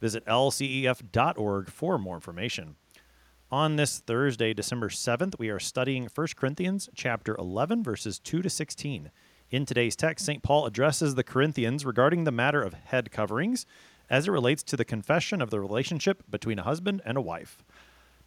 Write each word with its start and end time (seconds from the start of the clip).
Visit 0.00 0.24
lcef.org 0.26 1.70
for 1.70 1.98
more 1.98 2.14
information. 2.14 2.76
On 3.50 3.76
this 3.76 4.00
Thursday, 4.00 4.52
December 4.52 4.88
7th, 4.88 5.38
we 5.38 5.50
are 5.50 5.60
studying 5.60 6.08
1 6.12 6.26
Corinthians 6.36 6.88
chapter 6.94 7.36
11 7.36 7.84
verses 7.84 8.18
2 8.18 8.42
to 8.42 8.50
16. 8.50 9.10
In 9.50 9.64
today's 9.64 9.94
text, 9.94 10.26
St. 10.26 10.42
Paul 10.42 10.66
addresses 10.66 11.14
the 11.14 11.22
Corinthians 11.22 11.84
regarding 11.84 12.24
the 12.24 12.32
matter 12.32 12.62
of 12.62 12.74
head 12.74 13.12
coverings 13.12 13.64
as 14.10 14.26
it 14.26 14.32
relates 14.32 14.64
to 14.64 14.76
the 14.76 14.84
confession 14.84 15.40
of 15.40 15.50
the 15.50 15.60
relationship 15.60 16.24
between 16.28 16.58
a 16.58 16.64
husband 16.64 17.00
and 17.04 17.16
a 17.16 17.22
wife. 17.22 17.62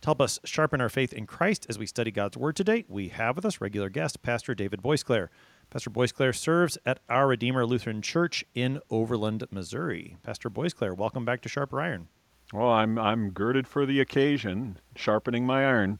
To 0.01 0.07
help 0.07 0.21
us 0.21 0.39
sharpen 0.45 0.79
our 0.79 0.87
faith 0.87 1.11
in 1.11 1.27
Christ 1.27 1.65
as 1.67 1.77
we 1.77 1.85
study 1.85 2.11
God's 2.11 2.37
Word 2.37 2.55
today, 2.55 2.85
we 2.87 3.09
have 3.09 3.35
with 3.35 3.45
us 3.45 3.59
regular 3.59 3.89
guest, 3.89 4.21
Pastor 4.21 4.55
David 4.55 4.81
Boisclair. 4.81 5.27
Pastor 5.71 5.91
Boisclair 5.91 6.35
serves 6.35 6.79
at 6.83 6.99
Our 7.07 7.27
Redeemer 7.27 7.63
Lutheran 7.63 8.01
Church 8.01 8.43
in 8.55 8.79
Overland, 8.89 9.43
Missouri. 9.51 10.17
Pastor 10.23 10.49
Boisclair, 10.49 10.97
welcome 10.97 11.25
back 11.25 11.41
to 11.43 11.49
Sharper 11.49 11.79
Iron. 11.79 12.07
Well, 12.51 12.71
I'm 12.71 12.97
I'm 12.97 13.29
girded 13.29 13.67
for 13.67 13.85
the 13.85 13.99
occasion, 13.99 14.79
sharpening 14.95 15.45
my 15.45 15.63
iron. 15.63 15.99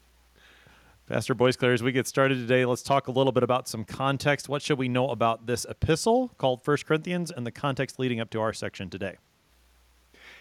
Pastor 1.06 1.36
Boisclair, 1.36 1.72
as 1.72 1.84
we 1.84 1.92
get 1.92 2.08
started 2.08 2.36
today, 2.36 2.66
let's 2.66 2.82
talk 2.82 3.08
a 3.08 3.12
little 3.12 3.32
bit 3.32 3.44
about 3.44 3.68
some 3.68 3.84
context. 3.84 4.50
What 4.50 4.64
should 4.64 4.80
we 4.80 4.90
know 4.90 5.10
about 5.10 5.46
this 5.46 5.66
epistle 5.70 6.30
called 6.40 6.64
First 6.64 6.88
Corinthians 6.88 7.30
and 7.30 7.46
the 7.46 7.52
context 7.52 8.00
leading 8.00 8.20
up 8.20 8.32
to 8.32 8.42
our 8.42 8.54
section 8.54 8.90
today? 8.90 9.18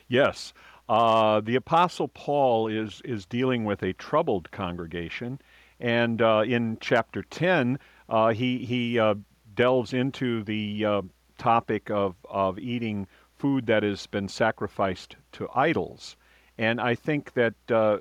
Yes, 0.09 0.55
uh, 0.89 1.43
the 1.43 1.56
Apostle 1.56 2.09
Paul 2.09 2.69
is 2.69 3.03
is 3.05 3.27
dealing 3.27 3.67
with 3.67 3.83
a 3.83 3.93
troubled 3.93 4.51
congregation, 4.53 5.39
and 5.79 6.23
uh, 6.23 6.45
in 6.47 6.79
chapter 6.81 7.23
ten, 7.23 7.79
uh, 8.09 8.33
he 8.33 8.64
he 8.64 8.98
uh, 8.98 9.14
delves 9.55 9.92
into 9.92 10.42
the 10.45 10.84
uh, 10.84 11.03
topic 11.37 11.91
of 11.91 12.17
of 12.28 12.59
eating 12.59 13.06
food 13.37 13.67
that 13.67 13.83
has 13.83 14.06
been 14.06 14.28
sacrificed 14.28 15.17
to 15.33 15.48
idols, 15.55 16.17
and 16.56 16.81
I 16.81 16.95
think 16.95 17.34
that 17.34 17.55
uh, 17.70 17.98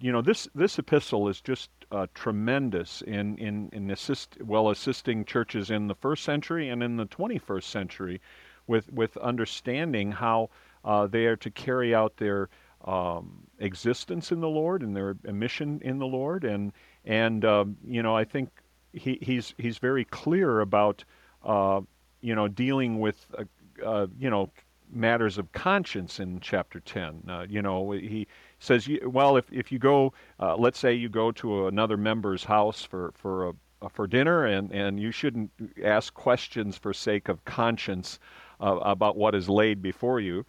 you 0.00 0.12
know 0.12 0.22
this 0.22 0.48
this 0.54 0.78
epistle 0.78 1.28
is 1.28 1.40
just 1.40 1.70
tremendous 2.14 3.02
in 3.02 3.36
in 3.38 3.68
in 3.72 3.90
assist 3.90 4.36
well 4.42 4.70
assisting 4.70 5.24
churches 5.24 5.70
in 5.70 5.88
the 5.88 5.94
first 5.94 6.22
century 6.22 6.68
and 6.68 6.82
in 6.82 6.96
the 6.96 7.06
21st 7.06 7.64
century, 7.64 8.20
with 8.66 8.92
with 8.92 9.16
understanding 9.16 10.12
how 10.12 10.50
uh, 10.84 11.06
they 11.06 11.26
are 11.26 11.36
to 11.36 11.50
carry 11.50 11.94
out 11.94 12.16
their 12.16 12.48
um, 12.84 13.46
existence 13.58 14.32
in 14.32 14.40
the 14.40 14.48
Lord 14.48 14.82
and 14.82 14.96
their 14.96 15.16
mission 15.24 15.80
in 15.82 15.98
the 15.98 16.06
Lord, 16.06 16.44
and 16.44 16.72
and 17.04 17.44
um, 17.44 17.76
you 17.84 18.02
know 18.02 18.16
I 18.16 18.24
think 18.24 18.50
he, 18.92 19.18
he's 19.20 19.54
he's 19.58 19.78
very 19.78 20.04
clear 20.04 20.60
about 20.60 21.04
uh, 21.44 21.80
you 22.20 22.34
know 22.34 22.48
dealing 22.48 23.00
with 23.00 23.26
uh, 23.38 23.44
uh 23.84 24.06
you 24.18 24.30
know 24.30 24.50
matters 24.92 25.38
of 25.38 25.52
conscience 25.52 26.18
in 26.18 26.40
chapter 26.40 26.80
10 26.80 27.22
uh, 27.28 27.46
you 27.48 27.62
know 27.62 27.92
he 27.92 28.26
says 28.58 28.88
well 29.04 29.36
if, 29.36 29.44
if 29.52 29.70
you 29.70 29.78
go 29.78 30.12
uh, 30.40 30.56
let's 30.56 30.80
say 30.80 30.92
you 30.92 31.08
go 31.08 31.30
to 31.30 31.68
another 31.68 31.96
member's 31.96 32.42
house 32.42 32.82
for 32.82 33.12
for 33.14 33.50
a, 33.50 33.88
for 33.88 34.08
dinner 34.08 34.46
and 34.46 34.72
and 34.72 34.98
you 34.98 35.12
shouldn't 35.12 35.50
ask 35.84 36.12
questions 36.12 36.76
for 36.76 36.92
sake 36.92 37.28
of 37.28 37.44
conscience 37.44 38.18
uh, 38.60 38.76
about 38.82 39.16
what 39.16 39.34
is 39.34 39.48
laid 39.48 39.82
before 39.82 40.20
you. 40.20 40.44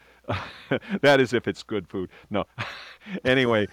that 1.02 1.20
is, 1.20 1.34
if 1.34 1.48
it's 1.48 1.64
good 1.64 1.88
food. 1.88 2.10
No. 2.30 2.46
anyway, 3.26 3.68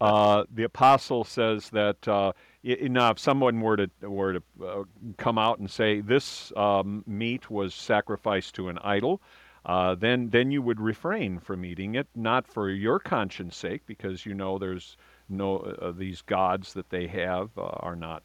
uh, 0.00 0.44
the 0.52 0.64
apostle 0.64 1.24
says 1.24 1.70
that 1.70 2.06
uh, 2.08 2.32
you 2.62 2.88
know, 2.88 3.10
if 3.10 3.18
someone 3.18 3.60
were 3.60 3.76
to 3.76 3.90
were 4.02 4.34
to 4.34 4.42
uh, 4.64 4.82
come 5.16 5.38
out 5.38 5.58
and 5.58 5.70
say 5.70 6.00
this 6.00 6.52
um, 6.56 7.04
meat 7.06 7.50
was 7.50 7.74
sacrificed 7.74 8.54
to 8.56 8.68
an 8.68 8.78
idol. 8.78 9.20
Uh, 9.64 9.94
then, 9.94 10.28
then 10.30 10.50
you 10.50 10.60
would 10.60 10.80
refrain 10.80 11.38
from 11.38 11.64
eating 11.64 11.94
it, 11.94 12.08
not 12.16 12.48
for 12.48 12.68
your 12.68 12.98
conscience 12.98 13.56
sake, 13.56 13.80
because 13.86 14.26
you 14.26 14.34
know 14.34 14.58
there's 14.58 14.96
no 15.28 15.58
uh, 15.58 15.92
these 15.92 16.20
gods 16.22 16.72
that 16.72 16.90
they 16.90 17.06
have 17.06 17.50
are 17.56 17.94
not 17.94 18.24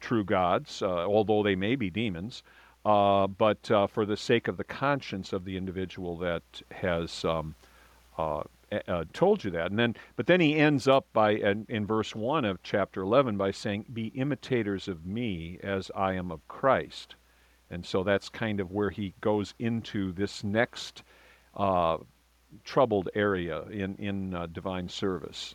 true 0.00 0.24
gods, 0.24 0.82
although 0.82 1.42
they 1.42 1.54
may 1.54 1.76
be 1.76 1.90
demons 1.90 2.42
uh, 2.88 3.26
but 3.26 3.70
uh, 3.70 3.86
for 3.86 4.06
the 4.06 4.16
sake 4.16 4.48
of 4.48 4.56
the 4.56 4.64
conscience 4.64 5.32
of 5.32 5.44
the 5.44 5.56
individual 5.56 6.16
that 6.16 6.42
has 6.70 7.24
um, 7.24 7.54
uh, 8.72 9.04
told 9.12 9.44
you 9.44 9.50
that. 9.52 9.70
And 9.70 9.78
then, 9.78 9.96
but 10.16 10.26
then 10.26 10.40
he 10.40 10.56
ends 10.56 10.86
up 10.86 11.06
by 11.12 11.32
in, 11.32 11.66
in, 11.68 11.86
verse 11.86 12.14
one 12.14 12.44
of 12.44 12.62
chapter 12.62 13.02
eleven 13.02 13.36
by 13.36 13.50
saying, 13.50 13.86
"Be 13.92 14.06
imitators 14.08 14.88
of 14.88 15.06
me 15.06 15.58
as 15.62 15.90
I 15.94 16.14
am 16.14 16.30
of 16.30 16.46
Christ." 16.48 17.14
And 17.70 17.84
so 17.84 18.02
that's 18.02 18.28
kind 18.28 18.60
of 18.60 18.72
where 18.72 18.90
he 18.90 19.14
goes 19.20 19.54
into 19.58 20.12
this 20.12 20.42
next 20.42 21.02
uh, 21.54 21.98
troubled 22.64 23.08
area 23.14 23.62
in 23.64 23.96
in 23.96 24.34
uh, 24.34 24.46
divine 24.46 24.88
service. 24.88 25.54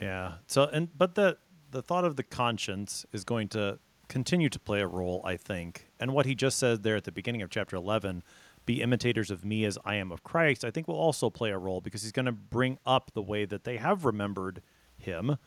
Yeah. 0.00 0.34
So 0.46 0.64
and 0.64 0.88
but 0.96 1.14
the 1.14 1.38
the 1.70 1.82
thought 1.82 2.04
of 2.04 2.16
the 2.16 2.22
conscience 2.22 3.06
is 3.12 3.24
going 3.24 3.48
to 3.48 3.78
continue 4.08 4.48
to 4.48 4.58
play 4.58 4.80
a 4.80 4.86
role, 4.86 5.22
I 5.24 5.36
think. 5.36 5.86
And 6.00 6.12
what 6.12 6.26
he 6.26 6.34
just 6.34 6.58
said 6.58 6.82
there 6.82 6.96
at 6.96 7.04
the 7.04 7.12
beginning 7.12 7.42
of 7.42 7.50
chapter 7.50 7.76
11, 7.76 8.24
be 8.70 8.80
imitators 8.82 9.32
of 9.32 9.44
me 9.44 9.64
as 9.64 9.76
I 9.84 9.96
am 9.96 10.12
of 10.12 10.22
Christ, 10.22 10.64
I 10.64 10.70
think 10.70 10.86
will 10.86 10.94
also 10.94 11.28
play 11.28 11.50
a 11.50 11.58
role 11.58 11.80
because 11.80 12.02
he's 12.02 12.12
going 12.12 12.26
to 12.26 12.32
bring 12.32 12.78
up 12.86 13.10
the 13.14 13.22
way 13.22 13.44
that 13.44 13.64
they 13.64 13.78
have 13.78 14.04
remembered 14.04 14.62
him 14.96 15.38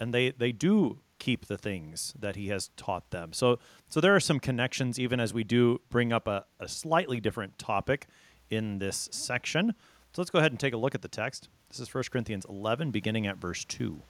and 0.00 0.12
they, 0.12 0.32
they 0.32 0.50
do 0.50 0.98
keep 1.20 1.46
the 1.46 1.56
things 1.56 2.12
that 2.18 2.34
he 2.34 2.48
has 2.48 2.70
taught 2.76 3.10
them. 3.12 3.32
So 3.32 3.60
so 3.88 4.00
there 4.00 4.16
are 4.16 4.20
some 4.20 4.40
connections 4.40 4.98
even 4.98 5.20
as 5.20 5.32
we 5.32 5.44
do 5.44 5.80
bring 5.90 6.12
up 6.12 6.26
a, 6.26 6.44
a 6.58 6.66
slightly 6.66 7.20
different 7.20 7.56
topic 7.56 8.08
in 8.50 8.80
this 8.80 9.08
section. 9.12 9.74
So 10.12 10.20
let's 10.20 10.30
go 10.30 10.40
ahead 10.40 10.50
and 10.50 10.58
take 10.58 10.74
a 10.74 10.76
look 10.76 10.96
at 10.96 11.02
the 11.02 11.08
text. 11.08 11.48
This 11.68 11.78
is 11.78 11.94
1 11.94 12.04
Corinthians 12.10 12.44
11 12.48 12.90
beginning 12.90 13.28
at 13.28 13.36
verse 13.36 13.64
2. 13.64 14.02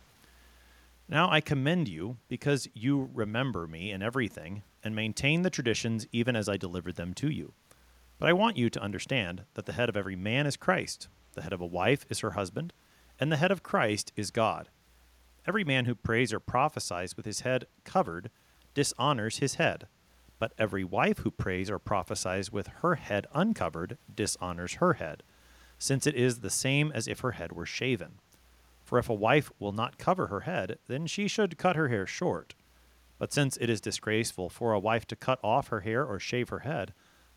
Now 1.08 1.30
I 1.30 1.42
commend 1.42 1.88
you, 1.88 2.16
because 2.28 2.68
you 2.72 3.10
remember 3.12 3.66
me 3.66 3.90
in 3.90 4.02
everything, 4.02 4.62
and 4.82 4.96
maintain 4.96 5.42
the 5.42 5.50
traditions 5.50 6.06
even 6.10 6.34
as 6.34 6.48
I 6.48 6.56
delivered 6.56 6.96
them 6.96 7.12
to 7.14 7.28
you. 7.28 7.52
But 8.22 8.28
I 8.28 8.34
want 8.34 8.56
you 8.56 8.70
to 8.70 8.80
understand 8.80 9.46
that 9.54 9.66
the 9.66 9.72
head 9.72 9.88
of 9.88 9.96
every 9.96 10.14
man 10.14 10.46
is 10.46 10.56
Christ, 10.56 11.08
the 11.32 11.42
head 11.42 11.52
of 11.52 11.60
a 11.60 11.66
wife 11.66 12.06
is 12.08 12.20
her 12.20 12.30
husband, 12.30 12.72
and 13.18 13.32
the 13.32 13.36
head 13.36 13.50
of 13.50 13.64
Christ 13.64 14.12
is 14.14 14.30
God. 14.30 14.68
Every 15.44 15.64
man 15.64 15.86
who 15.86 15.96
prays 15.96 16.32
or 16.32 16.38
prophesies 16.38 17.16
with 17.16 17.26
his 17.26 17.40
head 17.40 17.66
covered 17.82 18.30
dishonors 18.74 19.38
his 19.38 19.56
head, 19.56 19.88
but 20.38 20.52
every 20.56 20.84
wife 20.84 21.18
who 21.18 21.32
prays 21.32 21.68
or 21.68 21.80
prophesies 21.80 22.52
with 22.52 22.68
her 22.82 22.94
head 22.94 23.26
uncovered 23.34 23.98
dishonors 24.14 24.74
her 24.74 24.92
head, 24.92 25.24
since 25.76 26.06
it 26.06 26.14
is 26.14 26.38
the 26.38 26.48
same 26.48 26.92
as 26.92 27.08
if 27.08 27.18
her 27.18 27.32
head 27.32 27.50
were 27.50 27.66
shaven. 27.66 28.20
For 28.84 29.00
if 29.00 29.08
a 29.08 29.14
wife 29.14 29.50
will 29.58 29.72
not 29.72 29.98
cover 29.98 30.28
her 30.28 30.42
head, 30.42 30.78
then 30.86 31.08
she 31.08 31.26
should 31.26 31.58
cut 31.58 31.74
her 31.74 31.88
hair 31.88 32.06
short. 32.06 32.54
But 33.18 33.32
since 33.32 33.56
it 33.56 33.68
is 33.68 33.80
disgraceful 33.80 34.48
for 34.48 34.72
a 34.72 34.78
wife 34.78 35.06
to 35.06 35.16
cut 35.16 35.40
off 35.42 35.66
her 35.70 35.80
hair 35.80 36.06
or 36.06 36.20
shave 36.20 36.50
her 36.50 36.60
head, 36.60 36.94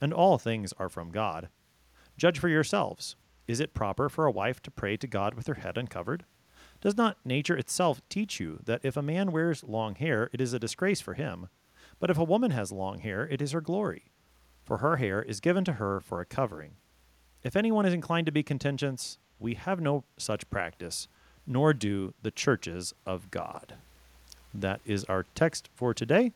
And 0.00 0.12
all 0.12 0.38
things 0.38 0.72
are 0.78 0.88
from 0.88 1.10
God. 1.10 1.48
Judge 2.16 2.38
for 2.38 2.48
yourselves. 2.48 3.16
Is 3.46 3.60
it 3.60 3.74
proper 3.74 4.08
for 4.08 4.26
a 4.26 4.30
wife 4.30 4.62
to 4.62 4.70
pray 4.70 4.96
to 4.96 5.06
God 5.06 5.34
with 5.34 5.46
her 5.46 5.54
head 5.54 5.78
uncovered? 5.78 6.24
Does 6.80 6.96
not 6.96 7.16
nature 7.24 7.56
itself 7.56 8.00
teach 8.08 8.38
you 8.38 8.60
that 8.64 8.84
if 8.84 8.96
a 8.96 9.02
man 9.02 9.32
wears 9.32 9.64
long 9.64 9.94
hair, 9.96 10.30
it 10.32 10.40
is 10.40 10.52
a 10.52 10.58
disgrace 10.58 11.00
for 11.00 11.14
him? 11.14 11.48
But 11.98 12.10
if 12.10 12.18
a 12.18 12.24
woman 12.24 12.52
has 12.52 12.70
long 12.70 12.98
hair, 12.98 13.26
it 13.26 13.42
is 13.42 13.52
her 13.52 13.60
glory, 13.60 14.12
for 14.64 14.78
her 14.78 14.96
hair 14.96 15.22
is 15.22 15.40
given 15.40 15.64
to 15.64 15.74
her 15.74 16.00
for 16.00 16.20
a 16.20 16.26
covering. 16.26 16.72
If 17.42 17.56
anyone 17.56 17.86
is 17.86 17.94
inclined 17.94 18.26
to 18.26 18.32
be 18.32 18.42
contentious, 18.42 19.18
we 19.40 19.54
have 19.54 19.80
no 19.80 20.04
such 20.16 20.48
practice, 20.50 21.08
nor 21.46 21.72
do 21.72 22.14
the 22.22 22.30
churches 22.30 22.94
of 23.06 23.30
God. 23.30 23.74
That 24.54 24.80
is 24.84 25.04
our 25.04 25.24
text 25.34 25.68
for 25.74 25.94
today. 25.94 26.32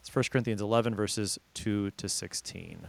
It's 0.00 0.14
1 0.14 0.24
Corinthians 0.30 0.62
11, 0.62 0.94
verses 0.94 1.38
2 1.54 1.90
to 1.92 2.08
16. 2.08 2.88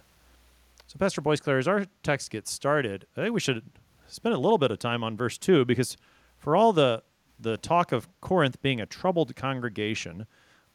So, 0.94 1.00
Pastor 1.00 1.24
Boisclair, 1.24 1.57
as 1.57 1.68
our 1.68 1.88
text 2.04 2.30
gets 2.30 2.51
started, 2.51 3.07
I 3.18 3.22
think 3.22 3.34
we 3.34 3.40
should 3.40 3.63
spend 4.06 4.36
a 4.36 4.38
little 4.38 4.60
bit 4.60 4.69
of 4.69 4.78
time 4.78 5.04
on 5.04 5.18
verse 5.18 5.40
2 5.40 5.66
because 5.66 5.98
for 6.38 6.56
all 6.56 6.72
the, 6.72 7.01
the 7.40 7.57
talk 7.57 7.92
of 7.92 8.07
Corinth 8.22 8.62
being 8.62 8.80
a 8.80 8.86
troubled 8.86 9.36
congregation, 9.36 10.28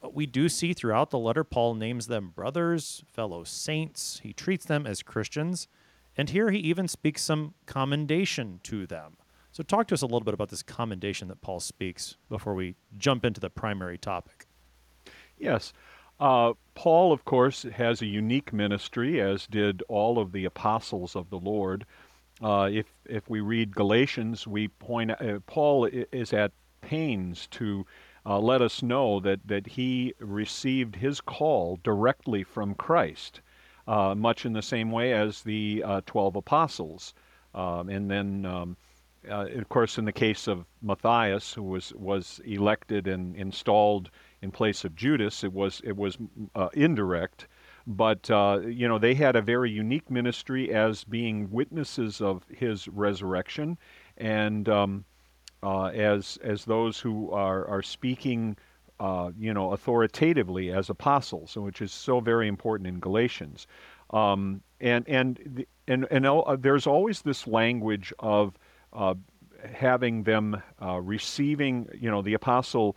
uh, 0.02 0.08
we 0.08 0.26
do 0.26 0.48
see 0.48 0.72
throughout 0.72 1.10
the 1.10 1.20
letter 1.20 1.44
Paul 1.44 1.76
names 1.76 2.08
them 2.08 2.32
brothers, 2.34 3.04
fellow 3.06 3.44
saints. 3.44 4.18
He 4.24 4.32
treats 4.32 4.66
them 4.66 4.88
as 4.88 5.04
Christians. 5.04 5.68
And 6.16 6.30
here 6.30 6.50
he 6.50 6.58
even 6.58 6.88
speaks 6.88 7.22
some 7.22 7.54
commendation 7.66 8.58
to 8.64 8.88
them. 8.88 9.18
So, 9.52 9.62
talk 9.62 9.86
to 9.86 9.94
us 9.94 10.02
a 10.02 10.06
little 10.06 10.22
bit 10.22 10.34
about 10.34 10.48
this 10.48 10.64
commendation 10.64 11.28
that 11.28 11.42
Paul 11.42 11.60
speaks 11.60 12.16
before 12.28 12.54
we 12.54 12.74
jump 12.96 13.24
into 13.24 13.40
the 13.40 13.50
primary 13.50 13.98
topic. 13.98 14.48
Yes. 15.38 15.72
Uh, 16.20 16.54
Paul, 16.74 17.12
of 17.12 17.24
course, 17.24 17.62
has 17.62 18.02
a 18.02 18.06
unique 18.06 18.52
ministry, 18.52 19.20
as 19.20 19.46
did 19.46 19.82
all 19.88 20.18
of 20.18 20.32
the 20.32 20.44
apostles 20.44 21.14
of 21.14 21.30
the 21.30 21.38
Lord. 21.38 21.84
Uh, 22.42 22.68
if 22.72 22.86
if 23.04 23.28
we 23.28 23.40
read 23.40 23.74
Galatians, 23.74 24.46
we 24.46 24.68
point 24.68 25.10
uh, 25.10 25.40
Paul 25.46 25.86
is 25.86 26.32
at 26.32 26.52
pains 26.80 27.46
to 27.48 27.84
uh, 28.24 28.38
let 28.38 28.62
us 28.62 28.82
know 28.82 29.20
that 29.20 29.40
that 29.46 29.66
he 29.66 30.14
received 30.20 30.96
his 30.96 31.20
call 31.20 31.78
directly 31.82 32.44
from 32.44 32.74
Christ, 32.74 33.40
uh, 33.86 34.14
much 34.14 34.46
in 34.46 34.52
the 34.52 34.62
same 34.62 34.90
way 34.90 35.12
as 35.12 35.42
the 35.42 35.82
uh, 35.84 36.00
twelve 36.06 36.36
apostles, 36.36 37.14
um, 37.54 37.88
and 37.88 38.10
then. 38.10 38.44
Um, 38.46 38.76
uh, 39.28 39.46
of 39.56 39.68
course, 39.68 39.98
in 39.98 40.04
the 40.04 40.12
case 40.12 40.46
of 40.46 40.64
Matthias, 40.80 41.52
who 41.52 41.62
was 41.62 41.92
was 41.94 42.40
elected 42.46 43.08
and 43.08 43.34
installed 43.36 44.10
in 44.42 44.50
place 44.50 44.84
of 44.84 44.94
Judas. 44.94 45.44
It 45.44 45.52
was 45.52 45.80
it 45.84 45.96
was 45.96 46.18
uh, 46.54 46.68
indirect, 46.74 47.48
but 47.86 48.30
uh, 48.30 48.60
you 48.66 48.88
know 48.88 48.98
they 48.98 49.14
had 49.14 49.36
a 49.36 49.42
very 49.42 49.70
unique 49.70 50.10
ministry 50.10 50.72
as 50.72 51.04
being 51.04 51.50
witnesses 51.50 52.20
of 52.20 52.44
his 52.48 52.88
resurrection, 52.88 53.78
and 54.16 54.68
um, 54.68 55.04
uh, 55.62 55.86
as 55.86 56.38
as 56.42 56.64
those 56.64 57.00
who 57.00 57.30
are 57.30 57.66
are 57.66 57.82
speaking. 57.82 58.56
Uh, 59.00 59.30
you 59.38 59.54
know, 59.54 59.70
authoritatively 59.70 60.72
as 60.72 60.90
apostles, 60.90 61.54
which 61.56 61.80
is 61.80 61.92
so 61.92 62.18
very 62.18 62.48
important 62.48 62.88
in 62.88 62.98
Galatians, 62.98 63.68
um, 64.10 64.60
and 64.80 65.08
and 65.08 65.64
and 65.86 66.04
and 66.10 66.26
uh, 66.26 66.56
there's 66.58 66.84
always 66.84 67.22
this 67.22 67.46
language 67.46 68.12
of 68.18 68.58
uh, 68.92 69.14
having 69.72 70.24
them 70.24 70.60
receiving. 71.00 71.88
You 71.94 72.10
know, 72.10 72.22
the 72.22 72.34
apostle 72.34 72.96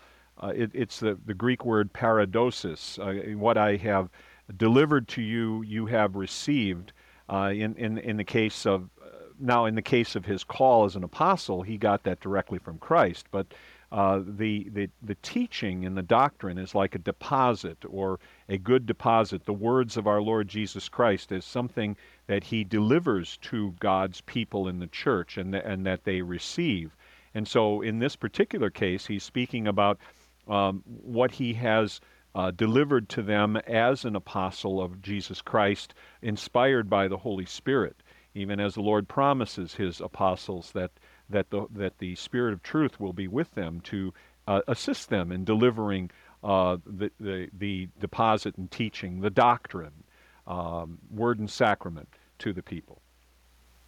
it, 0.50 0.72
it's 0.74 1.00
the, 1.00 1.18
the 1.26 1.34
Greek 1.34 1.66
word 1.66 1.92
paradosis. 1.94 3.00
Uh, 3.00 3.14
what 3.36 3.58
I 3.58 3.76
have 3.78 4.10
delivered 4.58 5.08
to 5.10 5.22
you, 5.22 5.62
you 5.64 5.86
have 5.86 6.16
received. 6.16 6.94
Uh, 7.30 7.52
in, 7.56 7.76
in, 7.76 7.98
in 8.00 8.18
the 8.18 8.24
case 8.24 8.66
of, 8.66 8.90
uh, 9.02 9.08
now 9.40 9.66
in 9.66 9.76
the 9.76 9.82
case 9.82 10.16
of 10.16 10.26
his 10.26 10.44
call 10.44 10.84
as 10.84 10.96
an 10.96 11.04
apostle, 11.04 11.62
he 11.62 11.78
got 11.78 12.04
that 12.04 12.20
directly 12.20 12.60
from 12.60 12.78
Christ. 12.80 13.26
But 13.32 13.48
uh, 13.92 14.22
the, 14.26 14.70
the, 14.74 14.90
the 15.02 15.16
teaching 15.22 15.86
and 15.86 15.98
the 15.98 16.02
doctrine 16.02 16.58
is 16.58 16.74
like 16.74 16.96
a 16.96 17.00
deposit 17.00 17.78
or 17.88 18.20
a 18.50 18.58
good 18.58 18.86
deposit. 18.86 19.46
The 19.46 19.54
words 19.54 19.98
of 19.98 20.08
our 20.08 20.22
Lord 20.22 20.48
Jesus 20.48 20.90
Christ 20.90 21.32
is 21.32 21.46
something 21.46 21.96
that 22.28 22.44
he 22.44 22.64
delivers 22.64 23.38
to 23.44 23.74
God's 23.80 24.22
people 24.22 24.68
in 24.68 24.80
the 24.80 24.88
church 24.88 25.38
and, 25.38 25.54
and 25.56 25.86
that 25.86 26.04
they 26.04 26.22
receive. 26.22 26.96
And 27.34 27.48
so 27.48 27.82
in 27.82 28.00
this 28.00 28.16
particular 28.16 28.70
case, 28.70 29.06
he's 29.06 29.24
speaking 29.24 29.68
about 29.68 30.00
um, 30.48 30.84
what 30.86 31.32
he 31.32 31.54
has 31.54 32.02
uh, 32.34 32.52
delivered 32.52 33.10
to 33.10 33.22
them 33.22 33.58
as 33.58 34.06
an 34.06 34.16
apostle 34.16 34.82
of 34.82 35.02
Jesus 35.02 35.42
Christ, 35.42 35.94
inspired 36.22 36.90
by 36.90 37.08
the 37.08 37.18
Holy 37.18 37.46
Spirit, 37.46 37.98
even 38.34 38.60
as 38.60 38.76
the 38.76 38.82
Lord 38.82 39.08
promises 39.08 39.76
his 39.76 40.00
apostles 40.00 40.72
that, 40.72 40.92
that, 41.30 41.50
the, 41.50 41.68
that 41.72 41.98
the 42.00 42.16
Spirit 42.16 42.54
of 42.54 42.64
truth 42.64 43.00
will 43.00 43.14
be 43.14 43.28
with 43.28 43.54
them 43.56 43.82
to 43.82 44.14
uh, 44.48 44.62
assist 44.68 45.10
them 45.10 45.32
in 45.32 45.44
delivering 45.44 46.10
uh, 46.44 46.78
the, 46.86 47.12
the, 47.20 47.50
the, 47.58 47.88
deposit 48.00 48.58
and 48.58 48.72
teaching, 48.72 49.22
the 49.22 49.30
doctrine, 49.30 50.04
um, 50.48 50.98
word 51.12 51.38
and 51.38 51.50
sacrament 51.50 52.10
to 52.40 52.52
the 52.52 52.64
people. 52.64 53.00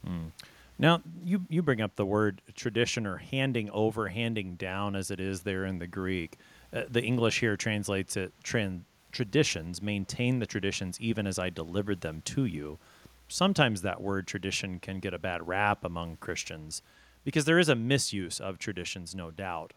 Mm. 0.08 0.32
Now, 0.80 1.02
you, 1.24 1.46
you 1.50 1.62
bring 1.62 1.82
up 1.82 1.96
the 1.96 2.06
word 2.06 2.42
tradition 2.56 3.06
or 3.06 3.18
handing 3.18 3.70
over, 3.70 4.08
handing 4.08 4.56
down 4.56 4.96
as 4.96 5.12
it 5.12 5.20
is 5.20 5.42
there 5.42 5.66
in 5.66 5.80
the 5.80 5.88
Greek. 5.88 6.38
Uh, 6.74 6.84
the 6.90 7.04
English 7.04 7.40
here 7.40 7.56
translates 7.56 8.18
it 8.18 8.34
tran- 8.44 8.82
traditions, 9.12 9.82
maintain 9.82 10.40
the 10.40 10.46
traditions 10.46 11.00
even 11.00 11.28
as 11.28 11.38
I 11.38 11.50
delivered 11.50 12.02
them 12.02 12.22
to 12.26 12.46
you. 12.46 12.80
Sometimes 13.28 13.82
that 13.82 14.02
word 14.02 14.28
tradition 14.28 14.80
can 14.80 15.00
get 15.00 15.14
a 15.14 15.20
bad 15.20 15.48
rap 15.48 15.86
among 15.86 16.18
Christians 16.18 16.82
because 17.24 17.46
there 17.46 17.60
is 17.60 17.70
a 17.70 17.76
misuse 17.76 18.40
of 18.40 18.58
traditions, 18.58 19.16
no 19.16 19.32
doubt. 19.32 19.74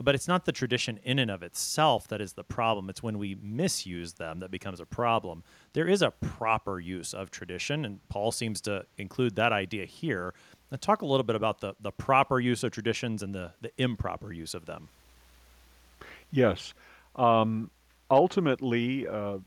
But 0.00 0.14
it's 0.14 0.28
not 0.28 0.44
the 0.44 0.52
tradition 0.52 1.00
in 1.02 1.18
and 1.18 1.30
of 1.30 1.42
itself 1.42 2.06
that 2.08 2.20
is 2.20 2.34
the 2.34 2.44
problem. 2.44 2.88
It's 2.88 3.02
when 3.02 3.18
we 3.18 3.36
misuse 3.42 4.14
them 4.14 4.40
that 4.40 4.50
becomes 4.50 4.80
a 4.80 4.86
problem. 4.86 5.42
There 5.78 5.86
is 5.86 6.02
a 6.02 6.10
proper 6.10 6.80
use 6.80 7.14
of 7.14 7.30
tradition, 7.30 7.84
and 7.84 8.00
Paul 8.08 8.32
seems 8.32 8.60
to 8.62 8.84
include 8.96 9.36
that 9.36 9.52
idea 9.52 9.84
here. 9.84 10.34
Now, 10.72 10.78
talk 10.80 11.02
a 11.02 11.06
little 11.06 11.22
bit 11.22 11.36
about 11.36 11.60
the, 11.60 11.74
the 11.80 11.92
proper 11.92 12.40
use 12.40 12.64
of 12.64 12.72
traditions 12.72 13.22
and 13.22 13.32
the, 13.32 13.52
the 13.60 13.70
improper 13.78 14.32
use 14.32 14.54
of 14.54 14.66
them. 14.66 14.88
Yes. 16.32 16.74
Um, 17.14 17.70
ultimately, 18.10 19.06
uh, 19.06 19.38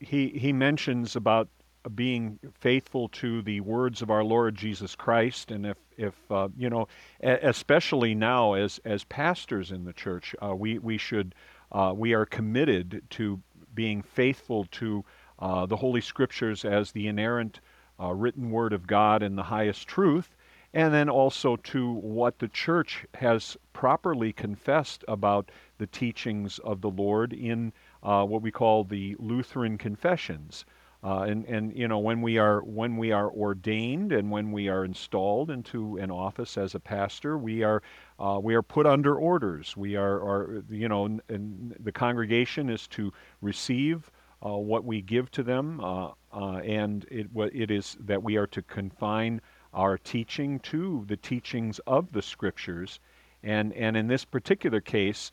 he, 0.00 0.30
he 0.30 0.52
mentions 0.52 1.14
about 1.14 1.46
being 1.94 2.40
faithful 2.58 3.08
to 3.10 3.40
the 3.42 3.60
words 3.60 4.02
of 4.02 4.10
our 4.10 4.24
Lord 4.24 4.56
Jesus 4.56 4.96
Christ, 4.96 5.52
and 5.52 5.64
if 5.64 5.76
if 5.96 6.14
uh, 6.32 6.48
you 6.58 6.68
know, 6.68 6.88
especially 7.22 8.12
now 8.12 8.54
as 8.54 8.80
as 8.84 9.04
pastors 9.04 9.70
in 9.70 9.84
the 9.84 9.92
church, 9.92 10.34
uh, 10.42 10.52
we 10.52 10.80
we 10.80 10.98
should 10.98 11.32
uh, 11.70 11.92
we 11.94 12.12
are 12.12 12.26
committed 12.26 13.02
to 13.10 13.40
being 13.72 14.02
faithful 14.02 14.64
to 14.72 15.04
uh, 15.38 15.66
the 15.66 15.76
Holy 15.76 16.00
Scriptures 16.00 16.64
as 16.64 16.92
the 16.92 17.08
inerrant 17.08 17.60
uh, 18.00 18.12
written 18.12 18.50
Word 18.50 18.72
of 18.72 18.86
God 18.86 19.22
and 19.22 19.36
the 19.36 19.42
highest 19.42 19.86
truth, 19.86 20.36
and 20.72 20.92
then 20.92 21.08
also 21.08 21.56
to 21.56 21.92
what 21.92 22.38
the 22.38 22.48
church 22.48 23.06
has 23.14 23.56
properly 23.72 24.32
confessed 24.32 25.04
about 25.08 25.50
the 25.78 25.86
teachings 25.86 26.58
of 26.60 26.80
the 26.80 26.90
Lord 26.90 27.32
in 27.32 27.72
uh, 28.02 28.24
what 28.24 28.42
we 28.42 28.50
call 28.50 28.84
the 28.84 29.16
Lutheran 29.18 29.78
confessions. 29.78 30.64
Uh, 31.04 31.22
and, 31.22 31.44
and 31.44 31.76
you 31.76 31.86
know 31.86 31.98
when 31.98 32.20
we 32.20 32.36
are 32.36 32.60
when 32.62 32.96
we 32.96 33.12
are 33.12 33.30
ordained 33.30 34.12
and 34.12 34.30
when 34.30 34.50
we 34.50 34.68
are 34.68 34.84
installed 34.84 35.50
into 35.50 35.98
an 35.98 36.10
office 36.10 36.56
as 36.58 36.74
a 36.74 36.80
pastor, 36.80 37.38
we 37.38 37.62
are 37.62 37.82
uh, 38.18 38.40
we 38.42 38.54
are 38.54 38.62
put 38.62 38.86
under 38.86 39.14
orders. 39.14 39.76
We 39.76 39.94
are, 39.94 40.16
are 40.16 40.64
you 40.68 40.88
know 40.88 41.20
and 41.28 41.76
the 41.78 41.92
congregation 41.92 42.68
is 42.68 42.88
to 42.88 43.12
receive 43.40 44.10
what 44.40 44.84
we 44.84 45.02
give 45.02 45.30
to 45.32 45.42
them, 45.42 45.80
uh, 45.80 46.10
uh, 46.32 46.56
and 46.58 47.06
it 47.10 47.28
it 47.52 47.70
is 47.70 47.96
that 48.00 48.22
we 48.22 48.36
are 48.36 48.46
to 48.48 48.62
confine 48.62 49.40
our 49.72 49.98
teaching 49.98 50.58
to 50.60 51.04
the 51.08 51.16
teachings 51.16 51.78
of 51.86 52.12
the 52.12 52.22
scriptures, 52.22 53.00
and 53.42 53.72
and 53.72 53.96
in 53.96 54.06
this 54.06 54.24
particular 54.24 54.80
case. 54.80 55.30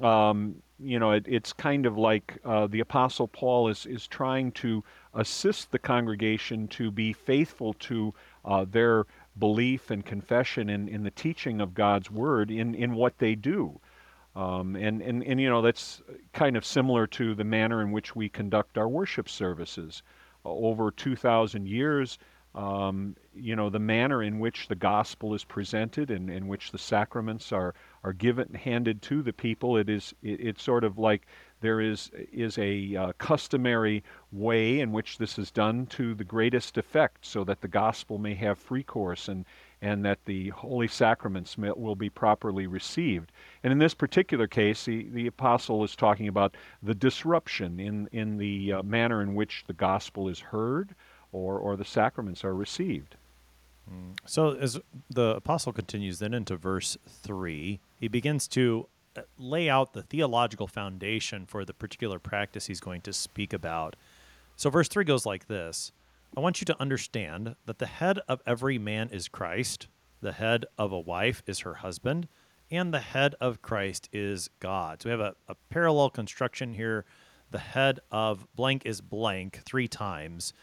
Um, 0.00 0.62
you 0.78 0.98
know, 0.98 1.12
it, 1.12 1.26
it's 1.28 1.52
kind 1.52 1.86
of 1.86 1.98
like 1.98 2.38
uh, 2.44 2.66
the 2.66 2.80
Apostle 2.80 3.28
Paul 3.28 3.68
is, 3.68 3.86
is 3.86 4.06
trying 4.08 4.50
to 4.52 4.82
assist 5.14 5.70
the 5.70 5.78
congregation 5.78 6.66
to 6.68 6.90
be 6.90 7.12
faithful 7.12 7.74
to 7.74 8.14
uh, 8.44 8.64
their 8.68 9.04
belief 9.38 9.90
and 9.90 10.04
confession 10.04 10.70
in, 10.70 10.88
in 10.88 11.02
the 11.02 11.10
teaching 11.10 11.60
of 11.60 11.74
God's 11.74 12.10
Word 12.10 12.50
in, 12.50 12.74
in 12.74 12.94
what 12.94 13.18
they 13.18 13.34
do. 13.34 13.80
Um, 14.34 14.76
and, 14.76 15.02
and, 15.02 15.22
and, 15.22 15.40
you 15.40 15.48
know, 15.48 15.60
that's 15.60 16.00
kind 16.32 16.56
of 16.56 16.64
similar 16.64 17.06
to 17.08 17.34
the 17.34 17.44
manner 17.44 17.82
in 17.82 17.92
which 17.92 18.16
we 18.16 18.28
conduct 18.28 18.78
our 18.78 18.88
worship 18.88 19.28
services. 19.28 20.02
Uh, 20.44 20.50
over 20.50 20.90
2,000 20.90 21.68
years, 21.68 22.18
um, 22.54 23.14
you 23.34 23.56
know, 23.56 23.68
the 23.68 23.78
manner 23.78 24.22
in 24.22 24.38
which 24.38 24.68
the 24.68 24.74
gospel 24.74 25.34
is 25.34 25.44
presented 25.44 26.10
and 26.10 26.30
in 26.30 26.48
which 26.48 26.70
the 26.70 26.78
sacraments 26.78 27.52
are, 27.52 27.74
are 28.04 28.12
given, 28.12 28.52
handed 28.54 29.02
to 29.02 29.22
the 29.22 29.32
people, 29.32 29.76
it 29.76 29.90
is, 29.90 30.14
it, 30.22 30.40
it's 30.40 30.62
sort 30.62 30.84
of 30.84 30.98
like 30.98 31.26
there 31.60 31.80
is, 31.80 32.10
is 32.32 32.56
a 32.58 32.96
uh, 32.96 33.12
customary 33.18 34.02
way 34.32 34.80
in 34.80 34.92
which 34.92 35.18
this 35.18 35.38
is 35.38 35.50
done 35.50 35.86
to 35.86 36.14
the 36.14 36.24
greatest 36.24 36.78
effect 36.78 37.24
so 37.24 37.44
that 37.44 37.60
the 37.60 37.68
gospel 37.68 38.18
may 38.18 38.34
have 38.34 38.58
free 38.58 38.82
course 38.82 39.28
and, 39.28 39.44
and 39.82 40.04
that 40.04 40.24
the 40.24 40.50
holy 40.50 40.86
sacraments 40.86 41.58
will 41.58 41.96
be 41.96 42.08
properly 42.08 42.66
received. 42.66 43.32
And 43.64 43.72
in 43.72 43.78
this 43.78 43.94
particular 43.94 44.46
case, 44.46 44.84
the, 44.84 45.08
the 45.12 45.26
apostle 45.26 45.82
is 45.82 45.96
talking 45.96 46.28
about 46.28 46.56
the 46.82 46.94
disruption 46.94 47.80
in, 47.80 48.08
in 48.12 48.38
the 48.38 48.74
uh, 48.74 48.82
manner 48.84 49.20
in 49.20 49.34
which 49.34 49.64
the 49.66 49.72
gospel 49.72 50.28
is 50.28 50.38
heard 50.38 50.94
or, 51.32 51.58
or 51.58 51.76
the 51.76 51.84
sacraments 51.84 52.44
are 52.44 52.54
received. 52.54 53.16
So, 54.26 54.52
as 54.54 54.78
the 55.10 55.36
apostle 55.36 55.72
continues 55.72 56.20
then 56.20 56.32
into 56.32 56.56
verse 56.56 56.96
3, 57.06 57.80
he 57.98 58.08
begins 58.08 58.46
to 58.48 58.86
uh, 59.16 59.22
lay 59.36 59.68
out 59.68 59.92
the 59.92 60.02
theological 60.02 60.68
foundation 60.68 61.46
for 61.46 61.64
the 61.64 61.74
particular 61.74 62.18
practice 62.18 62.66
he's 62.66 62.80
going 62.80 63.00
to 63.02 63.12
speak 63.12 63.52
about. 63.52 63.96
So, 64.56 64.70
verse 64.70 64.88
3 64.88 65.04
goes 65.04 65.26
like 65.26 65.48
this 65.48 65.92
I 66.34 66.40
want 66.40 66.62
you 66.62 66.64
to 66.64 66.80
understand 66.80 67.56
that 67.66 67.78
the 67.78 67.86
head 67.86 68.18
of 68.26 68.40
every 68.46 68.78
man 68.78 69.10
is 69.10 69.28
Christ, 69.28 69.88
the 70.22 70.32
head 70.32 70.64
of 70.78 70.90
a 70.90 70.98
wife 70.98 71.42
is 71.46 71.60
her 71.60 71.74
husband, 71.74 72.26
and 72.70 72.92
the 72.92 73.00
head 73.00 73.34
of 73.38 73.60
Christ 73.60 74.08
is 74.14 74.48
God. 74.58 75.02
So, 75.02 75.08
we 75.08 75.10
have 75.10 75.20
a, 75.20 75.34
a 75.46 75.56
parallel 75.68 76.08
construction 76.08 76.72
here. 76.72 77.04
The 77.50 77.58
head 77.58 78.00
of 78.10 78.46
blank 78.56 78.86
is 78.86 79.02
blank 79.02 79.60
three 79.66 79.88
times. 79.88 80.54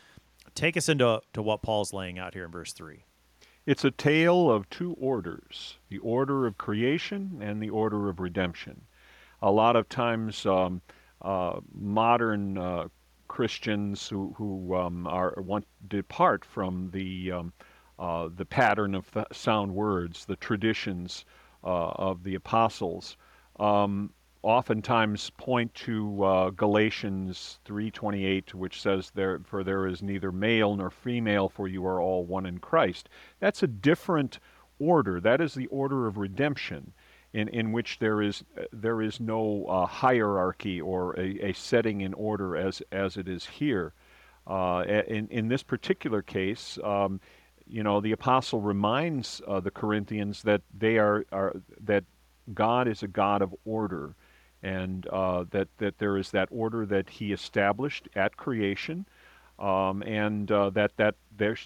Take 0.55 0.75
us 0.75 0.89
into 0.89 1.21
to 1.33 1.41
what 1.43 1.61
Paul's 1.61 1.93
laying 1.93 2.17
out 2.17 2.33
here 2.33 2.45
in 2.45 2.51
verse 2.51 2.73
3. 2.73 3.05
It's 3.67 3.85
a 3.85 3.91
tale 3.91 4.49
of 4.49 4.67
two 4.71 4.93
orders 4.93 5.77
the 5.89 5.99
order 5.99 6.47
of 6.47 6.57
creation 6.57 7.39
and 7.41 7.61
the 7.61 7.69
order 7.69 8.09
of 8.09 8.19
redemption. 8.19 8.81
A 9.39 9.51
lot 9.51 9.75
of 9.75 9.87
times, 9.87 10.47
um, 10.47 10.81
uh, 11.21 11.59
modern 11.71 12.57
uh, 12.57 12.87
Christians 13.29 14.09
who, 14.09 14.33
who 14.37 14.75
um, 14.75 15.07
are 15.07 15.33
want 15.37 15.65
to 15.89 15.97
depart 15.97 16.43
from 16.43 16.89
the, 16.91 17.31
um, 17.31 17.53
uh, 17.97 18.27
the 18.35 18.45
pattern 18.45 18.93
of 18.93 19.09
th- 19.11 19.27
sound 19.31 19.73
words, 19.73 20.25
the 20.25 20.35
traditions 20.35 21.23
uh, 21.63 21.91
of 21.91 22.23
the 22.23 22.35
apostles, 22.35 23.15
um, 23.57 24.11
oftentimes 24.41 25.29
point 25.31 25.73
to 25.73 26.23
uh, 26.23 26.49
Galatians 26.51 27.59
3:28 27.65 28.53
which 28.53 28.81
says 28.81 29.11
there 29.11 29.39
for 29.39 29.63
there 29.63 29.85
is 29.85 30.01
neither 30.01 30.31
male 30.31 30.75
nor 30.75 30.89
female 30.89 31.49
for 31.49 31.67
you 31.67 31.85
are 31.85 32.01
all 32.01 32.25
one 32.25 32.45
in 32.45 32.57
Christ. 32.57 33.09
That's 33.39 33.63
a 33.63 33.67
different 33.67 34.39
order. 34.79 35.19
That 35.19 35.41
is 35.41 35.53
the 35.53 35.67
order 35.67 36.07
of 36.07 36.17
redemption 36.17 36.93
in, 37.33 37.47
in 37.49 37.71
which 37.71 37.99
there 37.99 38.21
is 38.21 38.43
there 38.71 39.01
is 39.01 39.19
no 39.19 39.65
uh, 39.65 39.85
hierarchy 39.85 40.81
or 40.81 41.13
a, 41.19 41.49
a, 41.49 41.53
setting 41.53 42.01
in 42.01 42.13
order 42.13 42.57
as 42.57 42.81
as 42.91 43.17
it 43.17 43.27
is 43.27 43.45
here. 43.45 43.93
Uh, 44.47 44.83
in 45.07 45.27
in 45.27 45.47
this 45.47 45.61
particular 45.61 46.21
case, 46.21 46.79
um, 46.83 47.19
you 47.67 47.83
know, 47.83 48.01
the 48.01 48.11
apostle 48.11 48.61
reminds 48.61 49.41
uh, 49.47 49.59
the 49.59 49.71
Corinthians 49.71 50.41
that 50.43 50.61
they 50.75 50.97
are, 50.97 51.23
are 51.31 51.55
that 51.81 52.03
God 52.53 52.87
is 52.87 53.03
a 53.03 53.07
God 53.07 53.41
of 53.43 53.55
order 53.63 54.15
and 54.63 55.07
uh, 55.07 55.45
that 55.51 55.67
that 55.77 55.99
there 55.99 56.17
is 56.17 56.31
that 56.31 56.49
order 56.51 56.85
that 56.87 57.09
He 57.09 57.31
established 57.31 58.09
at 58.15 58.35
creation, 58.35 59.05
um, 59.59 60.01
and 60.03 60.51
uh, 60.51 60.71
that 60.71 60.97
that 60.97 61.15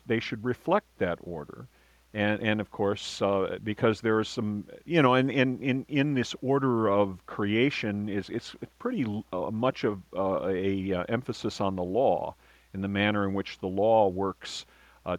they 0.05 0.19
should 0.19 0.43
reflect 0.43 0.87
that 0.99 1.17
order, 1.21 1.67
and 2.13 2.41
and 2.41 2.61
of 2.61 2.71
course 2.71 3.21
uh, 3.21 3.57
because 3.63 4.01
there 4.01 4.19
is 4.19 4.27
some 4.27 4.65
you 4.85 5.01
know 5.01 5.15
in 5.15 5.29
in 5.29 5.59
in, 5.59 5.85
in 5.87 6.13
this 6.13 6.35
order 6.41 6.87
of 6.89 7.25
creation 7.25 8.07
is 8.07 8.29
it's 8.29 8.55
pretty 8.79 9.05
uh, 9.31 9.51
much 9.51 9.83
of 9.83 10.01
uh, 10.15 10.47
a 10.47 10.93
uh, 10.93 11.03
emphasis 11.09 11.59
on 11.59 11.75
the 11.75 11.83
law 11.83 12.35
in 12.73 12.81
the 12.81 12.87
manner 12.87 13.27
in 13.27 13.33
which 13.33 13.59
the 13.59 13.67
law 13.67 14.07
works 14.07 14.65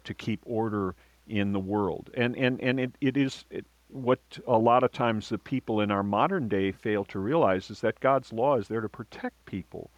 to 0.03 0.15
keep 0.15 0.41
order 0.45 0.95
in 1.27 1.51
the 1.51 1.59
world, 1.59 2.09
and 2.15 2.35
and 2.37 2.59
and 2.61 2.79
it, 2.79 2.91
it 3.01 3.17
is 3.17 3.45
it, 3.49 3.65
what 3.89 4.19
a 4.47 4.57
lot 4.57 4.83
of 4.83 4.91
times 4.91 5.29
the 5.29 5.37
people 5.37 5.81
in 5.81 5.91
our 5.91 6.03
modern 6.03 6.47
day 6.47 6.71
fail 6.71 7.05
to 7.05 7.19
realize 7.19 7.69
is 7.69 7.81
that 7.81 7.99
God's 7.99 8.33
law 8.33 8.57
is 8.57 8.67
there 8.67 8.81
to 8.81 8.89
protect 8.89 9.45
people. 9.45 9.89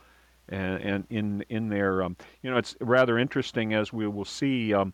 And, 0.49 0.81
and 0.81 1.07
in 1.09 1.45
in 1.49 1.67
their, 1.67 2.03
um, 2.03 2.15
you 2.41 2.49
know, 2.49 2.55
it's 2.55 2.73
rather 2.79 3.17
interesting 3.17 3.73
as 3.73 3.91
we 3.91 4.07
will 4.07 4.23
see 4.23 4.73
um, 4.73 4.93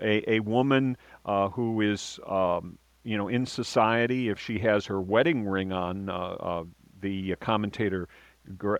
a, 0.00 0.34
a 0.34 0.40
woman 0.40 0.96
uh, 1.24 1.48
who 1.48 1.80
is, 1.80 2.18
um, 2.28 2.78
you 3.02 3.16
know, 3.16 3.28
in 3.28 3.46
society, 3.46 4.28
if 4.28 4.40
she 4.40 4.58
has 4.60 4.86
her 4.86 5.00
wedding 5.00 5.46
ring 5.46 5.72
on, 5.72 6.08
uh, 6.08 6.12
uh, 6.12 6.64
the 7.00 7.34
commentator 7.36 8.08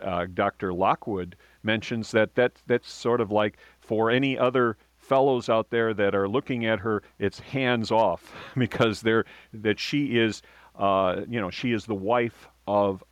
uh, 0.03 0.27
Dr. 0.33 0.73
Lockwood 0.73 1.37
mentions 1.63 2.11
that, 2.11 2.35
that 2.35 2.53
that's 2.67 2.91
sort 2.91 3.21
of 3.21 3.31
like 3.31 3.57
for 3.81 4.11
any 4.11 4.39
other 4.39 4.77
fellows 4.97 5.49
out 5.49 5.71
there 5.71 5.95
that 5.95 6.15
are 6.15 6.29
looking 6.29 6.67
at 6.67 6.79
her, 6.81 7.03
it's 7.19 7.39
hands 7.39 7.91
off 7.91 8.33
because 8.57 9.01
they're 9.01 9.25
that 9.53 9.79
she 9.79 10.19
is, 10.19 10.43
uh, 10.79 11.23
you 11.29 11.41
know, 11.41 11.51
she 11.51 11.73
is 11.73 11.85
the 11.87 11.95
wife 11.95 12.49
of 12.67 13.03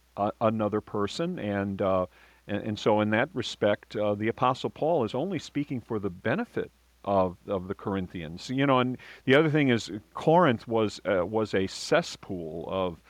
another 0.41 0.81
person, 0.81 1.39
and, 1.39 1.81
uh, 1.81 2.07
and, 2.47 2.63
and 2.63 2.79
so 2.79 3.01
in 3.01 3.11
that 3.11 3.29
respect, 3.33 3.97
uh, 3.97 4.15
the 4.15 4.29
Apostle 4.29 4.71
Paul 4.71 5.05
is 5.05 5.15
only 5.15 5.39
speaking 5.39 5.81
for 5.81 5.99
the 5.99 6.11
benefit 6.11 6.71
of 7.05 7.37
of 7.47 7.69
the 7.69 7.75
Corinthians. 7.75 8.51
You 8.51 8.67
know, 8.67 8.79
and 8.79 8.99
the 9.25 9.35
other 9.35 9.51
thing 9.51 9.69
is 9.69 9.91
Corinth 10.15 10.67
was 10.69 11.01
uh, 11.05 11.27
was 11.27 11.55
a 11.55 11.67
cesspool 11.67 12.69
of 12.69 13.01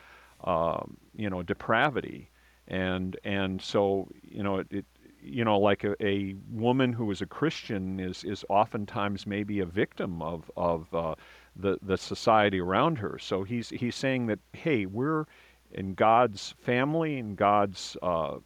um, 0.44 0.96
you 1.14 1.28
know 1.30 1.42
depravity, 1.42 2.30
and 2.68 3.16
and 3.24 3.60
so 3.60 4.08
you 4.22 4.42
know 4.42 4.58
it, 4.58 4.66
it 4.70 4.84
you 5.24 5.44
know, 5.44 5.58
like 5.58 5.84
a, 5.84 5.94
a, 6.04 6.34
woman 6.50 6.92
who 6.92 7.10
is 7.10 7.22
a 7.22 7.26
Christian 7.26 8.00
is 8.00 8.24
is 8.24 8.44
oftentimes 8.48 9.26
maybe 9.26 9.60
a 9.60 9.66
victim 9.66 10.20
of 10.20 10.50
of 10.56 10.92
uh, 10.94 11.14
the 11.54 11.78
the 11.82 11.96
society 11.96 12.60
around 12.60 12.98
her. 12.98 13.18
So 13.18 13.44
he's 13.44 13.70
he's 13.70 13.94
saying 13.94 14.26
that 14.26 14.40
hey, 14.52 14.86
we're 14.86 15.26
in 15.70 15.94
God's 15.94 16.54
family, 16.60 17.18
in 17.18 17.34
God's 17.34 17.96
uh, 18.02 18.38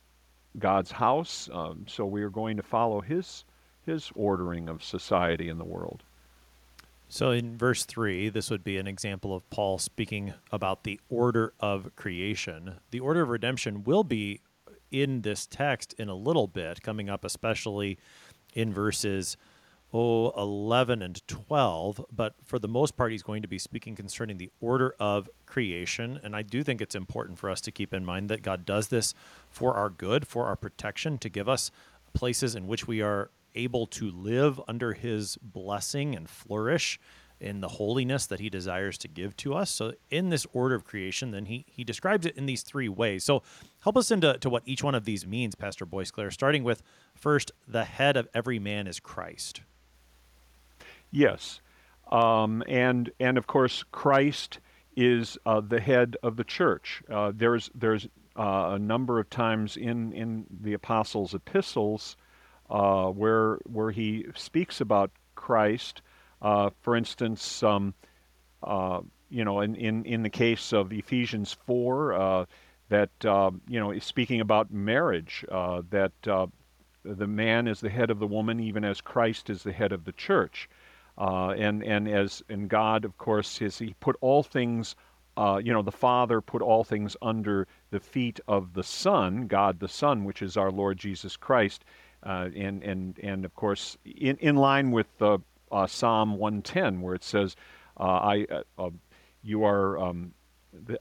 God's 0.58 0.90
house, 0.90 1.48
um, 1.52 1.84
so 1.88 2.06
we 2.06 2.22
are 2.22 2.30
going 2.30 2.56
to 2.56 2.62
follow 2.62 3.00
His 3.00 3.44
His 3.86 4.10
ordering 4.14 4.68
of 4.68 4.84
society 4.84 5.48
in 5.48 5.58
the 5.58 5.64
world. 5.64 6.02
So 7.08 7.30
in 7.30 7.56
verse 7.56 7.84
3, 7.84 8.28
this 8.30 8.50
would 8.50 8.64
be 8.64 8.78
an 8.78 8.88
example 8.88 9.34
of 9.34 9.48
Paul 9.48 9.78
speaking 9.78 10.34
about 10.50 10.82
the 10.82 11.00
order 11.08 11.52
of 11.60 11.94
creation. 11.94 12.74
The 12.90 13.00
order 13.00 13.22
of 13.22 13.28
redemption 13.28 13.84
will 13.84 14.02
be 14.02 14.40
in 14.90 15.22
this 15.22 15.46
text 15.46 15.94
in 15.98 16.08
a 16.08 16.14
little 16.14 16.48
bit, 16.48 16.82
coming 16.82 17.08
up 17.08 17.24
especially 17.24 17.98
in 18.54 18.72
verses 18.72 19.36
oh, 19.92 20.30
11 20.30 21.00
and 21.00 21.26
12. 21.28 22.04
But 22.10 22.34
for 22.44 22.58
the 22.58 22.68
most 22.68 22.96
part, 22.96 23.12
he's 23.12 23.22
going 23.22 23.42
to 23.42 23.48
be 23.48 23.58
speaking 23.58 23.94
concerning 23.94 24.38
the 24.38 24.50
order 24.60 24.94
of 24.98 25.30
creation. 25.46 26.18
And 26.24 26.34
I 26.34 26.42
do 26.42 26.62
think 26.62 26.80
it's 26.80 26.94
important 26.94 27.38
for 27.38 27.50
us 27.50 27.60
to 27.62 27.70
keep 27.70 27.94
in 27.94 28.04
mind 28.04 28.28
that 28.30 28.42
God 28.42 28.66
does 28.66 28.88
this 28.88 29.14
for 29.48 29.74
our 29.74 29.90
good, 29.90 30.26
for 30.26 30.46
our 30.46 30.56
protection, 30.56 31.18
to 31.18 31.28
give 31.28 31.48
us 31.48 31.70
places 32.14 32.54
in 32.54 32.66
which 32.66 32.88
we 32.88 33.00
are 33.00 33.30
able 33.56 33.86
to 33.86 34.10
live 34.10 34.60
under 34.68 34.92
his 34.92 35.36
blessing 35.42 36.14
and 36.14 36.28
flourish 36.28 37.00
in 37.38 37.60
the 37.60 37.68
holiness 37.68 38.26
that 38.26 38.40
he 38.40 38.48
desires 38.48 38.96
to 38.98 39.08
give 39.08 39.36
to 39.36 39.54
us. 39.54 39.70
So 39.70 39.92
in 40.10 40.30
this 40.30 40.46
order 40.52 40.74
of 40.74 40.84
creation, 40.84 41.32
then 41.32 41.46
he 41.46 41.66
he 41.68 41.84
describes 41.84 42.24
it 42.26 42.36
in 42.36 42.46
these 42.46 42.62
three 42.62 42.88
ways. 42.88 43.24
So 43.24 43.42
help 43.80 43.96
us 43.96 44.10
into 44.10 44.38
to 44.38 44.50
what 44.50 44.62
each 44.66 44.82
one 44.82 44.94
of 44.94 45.04
these 45.04 45.26
means, 45.26 45.54
Pastor 45.54 45.86
Boisclair, 45.86 46.32
starting 46.32 46.64
with 46.64 46.82
first, 47.14 47.52
the 47.68 47.84
head 47.84 48.16
of 48.16 48.28
every 48.34 48.58
man 48.58 48.86
is 48.86 49.00
Christ. 49.00 49.62
Yes. 51.10 51.60
Um, 52.10 52.62
and 52.68 53.10
and 53.20 53.36
of 53.36 53.46
course 53.46 53.84
Christ 53.92 54.60
is 54.96 55.36
uh, 55.44 55.60
the 55.60 55.80
head 55.80 56.16
of 56.22 56.36
the 56.36 56.44
church. 56.44 57.02
Uh, 57.10 57.32
there's 57.34 57.70
there's 57.74 58.06
uh, 58.38 58.70
a 58.74 58.78
number 58.78 59.18
of 59.18 59.28
times 59.28 59.76
in 59.76 60.12
in 60.12 60.46
the 60.62 60.72
apostles' 60.72 61.34
epistles 61.34 62.16
uh, 62.70 63.06
where 63.06 63.58
where 63.64 63.90
he 63.90 64.26
speaks 64.34 64.80
about 64.80 65.10
Christ 65.34 66.02
uh, 66.42 66.70
for 66.82 66.96
instance, 66.96 67.62
um, 67.62 67.94
uh, 68.62 69.00
you 69.30 69.44
know, 69.44 69.60
in, 69.60 69.74
in, 69.74 70.04
in 70.04 70.22
the 70.22 70.30
case 70.30 70.72
of 70.72 70.92
Ephesians 70.92 71.56
4, 71.66 72.12
uh, 72.12 72.44
that, 72.88 73.10
uh, 73.24 73.50
you 73.68 73.80
know, 73.80 73.98
speaking 73.98 74.40
about 74.40 74.72
marriage, 74.72 75.44
uh, 75.50 75.82
that 75.90 76.12
uh, 76.28 76.46
the 77.04 77.26
man 77.26 77.66
is 77.66 77.80
the 77.80 77.90
head 77.90 78.10
of 78.10 78.18
the 78.18 78.26
woman, 78.26 78.60
even 78.60 78.84
as 78.84 79.00
Christ 79.00 79.50
is 79.50 79.62
the 79.62 79.72
head 79.72 79.92
of 79.92 80.04
the 80.04 80.12
church. 80.12 80.68
and, 81.18 81.82
and 81.82 82.06
as 82.06 82.42
in 82.48 82.68
God, 82.68 83.04
of 83.04 83.16
course, 83.18 83.60
is 83.60 83.78
he 83.78 83.94
put 83.98 84.16
all 84.20 84.42
things, 84.42 84.94
you 85.36 85.72
know, 85.72 85.82
the 85.82 85.90
Father 85.90 86.40
put 86.40 86.62
all 86.62 86.84
things 86.84 87.16
under 87.22 87.66
the 87.90 88.00
feet 88.00 88.38
of 88.46 88.74
the 88.74 88.84
Son, 88.84 89.48
God 89.48 89.80
the 89.80 89.88
Son, 89.88 90.24
which 90.24 90.42
is 90.42 90.56
our 90.56 90.70
Lord 90.70 90.98
Jesus 90.98 91.36
Christ. 91.36 91.84
And, 92.26 92.82
and, 92.82 93.18
and 93.22 93.44
of 93.44 93.54
course, 93.54 93.96
in, 94.04 94.36
in 94.38 94.56
line 94.56 94.90
with 94.90 95.06
the 95.18 95.38
uh, 95.70 95.86
Psalm 95.86 96.36
110, 96.36 97.00
where 97.00 97.14
it 97.14 97.24
says, 97.24 97.56
uh, 97.98 98.02
"I, 98.02 98.46
uh, 98.50 98.86
um, 98.86 99.00
you 99.42 99.64
are." 99.64 99.98
Um, 99.98 100.32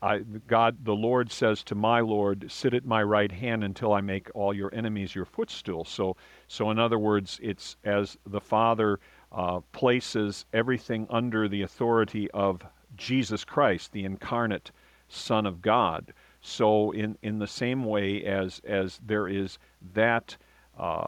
I, 0.01 0.20
God, 0.48 0.86
the 0.86 0.96
Lord 0.96 1.32
says 1.32 1.63
to 1.63 1.75
my 1.75 2.00
Lord, 2.00 2.50
"Sit 2.50 2.74
at 2.74 2.86
my 2.86 3.03
right 3.03 3.32
hand 3.32 3.63
until 3.63 3.94
I 3.94 4.01
make 4.01 4.29
all 4.34 4.53
your 4.53 4.74
enemies 4.74 5.15
your 5.15 5.25
footstool." 5.25 5.84
So, 5.84 6.15
so 6.48 6.72
in 6.72 6.79
other 6.79 7.00
words, 7.00 7.39
it's 7.44 7.75
as 7.84 8.17
the 8.25 8.41
Father 8.41 9.00
uh, 9.32 9.60
places 9.72 10.46
everything 10.53 11.08
under 11.10 11.48
the 11.48 11.62
authority 11.62 12.32
of 12.32 12.62
Jesus 12.96 13.44
Christ, 13.44 13.91
the 13.91 14.05
incarnate 14.05 14.72
Son 15.10 15.46
of 15.46 15.62
God. 15.62 16.13
So, 16.41 16.91
in 16.91 17.17
in 17.22 17.39
the 17.39 17.48
same 17.48 17.84
way 17.84 18.24
as 18.24 18.62
as 18.65 19.00
there 19.05 19.27
is 19.27 19.58
that 19.94 20.38
uh, 20.77 21.05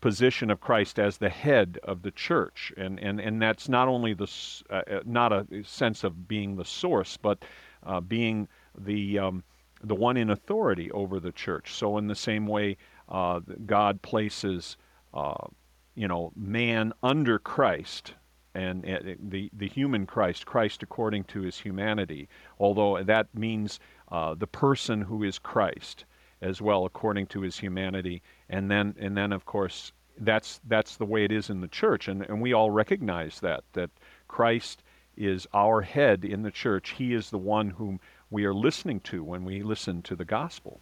position 0.00 0.50
of 0.50 0.60
Christ 0.60 0.98
as 0.98 1.18
the 1.18 1.28
head 1.28 1.78
of 1.84 2.02
the 2.02 2.10
church, 2.10 2.72
and 2.76 2.98
and 2.98 3.20
and 3.20 3.40
that's 3.40 3.68
not 3.68 3.88
only 3.88 4.14
the 4.14 4.30
uh, 4.70 4.82
uh, 4.90 5.00
not 5.04 5.32
a 5.32 5.46
sense 5.64 6.04
of 6.04 6.26
being 6.26 6.56
the 6.56 6.64
source, 6.64 7.16
but 7.16 7.44
uh, 7.84 8.00
being 8.00 8.48
the 8.78 9.18
um, 9.18 9.44
the 9.82 9.94
one 9.94 10.16
in 10.16 10.30
authority 10.30 10.90
over 10.92 11.20
the 11.20 11.32
church. 11.32 11.72
So 11.74 11.98
in 11.98 12.06
the 12.06 12.14
same 12.14 12.46
way, 12.46 12.76
uh, 13.08 13.40
God 13.66 14.02
places 14.02 14.76
uh, 15.14 15.46
you 15.94 16.08
know 16.08 16.32
man 16.36 16.92
under 17.02 17.38
Christ. 17.38 18.14
And 18.52 18.84
uh, 18.84 18.98
the 19.20 19.48
the 19.52 19.68
human 19.68 20.06
Christ, 20.06 20.44
Christ 20.44 20.82
according 20.82 21.24
to 21.24 21.42
his 21.42 21.56
humanity, 21.56 22.28
although 22.58 23.00
that 23.00 23.32
means 23.32 23.78
the 24.10 24.48
person 24.48 25.02
who 25.02 25.22
is 25.22 25.38
Christ 25.38 26.04
as 26.42 26.60
well 26.60 26.84
according 26.84 27.26
to 27.28 27.40
his 27.40 27.58
humanity. 27.58 28.22
And 28.48 28.70
then 28.70 28.94
and 28.98 29.16
then 29.16 29.32
of 29.32 29.44
course 29.44 29.92
that's 30.18 30.60
that's 30.68 30.96
the 30.96 31.06
way 31.06 31.24
it 31.24 31.32
is 31.32 31.50
in 31.50 31.60
the 31.60 31.68
church. 31.68 32.08
And, 32.08 32.22
and 32.22 32.40
we 32.40 32.52
all 32.52 32.70
recognize 32.70 33.40
that 33.40 33.64
that 33.72 33.90
Christ 34.28 34.82
is 35.16 35.46
our 35.52 35.82
head 35.82 36.24
in 36.24 36.42
the 36.42 36.50
church. 36.50 36.90
He 36.90 37.14
is 37.14 37.30
the 37.30 37.38
one 37.38 37.70
whom 37.70 38.00
we 38.30 38.44
are 38.44 38.54
listening 38.54 39.00
to 39.00 39.22
when 39.22 39.44
we 39.44 39.62
listen 39.62 40.02
to 40.02 40.16
the 40.16 40.24
gospel. 40.24 40.80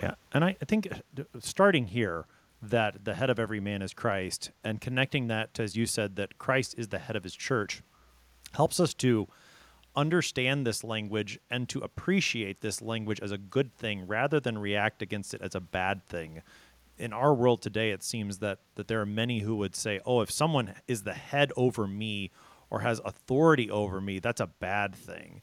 Yeah. 0.00 0.14
And 0.32 0.44
I, 0.44 0.56
I 0.60 0.64
think 0.64 0.88
uh, 0.90 1.22
starting 1.40 1.86
here 1.86 2.26
that 2.62 3.04
the 3.04 3.14
head 3.14 3.30
of 3.30 3.38
every 3.38 3.60
man 3.60 3.82
is 3.82 3.92
Christ 3.92 4.50
and 4.62 4.80
connecting 4.80 5.26
that 5.28 5.52
to, 5.54 5.62
as 5.62 5.76
you 5.76 5.86
said 5.86 6.16
that 6.16 6.38
Christ 6.38 6.74
is 6.78 6.88
the 6.88 6.98
head 6.98 7.16
of 7.16 7.24
his 7.24 7.34
church 7.34 7.82
helps 8.54 8.80
us 8.80 8.94
to 8.94 9.28
understand 9.96 10.66
this 10.66 10.82
language 10.82 11.38
and 11.50 11.68
to 11.68 11.80
appreciate 11.80 12.60
this 12.60 12.82
language 12.82 13.20
as 13.20 13.30
a 13.30 13.38
good 13.38 13.74
thing 13.74 14.06
rather 14.06 14.40
than 14.40 14.58
react 14.58 15.02
against 15.02 15.34
it 15.34 15.42
as 15.42 15.54
a 15.54 15.60
bad 15.60 16.04
thing. 16.06 16.42
In 16.98 17.12
our 17.12 17.34
world 17.34 17.62
today, 17.62 17.90
it 17.90 18.02
seems 18.02 18.38
that, 18.38 18.58
that 18.76 18.88
there 18.88 19.00
are 19.00 19.06
many 19.06 19.40
who 19.40 19.56
would 19.56 19.74
say, 19.74 20.00
oh, 20.04 20.20
if 20.20 20.30
someone 20.30 20.74
is 20.86 21.02
the 21.02 21.14
head 21.14 21.52
over 21.56 21.86
me 21.86 22.30
or 22.70 22.80
has 22.80 23.00
authority 23.04 23.70
over 23.70 24.00
me, 24.00 24.18
that's 24.18 24.40
a 24.40 24.46
bad 24.46 24.94
thing. 24.94 25.42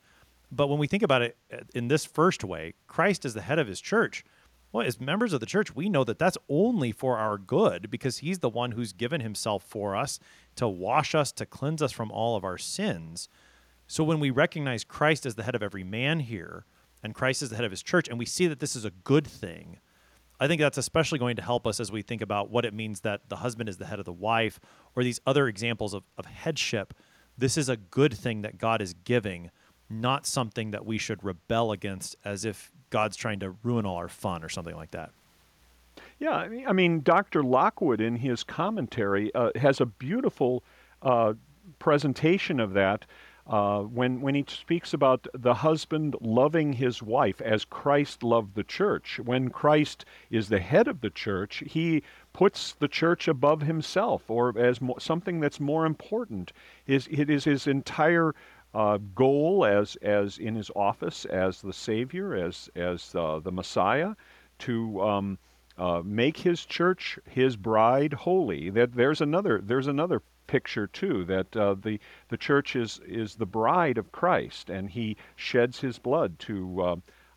But 0.52 0.68
when 0.68 0.80
we 0.80 0.88
think 0.88 1.04
about 1.04 1.22
it 1.22 1.38
uh, 1.52 1.58
in 1.74 1.88
this 1.88 2.06
first 2.06 2.44
way, 2.44 2.74
Christ 2.88 3.26
is 3.26 3.34
the 3.34 3.42
head 3.42 3.60
of 3.60 3.68
his 3.68 3.80
church. 3.80 4.24
Well, 4.72 4.86
as 4.86 5.02
members 5.02 5.34
of 5.34 5.42
the 5.42 5.46
church, 5.46 5.76
we 5.76 5.90
know 5.90 6.04
that 6.06 6.20
that's 6.20 6.38
only 6.48 6.92
for 6.92 7.18
our 7.18 7.38
good 7.38 7.90
because 7.90 8.20
he's 8.20 8.40
the 8.40 8.50
one 8.50 8.72
who's 8.72 8.94
given 8.94 9.20
himself 9.20 9.64
for 9.64 9.96
us 9.96 10.20
to 10.56 10.68
wash 10.68 11.14
us, 11.14 11.32
to 11.34 11.46
cleanse 11.46 11.82
us 11.82 11.92
from 11.92 12.12
all 12.12 12.38
of 12.38 12.46
our 12.46 12.58
sins. 12.58 13.28
So 13.92 14.06
when 14.06 14.22
we 14.22 14.30
recognize 14.30 14.86
Christ 14.86 15.26
as 15.26 15.36
the 15.36 15.44
head 15.44 15.54
of 15.54 15.62
every 15.62 15.84
man 15.84 16.22
here, 16.22 16.64
and 17.04 17.14
Christ 17.14 17.42
is 17.42 17.50
the 17.50 17.58
head 17.58 17.66
of 17.66 17.72
his 17.72 17.84
church, 17.84 18.08
and 18.08 18.18
we 18.18 18.26
see 18.26 18.48
that 18.48 18.62
this 18.62 18.74
is 18.74 18.86
a 18.86 18.92
good 18.92 19.28
thing, 19.28 19.80
I 20.40 20.48
think 20.48 20.62
that's 20.62 20.78
especially 20.78 21.20
going 21.20 21.36
to 21.36 21.42
help 21.42 21.68
us 21.68 21.78
as 21.78 21.92
we 21.92 22.02
think 22.02 22.22
about 22.22 22.50
what 22.50 22.64
it 22.64 22.74
means 22.74 23.02
that 23.02 23.28
the 23.28 23.36
husband 23.36 23.68
is 23.68 23.76
the 23.76 23.88
head 23.88 24.00
of 24.00 24.06
the 24.06 24.14
wife, 24.14 24.62
or 24.96 25.04
these 25.04 25.20
other 25.26 25.50
examples 25.50 25.94
of, 25.94 26.04
of 26.18 26.26
headship. 26.26 26.94
This 27.38 27.58
is 27.58 27.68
a 27.68 27.76
good 27.76 28.14
thing 28.14 28.44
that 28.44 28.58
God 28.58 28.82
is 28.82 28.94
giving, 29.04 29.52
not 29.90 30.26
something 30.26 30.72
that 30.72 30.86
we 30.86 30.98
should 30.98 31.22
rebel 31.22 31.74
against 31.74 32.16
as 32.24 32.46
if 32.46 32.72
God's 32.92 33.18
trying 33.18 33.42
to 33.42 33.58
ruin 33.62 33.86
all 33.86 33.98
our 33.98 34.08
fun 34.08 34.42
or 34.42 34.48
something 34.48 34.78
like 34.78 34.92
that. 34.92 35.12
Yeah, 36.18 36.48
I 36.66 36.72
mean, 36.72 37.02
Dr. 37.02 37.44
Lockwood 37.44 38.00
in 38.00 38.16
his 38.16 38.46
commentary 38.46 39.36
uh, 39.36 39.52
has 39.58 39.82
a 39.82 39.86
beautiful 39.86 40.64
uh, 41.02 41.34
presentation 41.78 42.62
of 42.62 42.72
that 42.72 43.04
uh, 43.52 43.82
when, 43.82 44.22
when 44.22 44.34
he 44.34 44.46
speaks 44.48 44.94
about 44.94 45.28
the 45.34 45.56
husband 45.56 46.16
loving 46.22 46.72
his 46.72 47.04
wife 47.04 47.42
as 47.42 47.66
Christ 47.66 48.24
loved 48.24 48.56
the 48.56 48.64
church, 48.64 49.20
when 49.22 49.50
Christ 49.50 50.06
is 50.30 50.48
the 50.48 50.62
head 50.62 50.88
of 50.88 51.02
the 51.02 51.10
church, 51.10 51.62
he 51.68 52.02
puts 52.32 52.72
the 52.72 52.88
church 52.88 53.28
above 53.28 53.64
himself 53.64 54.30
or 54.30 54.58
as 54.58 54.80
mo- 54.80 54.96
something 55.00 55.42
that's 55.42 55.60
more 55.60 55.86
important. 55.86 56.54
His, 56.86 57.10
it 57.12 57.30
is 57.30 57.44
his 57.44 57.68
entire 57.68 58.34
uh, 58.74 59.00
goal 59.14 59.66
as, 59.66 59.98
as 59.98 60.38
in 60.38 60.56
his 60.56 60.72
office 60.74 61.26
as 61.26 61.62
the 61.62 61.74
Savior, 61.74 62.34
as, 62.34 62.70
as 62.74 63.14
uh, 63.16 63.40
the 63.40 63.52
Messiah, 63.52 64.16
to 64.60 65.02
um, 65.02 65.38
uh, 65.78 66.02
make 66.06 66.38
his 66.38 66.66
church, 66.66 67.20
his 67.30 67.58
bride, 67.58 68.14
holy. 68.14 68.70
That 68.70 68.94
there's 68.94 69.20
another 69.20 69.60
there's 69.62 69.88
another 69.88 70.22
picture 70.52 70.86
too 70.86 71.24
that 71.24 71.56
uh, 71.56 71.74
the 71.82 71.98
the 72.28 72.36
church 72.36 72.76
is 72.76 73.00
is 73.08 73.36
the 73.36 73.46
bride 73.46 73.98
of 73.98 74.12
Christ, 74.12 74.70
and 74.70 74.90
He 74.90 75.16
sheds 75.38 75.80
His 75.80 75.98
blood 75.98 76.38
to 76.40 76.82
uh, 76.82 76.96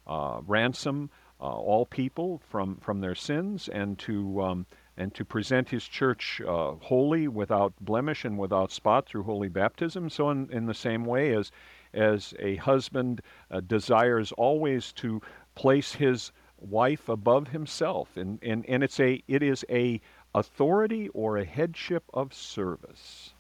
uh, 0.09 0.41
ransom 0.45 1.11
uh, 1.41 1.45
all 1.45 1.87
people 1.87 2.43
from 2.51 2.77
from 2.79 3.01
their 3.01 3.15
sins 3.15 3.69
and 3.69 3.97
to 4.01 4.43
um, 4.43 4.67
and 4.97 5.15
to 5.15 5.25
present 5.25 5.69
His 5.69 5.87
church 5.87 6.41
uh, 6.41 6.73
holy, 6.81 7.29
without 7.29 7.73
blemish 7.81 8.25
and 8.25 8.37
without 8.37 8.73
spot 8.73 9.07
through 9.07 9.23
holy 9.23 9.49
baptism. 9.49 10.11
So, 10.11 10.31
in, 10.31 10.51
in 10.51 10.67
the 10.67 10.75
same 10.75 11.05
way 11.05 11.37
as 11.37 11.53
as 11.93 12.35
a 12.41 12.57
husband 12.57 13.23
desires 13.69 14.33
always 14.33 14.93
to 14.95 15.23
place 15.55 15.93
his 15.95 16.33
wife 16.59 17.09
above 17.09 17.47
himself, 17.47 18.17
and, 18.17 18.41
and, 18.43 18.67
and 18.67 18.83
it's 18.83 18.99
a 18.99 19.23
it 19.29 19.43
is 19.45 19.65
a 19.71 20.01
authority 20.35 21.09
or 21.11 21.37
a 21.39 21.45
headship 21.45 22.05
of 22.13 22.35
service. 22.35 23.31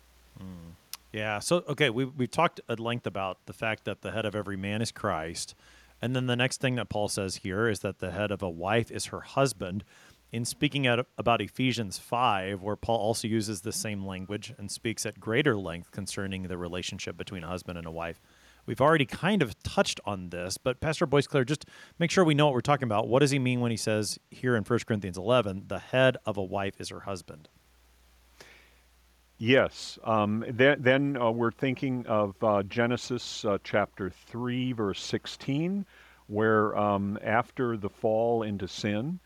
Mm. 0.40 0.74
Yeah. 1.12 1.38
So, 1.38 1.64
okay, 1.68 1.90
we, 1.90 2.04
we've 2.04 2.30
talked 2.30 2.60
at 2.68 2.80
length 2.80 3.06
about 3.06 3.38
the 3.46 3.52
fact 3.52 3.84
that 3.84 4.02
the 4.02 4.10
head 4.10 4.24
of 4.26 4.34
every 4.34 4.56
man 4.56 4.82
is 4.82 4.90
Christ. 4.90 5.54
And 6.02 6.14
then 6.14 6.26
the 6.26 6.36
next 6.36 6.60
thing 6.60 6.74
that 6.74 6.88
Paul 6.88 7.08
says 7.08 7.36
here 7.36 7.68
is 7.68 7.80
that 7.80 8.00
the 8.00 8.10
head 8.10 8.30
of 8.30 8.42
a 8.42 8.50
wife 8.50 8.90
is 8.90 9.06
her 9.06 9.20
husband. 9.20 9.84
In 10.32 10.44
speaking 10.44 10.88
at, 10.88 11.06
about 11.16 11.40
Ephesians 11.40 11.98
5, 11.98 12.60
where 12.60 12.74
Paul 12.74 12.98
also 12.98 13.28
uses 13.28 13.60
the 13.60 13.72
same 13.72 14.04
language 14.04 14.52
and 14.58 14.70
speaks 14.70 15.06
at 15.06 15.20
greater 15.20 15.56
length 15.56 15.92
concerning 15.92 16.42
the 16.42 16.58
relationship 16.58 17.16
between 17.16 17.44
a 17.44 17.48
husband 17.48 17.78
and 17.78 17.86
a 17.86 17.92
wife, 17.92 18.20
We've 18.66 18.80
already 18.80 19.06
kind 19.06 19.42
of 19.42 19.60
touched 19.62 20.00
on 20.04 20.30
this, 20.30 20.56
but 20.58 20.80
Pastor 20.80 21.06
Boisclair, 21.06 21.46
just 21.46 21.66
make 21.98 22.10
sure 22.10 22.24
we 22.24 22.34
know 22.34 22.46
what 22.46 22.54
we're 22.54 22.60
talking 22.60 22.84
about. 22.84 23.08
What 23.08 23.20
does 23.20 23.30
he 23.30 23.38
mean 23.38 23.60
when 23.60 23.70
he 23.70 23.76
says 23.76 24.18
here 24.30 24.56
in 24.56 24.64
1 24.64 24.78
Corinthians 24.86 25.18
11, 25.18 25.64
the 25.68 25.78
head 25.78 26.16
of 26.24 26.36
a 26.36 26.42
wife 26.42 26.80
is 26.80 26.88
her 26.88 27.00
husband? 27.00 27.48
Yes. 29.38 29.98
Um, 30.04 30.44
then, 30.48 30.80
then 30.80 31.16
uh, 31.16 31.30
we're 31.30 31.50
thinking 31.50 32.06
of 32.06 32.34
uh, 32.42 32.62
Genesis 32.62 33.44
uh, 33.44 33.58
chapter 33.64 34.08
3, 34.08 34.72
verse 34.72 35.02
16, 35.02 35.84
where 36.28 36.76
um, 36.76 37.18
after 37.22 37.76
the 37.76 37.90
fall 37.90 38.42
into 38.44 38.66
sin, 38.68 39.18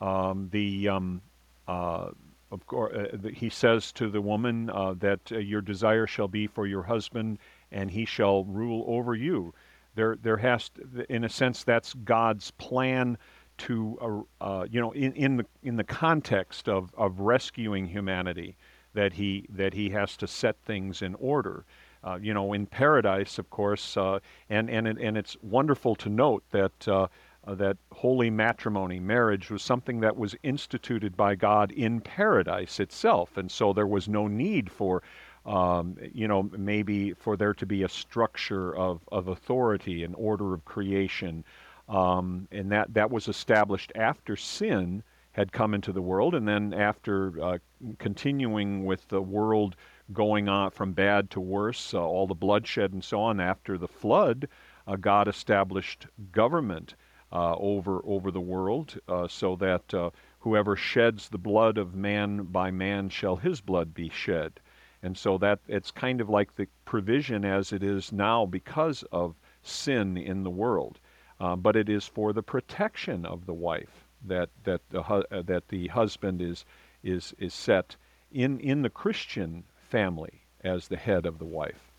um, 0.00 0.48
the 0.52 0.88
um, 0.88 1.22
uh, 1.68 2.10
of 2.52 2.66
course, 2.66 2.94
uh, 2.94 3.28
he 3.34 3.48
says 3.48 3.92
to 3.92 4.10
the 4.10 4.20
woman 4.20 4.70
uh, 4.70 4.94
that 4.98 5.30
your 5.30 5.62
desire 5.62 6.06
shall 6.06 6.28
be 6.28 6.46
for 6.46 6.66
your 6.66 6.82
husband, 6.82 7.38
and 7.72 7.90
he 7.90 8.04
shall 8.04 8.44
rule 8.44 8.84
over 8.86 9.14
you. 9.14 9.54
There, 9.94 10.16
there 10.22 10.36
has, 10.36 10.68
to, 10.70 11.12
in 11.12 11.24
a 11.24 11.28
sense, 11.28 11.64
that's 11.64 11.94
God's 11.94 12.50
plan 12.52 13.16
to, 13.58 14.26
uh, 14.40 14.44
uh, 14.44 14.66
you 14.70 14.80
know, 14.80 14.92
in, 14.92 15.12
in 15.14 15.36
the 15.38 15.46
in 15.62 15.76
the 15.76 15.84
context 15.84 16.68
of, 16.68 16.90
of 16.96 17.20
rescuing 17.20 17.86
humanity, 17.86 18.56
that 18.94 19.14
he 19.14 19.46
that 19.48 19.74
he 19.74 19.90
has 19.90 20.16
to 20.18 20.26
set 20.26 20.56
things 20.64 21.02
in 21.02 21.14
order. 21.16 21.64
Uh, 22.04 22.18
you 22.20 22.34
know, 22.34 22.52
in 22.52 22.66
paradise, 22.66 23.38
of 23.38 23.48
course, 23.50 23.96
uh, 23.96 24.18
and 24.50 24.68
and 24.68 24.86
and 24.86 25.16
it's 25.16 25.36
wonderful 25.42 25.94
to 25.96 26.08
note 26.08 26.44
that. 26.50 27.08
Uh, 27.44 27.54
that 27.56 27.76
holy 27.92 28.30
matrimony, 28.30 29.00
marriage, 29.00 29.50
was 29.50 29.62
something 29.62 29.98
that 30.00 30.16
was 30.16 30.36
instituted 30.44 31.16
by 31.16 31.34
God 31.34 31.72
in 31.72 32.00
paradise 32.00 32.78
itself, 32.78 33.36
and 33.36 33.50
so 33.50 33.72
there 33.72 33.86
was 33.86 34.08
no 34.08 34.28
need 34.28 34.70
for 34.70 35.02
um, 35.44 35.96
you 36.12 36.28
know, 36.28 36.44
maybe 36.56 37.12
for 37.14 37.36
there 37.36 37.54
to 37.54 37.66
be 37.66 37.82
a 37.82 37.88
structure 37.88 38.76
of, 38.76 39.00
of 39.10 39.28
authority, 39.28 40.04
an 40.04 40.14
order 40.14 40.54
of 40.54 40.64
creation. 40.64 41.44
Um, 41.88 42.46
and 42.52 42.70
that, 42.70 42.94
that 42.94 43.10
was 43.10 43.28
established 43.28 43.92
after 43.96 44.36
sin 44.36 45.02
had 45.32 45.50
come 45.50 45.74
into 45.74 45.92
the 45.92 46.02
world, 46.02 46.34
and 46.34 46.46
then 46.46 46.74
after 46.74 47.42
uh, 47.42 47.58
continuing 47.98 48.84
with 48.84 49.08
the 49.08 49.22
world 49.22 49.74
going 50.12 50.48
on 50.48 50.70
from 50.70 50.92
bad 50.92 51.30
to 51.30 51.40
worse, 51.40 51.94
uh, 51.94 52.00
all 52.00 52.26
the 52.26 52.34
bloodshed 52.34 52.92
and 52.92 53.02
so 53.02 53.20
on, 53.20 53.40
after 53.40 53.78
the 53.78 53.88
flood, 53.88 54.46
uh, 54.86 54.96
God 54.96 55.28
established 55.28 56.06
government 56.32 56.94
over, 57.32 58.00
over 58.04 58.30
the 58.30 58.40
world 58.40 58.98
uh, 59.08 59.26
so 59.26 59.56
that 59.56 59.94
uh, 59.94 60.10
whoever 60.40 60.76
sheds 60.76 61.28
the 61.28 61.38
blood 61.38 61.78
of 61.78 61.94
man 61.94 62.44
by 62.44 62.70
man 62.70 63.08
shall 63.08 63.36
his 63.36 63.60
blood 63.60 63.94
be 63.94 64.08
shed. 64.08 64.60
And 65.02 65.16
so 65.16 65.38
that 65.38 65.58
it's 65.66 65.90
kind 65.90 66.20
of 66.20 66.28
like 66.28 66.54
the 66.54 66.68
provision 66.84 67.44
as 67.44 67.72
it 67.72 67.82
is 67.82 68.12
now 68.12 68.46
because 68.46 69.02
of 69.10 69.34
sin 69.62 70.16
in 70.16 70.44
the 70.44 70.50
world. 70.50 71.00
Uh, 71.40 71.56
but 71.56 71.74
it 71.74 71.88
is 71.88 72.06
for 72.06 72.32
the 72.32 72.42
protection 72.42 73.26
of 73.26 73.46
the 73.46 73.54
wife 73.54 74.04
that 74.24 74.50
that 74.64 74.80
the 74.90 75.00
uh, 75.00 75.42
that 75.42 75.68
the 75.68 75.88
husband 75.88 76.40
is 76.40 76.64
is 77.02 77.34
is 77.38 77.52
set 77.52 77.96
in 78.30 78.60
in 78.60 78.82
the 78.82 78.90
Christian 78.90 79.64
family 79.90 80.42
as 80.62 80.86
the 80.86 80.96
head 80.96 81.26
of 81.26 81.38
the 81.38 81.44
wife. 81.44 81.90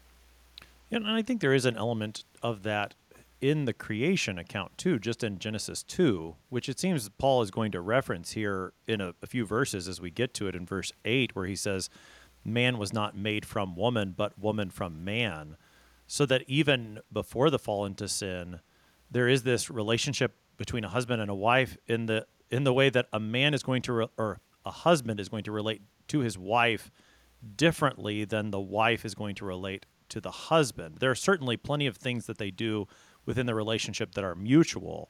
And 0.91 1.07
I 1.07 1.21
think 1.23 1.41
there 1.41 1.53
is 1.53 1.65
an 1.65 1.75
element 1.75 2.23
of 2.41 2.63
that 2.63 2.93
in 3.43 3.65
the 3.65 3.73
creation 3.73 4.39
account 4.39 4.77
too, 4.77 4.97
just 4.97 5.21
in 5.21 5.37
Genesis 5.37 5.83
2, 5.83 6.33
which 6.47 6.69
it 6.69 6.79
seems 6.79 7.09
Paul 7.09 7.41
is 7.41 7.51
going 7.51 7.73
to 7.73 7.81
reference 7.81 8.31
here 8.31 8.71
in 8.87 9.01
a, 9.01 9.13
a, 9.21 9.27
few 9.27 9.45
verses 9.45 9.89
as 9.89 9.99
we 9.99 10.09
get 10.09 10.33
to 10.35 10.47
it 10.47 10.55
in 10.55 10.65
verse 10.65 10.93
8, 11.03 11.35
where 11.35 11.45
he 11.45 11.57
says, 11.57 11.89
Man 12.45 12.77
was 12.77 12.93
not 12.93 13.17
made 13.17 13.45
from 13.45 13.75
woman, 13.75 14.13
but 14.15 14.39
woman 14.39 14.69
from 14.69 15.03
man. 15.03 15.57
So 16.07 16.25
that 16.25 16.45
even 16.47 17.01
before 17.11 17.49
the 17.49 17.59
fall 17.59 17.85
into 17.85 18.07
sin, 18.07 18.61
there 19.11 19.27
is 19.27 19.43
this 19.43 19.69
relationship 19.69 20.37
between 20.55 20.85
a 20.85 20.89
husband 20.89 21.21
and 21.21 21.29
a 21.29 21.35
wife 21.35 21.75
in 21.85 22.05
the 22.05 22.25
in 22.49 22.63
the 22.63 22.73
way 22.73 22.89
that 22.91 23.07
a 23.11 23.19
man 23.19 23.53
is 23.53 23.61
going 23.61 23.81
to 23.81 23.93
re- 23.93 24.07
or 24.17 24.39
a 24.63 24.71
husband 24.71 25.19
is 25.19 25.27
going 25.27 25.43
to 25.43 25.51
relate 25.51 25.81
to 26.07 26.19
his 26.19 26.37
wife 26.37 26.89
differently 27.57 28.23
than 28.23 28.51
the 28.51 28.61
wife 28.61 29.03
is 29.03 29.15
going 29.15 29.35
to 29.35 29.43
relate 29.43 29.85
to 30.09 30.21
the 30.21 30.31
husband. 30.31 30.97
There 30.99 31.11
are 31.11 31.15
certainly 31.15 31.57
plenty 31.57 31.87
of 31.87 31.97
things 31.97 32.27
that 32.27 32.37
they 32.37 32.51
do 32.51 32.87
within 33.25 33.45
the 33.45 33.55
relationship 33.55 34.13
that 34.15 34.23
are 34.23 34.35
mutual. 34.35 35.09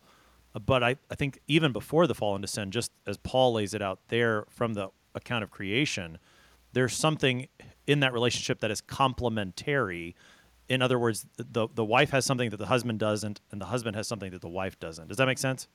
But 0.66 0.84
I, 0.84 0.96
I 1.10 1.16
think 1.16 1.40
even 1.48 1.72
before 1.72 2.06
the 2.06 2.14
fall 2.14 2.36
into 2.36 2.48
sin, 2.48 2.72
just 2.72 2.92
as 3.08 3.18
Paul 3.18 3.54
lays 3.54 3.74
it 3.74 3.82
out 3.82 4.00
there 4.10 4.46
from 4.50 4.76
the 4.76 4.90
account 5.16 5.44
of 5.44 5.52
creation, 5.52 6.20
there's 6.74 6.94
something 6.94 7.48
in 7.88 8.00
that 8.02 8.14
relationship 8.14 8.60
that 8.60 8.72
is 8.72 8.82
complementary. 8.82 10.16
In 10.70 10.82
other 10.82 11.00
words, 11.00 11.26
the 11.38 11.68
the 11.74 11.86
wife 11.86 12.12
has 12.12 12.26
something 12.26 12.50
that 12.52 12.58
the 12.58 12.68
husband 12.68 13.00
doesn't, 13.00 13.42
and 13.52 13.60
the 13.60 13.66
husband 13.66 13.96
has 13.96 14.08
something 14.08 14.32
that 14.32 14.42
the 14.42 14.50
wife 14.50 14.80
doesn't. 14.80 15.08
Does 15.08 15.18
that 15.18 15.26
make 15.26 15.40
sense? 15.40 15.68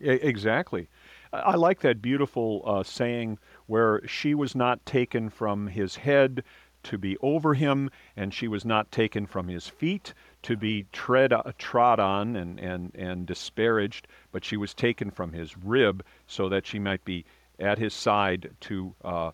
Exactly. 0.00 0.88
I 1.32 1.54
like 1.54 1.80
that 1.80 2.02
beautiful 2.02 2.62
uh, 2.66 2.82
saying 2.82 3.38
where 3.66 4.04
she 4.06 4.34
was 4.34 4.56
not 4.56 4.84
taken 4.84 5.30
from 5.30 5.68
his 5.68 5.96
head 5.96 6.42
to 6.84 6.98
be 6.98 7.16
over 7.22 7.54
him, 7.54 7.90
and 8.16 8.34
she 8.34 8.48
was 8.48 8.64
not 8.64 8.90
taken 8.90 9.26
from 9.26 9.48
his 9.48 9.68
feet 9.68 10.12
to 10.44 10.56
be 10.56 10.86
tread, 10.92 11.32
uh, 11.32 11.42
trod 11.58 11.98
on 11.98 12.36
and, 12.36 12.60
and, 12.60 12.94
and 12.94 13.26
disparaged, 13.26 14.06
but 14.30 14.44
she 14.44 14.56
was 14.56 14.74
taken 14.74 15.10
from 15.10 15.32
his 15.32 15.56
rib 15.58 16.04
so 16.26 16.48
that 16.48 16.66
she 16.66 16.78
might 16.78 17.04
be 17.04 17.24
at 17.58 17.78
his 17.78 17.94
side 17.94 18.50
to 18.60 18.94
uh, 19.04 19.30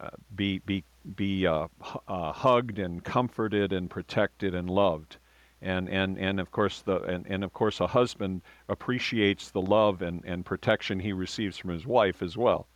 uh, 0.00 0.10
be, 0.36 0.58
be, 0.60 0.84
be 1.16 1.46
uh, 1.46 1.66
uh, 2.08 2.32
hugged 2.32 2.78
and 2.78 3.02
comforted 3.04 3.72
and 3.72 3.88
protected 3.90 4.54
and 4.54 4.68
loved. 4.68 5.16
And, 5.62 5.88
and, 5.88 6.18
and 6.18 6.40
of 6.40 6.50
course 6.52 6.80
the 6.80 7.02
and, 7.02 7.26
and 7.26 7.44
of 7.44 7.52
course 7.52 7.80
a 7.80 7.86
husband 7.86 8.40
appreciates 8.70 9.50
the 9.50 9.60
love 9.60 10.00
and, 10.00 10.24
and 10.24 10.44
protection 10.44 11.00
he 11.00 11.12
receives 11.12 11.58
from 11.58 11.70
his 11.70 11.86
wife 11.86 12.22
as 12.22 12.36
well. 12.36 12.66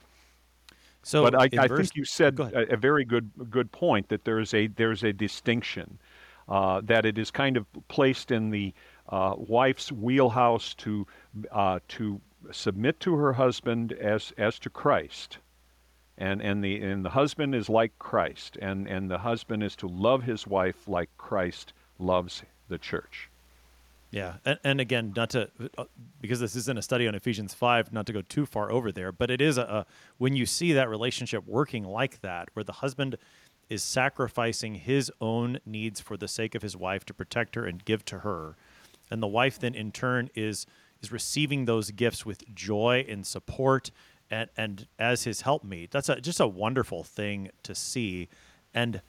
So, 1.03 1.23
but 1.23 1.35
I, 1.35 1.49
I 1.59 1.67
verse, 1.67 1.79
think 1.79 1.97
you 1.97 2.05
said 2.05 2.39
a, 2.41 2.75
a, 2.75 2.77
very 2.77 3.05
good 3.07 3.31
good 3.51 3.73
point 3.73 4.09
that 4.09 4.25
there 4.25 4.39
is 4.39 4.53
a 4.53 4.67
there's 4.67 5.03
a 5.03 5.13
distinction 5.13 5.99
uh, 6.49 6.81
that 6.85 7.05
it 7.05 7.19
is 7.19 7.31
kind 7.31 7.57
of 7.57 7.67
placed 7.89 8.31
in 8.31 8.51
the 8.51 8.73
uh, 9.09 9.35
wife's 9.37 9.93
wheelhouse 9.93 10.75
to 10.75 11.07
uh, 11.53 11.79
to 11.89 12.21
submit 12.53 13.01
to 13.01 13.15
her 13.15 13.33
husband 13.33 13.93
as 13.93 14.33
as 14.39 14.59
to 14.61 14.71
Christ, 14.71 15.39
and 16.19 16.41
and 16.43 16.63
the 16.63 16.81
and 16.83 17.05
the 17.05 17.11
husband 17.11 17.55
is 17.55 17.69
like 17.69 17.99
Christ, 17.99 18.57
and 18.61 18.87
and 18.89 19.11
the 19.11 19.19
husband 19.19 19.63
is 19.63 19.77
to 19.77 19.87
love 19.87 20.23
his 20.23 20.47
wife 20.47 20.89
like 20.89 21.11
Christ 21.17 21.73
loves 21.99 22.43
the 22.69 22.79
church. 22.79 23.29
Yeah, 24.11 24.35
and, 24.45 24.59
and 24.63 24.81
again, 24.81 25.13
not 25.17 25.31
to 25.31 25.51
uh, 25.77 25.85
because 26.21 26.39
this 26.39 26.55
isn't 26.55 26.79
a 26.79 26.83
study 26.83 27.09
on 27.09 27.17
Ephesians 27.17 27.53
five, 27.53 27.93
not 27.93 28.07
to 28.07 28.13
go 28.13 28.23
too 28.23 28.47
far 28.47 28.71
over 28.71 28.93
there, 28.93 29.11
but 29.11 29.29
it 29.29 29.41
is 29.41 29.59
a, 29.59 29.63
a 29.63 29.87
when 30.19 30.37
you 30.37 30.47
see 30.47 30.73
that 30.75 30.89
relationship 30.89 31.45
working 31.47 31.83
like 31.83 32.21
that, 32.21 32.49
where 32.55 32.63
the 32.63 32.75
husband 32.75 33.17
is 33.69 33.83
sacrificing 33.83 34.77
his 34.77 35.11
own 35.21 35.59
needs 35.65 36.01
for 36.01 36.17
the 36.17 36.29
sake 36.29 36.55
of 36.55 36.63
his 36.63 36.77
wife 36.77 37.05
to 37.07 37.15
protect 37.15 37.55
her 37.55 37.65
and 37.65 37.85
give 37.85 38.05
to 38.07 38.21
her. 38.21 38.57
And 39.11 39.23
the 39.23 39.29
wife 39.29 39.59
then 39.59 39.75
in 39.75 39.93
turn 39.93 40.31
is 40.35 40.67
is 41.03 41.13
receiving 41.13 41.67
those 41.67 41.91
gifts 41.91 42.25
with 42.25 42.55
joy 42.55 43.05
and 43.09 43.27
support 43.27 43.91
and 44.31 44.49
and 44.57 44.87
as 44.99 45.25
his 45.25 45.43
helpmeet. 45.43 45.91
That's 45.91 46.09
a, 46.09 46.21
just 46.21 46.41
a 46.41 46.47
wonderful 46.47 47.05
thing 47.05 47.51
to 47.63 47.75
see 47.75 48.29
and 48.73 49.03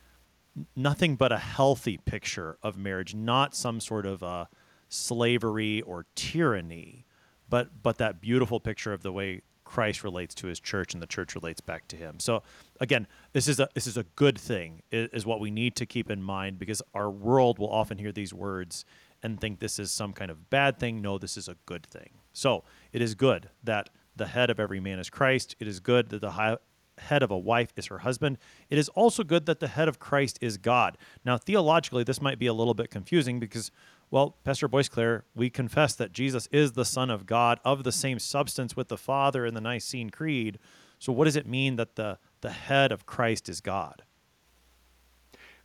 nothing 0.75 1.15
but 1.15 1.31
a 1.31 1.37
healthy 1.37 1.97
picture 1.97 2.57
of 2.63 2.77
marriage, 2.77 3.13
not 3.13 3.55
some 3.55 3.79
sort 3.79 4.05
of 4.05 4.23
uh, 4.23 4.45
slavery 4.89 5.81
or 5.81 6.05
tyranny, 6.15 7.05
but 7.49 7.81
but 7.81 7.97
that 7.97 8.21
beautiful 8.21 8.59
picture 8.59 8.93
of 8.93 9.03
the 9.03 9.11
way 9.11 9.41
Christ 9.65 10.03
relates 10.03 10.33
to 10.35 10.47
his 10.47 10.59
church 10.59 10.93
and 10.93 11.03
the 11.03 11.07
church 11.07 11.35
relates 11.35 11.59
back 11.59 11.87
to 11.89 11.97
him. 11.97 12.19
So 12.19 12.43
again, 12.79 13.07
this 13.33 13.47
is 13.47 13.59
a 13.59 13.67
this 13.73 13.87
is 13.87 13.97
a 13.97 14.03
good 14.15 14.39
thing 14.39 14.83
is 14.91 15.25
what 15.25 15.39
we 15.39 15.51
need 15.51 15.75
to 15.75 15.85
keep 15.85 16.09
in 16.09 16.21
mind 16.23 16.57
because 16.59 16.81
our 16.93 17.09
world 17.09 17.59
will 17.59 17.71
often 17.71 17.97
hear 17.97 18.11
these 18.11 18.33
words 18.33 18.85
and 19.23 19.41
think 19.41 19.59
this 19.59 19.79
is 19.79 19.91
some 19.91 20.13
kind 20.13 20.31
of 20.31 20.49
bad 20.49 20.79
thing. 20.79 21.01
No, 21.01 21.17
this 21.17 21.35
is 21.35 21.47
a 21.47 21.55
good 21.65 21.85
thing. 21.85 22.11
So, 22.31 22.63
it 22.93 23.01
is 23.01 23.15
good 23.15 23.49
that 23.63 23.89
the 24.15 24.27
head 24.27 24.49
of 24.49 24.59
every 24.59 24.79
man 24.79 24.99
is 24.99 25.09
Christ. 25.09 25.55
It 25.59 25.67
is 25.67 25.79
good 25.79 26.09
that 26.09 26.21
the 26.21 26.31
high, 26.31 26.57
head 26.97 27.23
of 27.23 27.31
a 27.31 27.37
wife 27.37 27.73
is 27.75 27.87
her 27.87 27.99
husband. 27.99 28.37
It 28.69 28.77
is 28.77 28.89
also 28.89 29.23
good 29.23 29.45
that 29.47 29.59
the 29.59 29.67
head 29.67 29.87
of 29.87 29.99
Christ 29.99 30.37
is 30.41 30.57
God. 30.57 30.97
Now, 31.23 31.37
theologically, 31.37 32.03
this 32.03 32.21
might 32.21 32.39
be 32.39 32.47
a 32.47 32.53
little 32.53 32.73
bit 32.73 32.89
confusing 32.89 33.39
because 33.39 33.71
well, 34.11 34.37
Pastor 34.43 34.69
Boisclair, 34.69 35.23
we 35.33 35.49
confess 35.49 35.95
that 35.95 36.11
Jesus 36.11 36.47
is 36.51 36.73
the 36.73 36.85
Son 36.85 37.09
of 37.09 37.25
God 37.25 37.59
of 37.65 37.83
the 37.83 37.91
same 37.91 38.19
substance 38.19 38.75
with 38.75 38.87
the 38.87 38.97
Father 38.97 39.45
in 39.45 39.53
the 39.53 39.61
Nicene 39.61 40.09
Creed. 40.09 40.59
So, 40.99 41.11
what 41.11 41.25
does 41.25 41.35
it 41.35 41.47
mean 41.47 41.75
that 41.75 41.95
the, 41.95 42.19
the 42.41 42.51
head 42.51 42.91
of 42.91 43.05
Christ 43.05 43.49
is 43.49 43.61
God? 43.61 44.03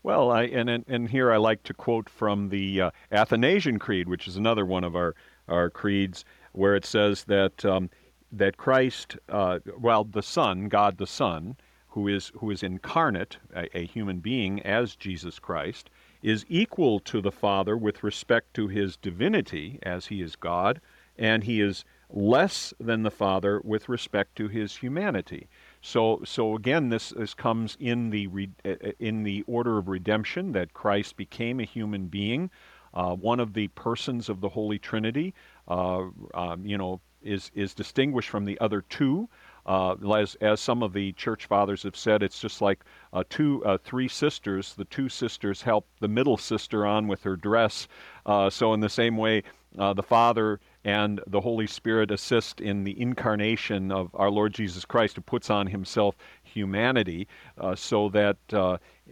Well, 0.02 0.30
I, 0.30 0.44
and, 0.44 0.70
and 0.70 1.10
here 1.10 1.30
I 1.30 1.36
like 1.36 1.62
to 1.64 1.74
quote 1.74 2.08
from 2.08 2.48
the 2.48 2.80
uh, 2.80 2.90
Athanasian 3.12 3.78
Creed, 3.78 4.08
which 4.08 4.26
is 4.26 4.36
another 4.36 4.64
one 4.64 4.82
of 4.82 4.96
our, 4.96 5.14
our 5.46 5.68
creeds, 5.68 6.24
where 6.52 6.74
it 6.74 6.86
says 6.86 7.24
that, 7.24 7.64
um, 7.66 7.90
that 8.32 8.56
Christ, 8.56 9.18
uh, 9.28 9.58
well, 9.78 10.04
the 10.04 10.22
Son, 10.22 10.68
God 10.68 10.96
the 10.96 11.06
Son, 11.06 11.56
who 11.88 12.08
is, 12.08 12.32
who 12.36 12.50
is 12.50 12.62
incarnate, 12.62 13.36
a, 13.54 13.78
a 13.78 13.84
human 13.84 14.20
being 14.20 14.62
as 14.62 14.96
Jesus 14.96 15.38
Christ, 15.38 15.90
is 16.22 16.44
equal 16.48 17.00
to 17.00 17.20
the 17.20 17.32
Father 17.32 17.76
with 17.76 18.02
respect 18.02 18.54
to 18.54 18.68
his 18.68 18.96
divinity, 18.96 19.78
as 19.82 20.06
he 20.06 20.20
is 20.20 20.36
God, 20.36 20.80
and 21.18 21.44
he 21.44 21.60
is 21.60 21.84
less 22.12 22.74
than 22.80 23.02
the 23.02 23.10
Father 23.10 23.60
with 23.64 23.88
respect 23.88 24.36
to 24.36 24.48
his 24.48 24.76
humanity. 24.76 25.48
So, 25.80 26.20
so 26.24 26.56
again, 26.56 26.88
this, 26.88 27.10
this 27.10 27.34
comes 27.34 27.76
in 27.80 28.10
the 28.10 28.28
uh, 28.64 28.70
uh, 28.70 28.92
in 28.98 29.22
the 29.22 29.44
order 29.46 29.78
of 29.78 29.88
redemption 29.88 30.52
that 30.52 30.74
Christ 30.74 31.16
became 31.16 31.60
a 31.60 31.64
human 31.64 32.06
being, 32.06 32.50
uh, 32.94 33.14
one 33.14 33.40
of 33.40 33.54
the 33.54 33.68
persons 33.68 34.28
of 34.28 34.40
the 34.40 34.48
Holy 34.48 34.78
Trinity. 34.78 35.34
Uh, 35.68 36.06
um, 36.34 36.64
you 36.64 36.76
know, 36.76 37.00
is 37.22 37.50
is 37.54 37.74
distinguished 37.74 38.28
from 38.28 38.44
the 38.44 38.58
other 38.60 38.82
two. 38.82 39.28
Uh, 39.66 39.94
as, 40.14 40.34
as 40.36 40.60
some 40.60 40.82
of 40.82 40.92
the 40.92 41.12
church 41.12 41.46
fathers 41.46 41.82
have 41.82 41.96
said, 41.96 42.22
it's 42.22 42.40
just 42.40 42.60
like 42.60 42.80
uh, 43.12 43.22
two, 43.28 43.64
uh, 43.64 43.78
three 43.78 44.08
sisters. 44.08 44.74
The 44.74 44.84
two 44.86 45.08
sisters 45.08 45.62
help 45.62 45.86
the 46.00 46.08
middle 46.08 46.36
sister 46.36 46.86
on 46.86 47.08
with 47.08 47.22
her 47.22 47.36
dress. 47.36 47.88
Uh, 48.26 48.50
so, 48.50 48.72
in 48.72 48.80
the 48.80 48.88
same 48.88 49.16
way, 49.16 49.42
uh, 49.78 49.92
the 49.92 50.02
Father 50.02 50.60
and 50.84 51.20
the 51.26 51.40
Holy 51.40 51.66
Spirit 51.66 52.10
assist 52.10 52.60
in 52.60 52.84
the 52.84 53.00
incarnation 53.00 53.92
of 53.92 54.10
our 54.14 54.30
Lord 54.30 54.54
Jesus 54.54 54.84
Christ, 54.84 55.16
who 55.16 55.22
puts 55.22 55.50
on 55.50 55.66
Himself 55.66 56.16
humanity, 56.42 57.28
uh, 57.58 57.74
so 57.74 58.08
that 58.10 58.36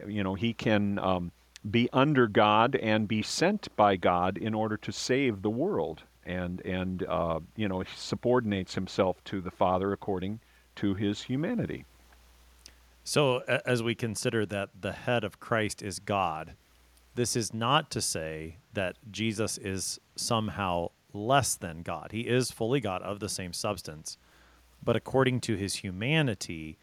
you 0.07 0.23
know 0.23 0.35
He 0.35 0.53
can. 0.55 0.99
Um, 0.99 1.33
be 1.69 1.89
under 1.93 2.29
God 2.29 2.77
and 2.77 3.09
be 3.09 3.21
sent 3.21 3.75
by 3.75 3.97
God 3.97 4.39
in 4.39 4.55
order 4.55 4.77
to 4.77 4.93
save 4.93 5.43
the 5.43 5.51
world 5.51 6.05
and 6.29 6.61
and 6.65 7.05
uh, 7.05 7.41
you 7.57 7.69
know 7.69 7.83
subordinates 7.97 8.75
himself 8.75 9.23
to 9.25 9.41
the 9.41 9.51
Father 9.51 9.93
according 9.93 10.41
to 10.77 10.95
his 10.95 11.23
humanity. 11.23 11.85
So, 13.03 13.39
as 13.65 13.83
we 13.83 13.95
consider 13.95 14.45
that 14.47 14.69
the 14.79 14.93
head 14.93 15.25
of 15.25 15.41
Christ 15.41 15.83
is 15.83 15.99
God, 15.99 16.53
this 17.15 17.35
is 17.35 17.55
not 17.55 17.91
to 17.93 18.03
say 18.03 18.59
that 18.75 18.97
Jesus 19.11 19.57
is 19.57 19.99
somehow 20.15 20.91
less 21.15 21.57
than 21.57 21.81
God. 21.83 22.13
He 22.13 22.21
is 22.21 22.51
fully 22.51 22.81
God 22.81 23.01
of 23.03 23.19
the 23.19 23.31
same 23.31 23.55
substance, 23.55 24.19
but 24.85 24.95
according 24.95 25.41
to 25.41 25.57
his 25.57 25.77
humanity, 25.77 26.77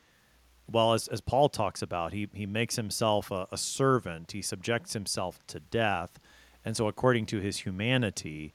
well, 0.69 0.93
as, 0.93 1.07
as 1.09 1.21
Paul 1.21 1.47
talks 1.47 1.83
about, 1.83 2.11
he, 2.11 2.27
he 2.33 2.47
makes 2.47 2.75
himself 2.75 3.29
a, 3.29 3.47
a 3.51 3.57
servant, 3.57 4.31
he 4.31 4.41
subjects 4.41 4.93
himself 4.93 5.39
to 5.47 5.59
death. 5.59 6.19
And 6.65 6.75
so, 6.75 6.87
according 6.87 7.27
to 7.27 7.39
his 7.39 7.59
humanity, 7.59 8.51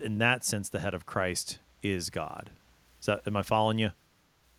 in 0.00 0.18
that 0.18 0.44
sense, 0.44 0.68
the 0.68 0.80
head 0.80 0.94
of 0.94 1.06
Christ 1.06 1.58
is 1.82 2.10
God. 2.10 2.50
Is 3.00 3.06
that, 3.06 3.22
am 3.26 3.36
I 3.36 3.42
following 3.42 3.78
you? 3.78 3.90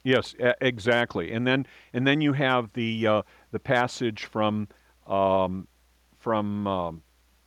Yes, 0.03 0.35
exactly. 0.61 1.33
And 1.33 1.45
then 1.45 1.67
and 1.91 2.07
then 2.07 2.21
you 2.21 2.31
have 2.33 2.71
the 2.73 3.07
uh, 3.07 3.21
the 3.51 3.59
passage 3.59 4.25
from 4.25 4.69
um, 5.05 5.67
from 6.17 6.65
um, 6.65 7.01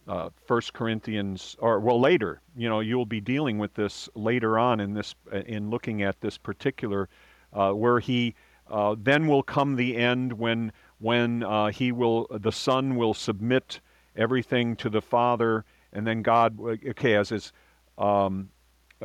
uh, 0.07 0.29
First 0.46 0.74
Corinthians, 0.74 1.57
or 1.59 1.81
well 1.81 1.98
later. 1.98 2.42
You 2.55 2.68
know, 2.68 2.81
you'll 2.81 3.07
be 3.07 3.20
dealing 3.20 3.57
with 3.57 3.72
this 3.74 4.11
later 4.14 4.59
on 4.59 4.81
in 4.81 4.92
this 4.92 5.14
in 5.46 5.70
looking 5.70 6.03
at 6.03 6.20
this 6.20 6.37
particular 6.37 7.09
uh, 7.55 7.70
where 7.70 7.98
he 7.98 8.35
uh, 8.68 8.94
then 8.98 9.26
will 9.26 9.42
come 9.42 9.76
the 9.76 9.96
end 9.96 10.35
when 10.35 10.72
when 10.98 11.42
uh, 11.42 11.68
he 11.68 11.92
will 11.92 12.26
the 12.31 12.53
Son 12.53 12.96
will 12.96 13.14
submit 13.14 13.81
everything 14.16 14.76
to 14.76 14.90
the 14.90 15.00
Father 15.00 15.64
and 15.92 16.07
then 16.07 16.22
God, 16.22 16.59
okay, 16.61 17.14
as 17.14 17.33
is, 17.33 17.53
um, 18.01 18.49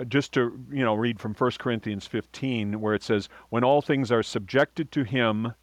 just 0.08 0.34
to 0.34 0.60
you 0.72 0.84
know 0.84 0.96
read 0.96 1.20
from 1.20 1.34
1 1.34 1.52
Corinthians 1.60 2.08
15, 2.08 2.82
where 2.82 2.96
it 2.96 3.04
says, 3.04 3.30
"When 3.50 3.64
all 3.64 3.82
things 3.82 4.12
are 4.12 4.24
subjected 4.24 4.92
to 4.94 5.04
Him, 5.04 5.54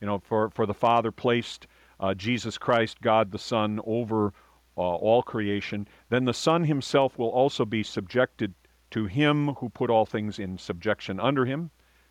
you 0.00 0.06
know, 0.06 0.18
for 0.18 0.50
for 0.50 0.66
the 0.66 0.74
Father 0.74 1.10
placed 1.10 1.66
uh, 1.98 2.14
Jesus 2.14 2.58
Christ, 2.58 3.00
God 3.00 3.30
the 3.30 3.38
Son, 3.38 3.80
over 3.84 4.32
uh, 4.76 4.80
all 4.80 5.22
creation, 5.22 5.88
then 6.08 6.24
the 6.24 6.34
Son 6.34 6.64
Himself 6.64 7.18
will 7.18 7.28
also 7.28 7.64
be 7.64 7.82
subjected 7.82 8.54
to 8.90 9.06
Him 9.06 9.54
who 9.54 9.68
put 9.68 9.90
all 9.90 10.06
things 10.06 10.38
in 10.38 10.58
subjection 10.58 11.20
under 11.20 11.44
Him, 11.44 11.70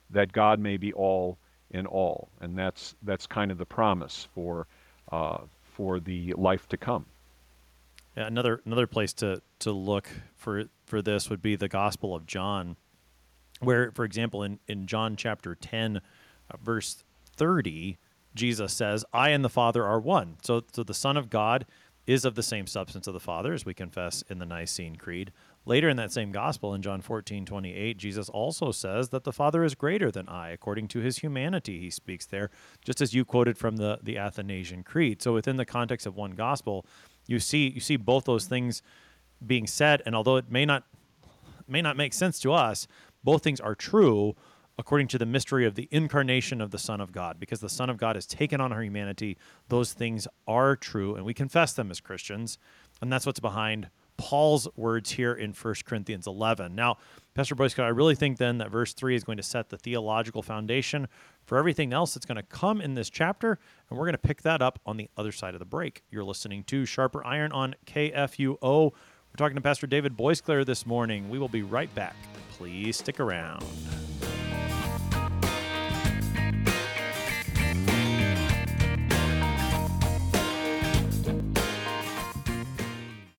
that 0.10 0.32
God 0.32 0.60
may 0.60 0.78
be 0.78 0.94
all 0.94 1.38
in 1.70 1.86
all." 1.86 2.30
And 2.42 2.58
that's 2.58 2.96
that's 3.04 3.28
kind 3.28 3.52
of 3.52 3.58
the 3.58 3.65
promise 3.65 4.28
for 4.34 4.68
uh, 5.12 5.39
for 5.62 6.00
the 6.00 6.34
life 6.34 6.68
to 6.70 6.78
come. 6.78 7.06
Another 8.19 8.62
another 8.65 8.88
place 8.88 9.13
to 9.13 9.41
to 9.60 9.71
look 9.71 10.10
for 10.36 10.65
for 10.86 11.01
this 11.01 11.29
would 11.29 11.41
be 11.41 11.55
the 11.55 11.69
Gospel 11.69 12.13
of 12.15 12.25
John, 12.25 12.75
where, 13.62 13.91
for 13.91 14.03
example, 14.03 14.43
in 14.43 14.60
in 14.67 14.88
John 14.88 15.15
chapter 15.15 15.55
ten, 15.55 16.01
uh, 16.51 16.58
verse 16.62 17.03
thirty, 17.36 17.97
Jesus 18.36 18.73
says, 18.73 19.05
"I 19.13 19.29
and 19.29 19.43
the 19.43 19.49
Father 19.49 19.86
are 19.86 19.99
one." 19.99 20.38
So, 20.43 20.63
so 20.73 20.84
the 20.84 20.93
Son 20.93 21.15
of 21.15 21.29
God 21.29 21.65
is 22.10 22.25
of 22.25 22.34
the 22.34 22.43
same 22.43 22.65
substance 22.65 23.05
of 23.05 23.13
the 23.13 23.19
Father, 23.19 23.53
as 23.53 23.65
we 23.65 23.73
confess 23.73 24.23
in 24.29 24.39
the 24.39 24.45
Nicene 24.45 24.95
Creed. 24.95 25.32
Later 25.65 25.89
in 25.89 25.97
that 25.97 26.12
same 26.12 26.32
gospel, 26.32 26.73
in 26.73 26.82
John 26.82 27.01
14, 27.01 27.45
28, 27.45 27.97
Jesus 27.97 28.29
also 28.29 28.71
says 28.71 29.10
that 29.10 29.25
the 29.25 29.32
Father 29.32 29.63
is 29.63 29.75
greater 29.75 30.10
than 30.10 30.27
I, 30.27 30.49
according 30.49 30.88
to 30.88 31.01
his 31.01 31.19
humanity, 31.19 31.79
he 31.79 31.91
speaks 31.91 32.25
there, 32.25 32.49
just 32.84 32.99
as 32.99 33.13
you 33.13 33.25
quoted 33.25 33.60
from 33.60 33.75
the, 33.75 33.99
the 34.01 34.17
Athanasian 34.17 34.82
Creed. 34.82 35.21
So 35.21 35.36
within 35.36 35.58
the 35.58 35.65
context 35.65 36.08
of 36.08 36.15
one 36.15 36.32
gospel, 36.32 36.84
you 37.30 37.39
see 37.39 37.70
you 37.70 37.80
see 37.80 37.96
both 37.96 38.26
those 38.26 38.46
things 38.46 38.82
being 39.46 39.68
said, 39.68 40.02
and 40.06 40.15
although 40.15 40.38
it 40.38 40.52
may 40.52 40.65
not 40.65 40.84
may 41.68 41.82
not 41.82 41.96
make 41.96 42.13
sense 42.13 42.39
to 42.39 42.52
us, 42.52 42.88
both 43.24 43.44
things 43.44 43.60
are 43.60 43.76
true 43.76 44.36
according 44.80 45.10
to 45.10 45.18
the 45.18 45.26
mystery 45.26 45.65
of 45.65 45.76
the 45.76 45.89
incarnation 45.92 46.62
of 46.62 46.72
the 46.72 46.80
Son 46.80 47.02
of 47.02 47.12
God. 47.12 47.39
Because 47.39 47.60
the 47.60 47.70
Son 47.70 47.89
of 47.89 47.98
God 47.98 48.15
has 48.15 48.26
taken 48.26 48.62
on 48.62 48.72
our 48.72 48.82
humanity, 48.82 49.38
those 49.68 49.94
things 49.94 50.28
are 50.48 50.76
true, 50.76 51.15
and 51.15 51.26
we 51.26 51.34
confess 51.34 51.74
them 51.74 51.92
as 51.92 52.00
Christians. 52.00 52.58
And 53.02 53.12
that's 53.12 53.26
what's 53.26 53.42
behind 53.42 53.89
Paul's 54.18 54.68
words 54.76 55.12
here 55.12 55.34
in 55.34 55.54
1 55.54 55.76
Corinthians 55.86 56.28
11. 56.28 56.76
Now, 56.76 56.98
Pastor 57.34 57.56
Boyce, 57.56 57.78
I 57.78 57.88
really 57.88 58.15
think 58.15 58.38
then 58.38 58.58
that 58.58 58.72
verse 58.72 58.94
3 58.94 59.15
is 59.15 59.24
going 59.24 59.38
to 59.38 59.44
set 59.44 59.70
the 59.70 59.78
theological 59.78 60.42
foundation 60.42 61.08
for 61.46 61.58
everything 61.58 61.94
else 61.94 62.13
that's 62.13 62.26
going 62.26 62.36
to 62.38 62.44
come 62.44 62.82
in 62.82 62.96
this 62.96 63.10
chapter, 63.10 63.60
and 63.89 63.97
we're 63.97 64.06
going 64.06 64.13
to 64.13 64.17
pick 64.17 64.41
that 64.43 64.62
up 64.62 64.80
on 64.86 64.97
the 64.97 65.10
other 65.17 65.32
side 65.32 65.56
of 65.56 65.60
the 65.60 65.65
break. 65.65 66.04
You're 66.10 66.23
listening 66.23 66.63
to 66.65 66.86
Sharper 66.86 67.25
Iron 67.25 67.52
on 67.52 67.75
KFUO. 67.86 68.60
We're 68.62 69.38
talking 69.38 69.56
to 69.56 69.62
Pastor 69.62 69.88
David 69.88 70.17
Boisclair 70.17 70.65
this 70.65 70.86
morning. 70.86 71.30
We 71.30 71.39
will 71.39 71.49
be 71.49 71.63
right 71.63 71.93
back. 71.95 72.15
Please 72.52 72.97
stick 72.97 73.19
around. 73.19 73.63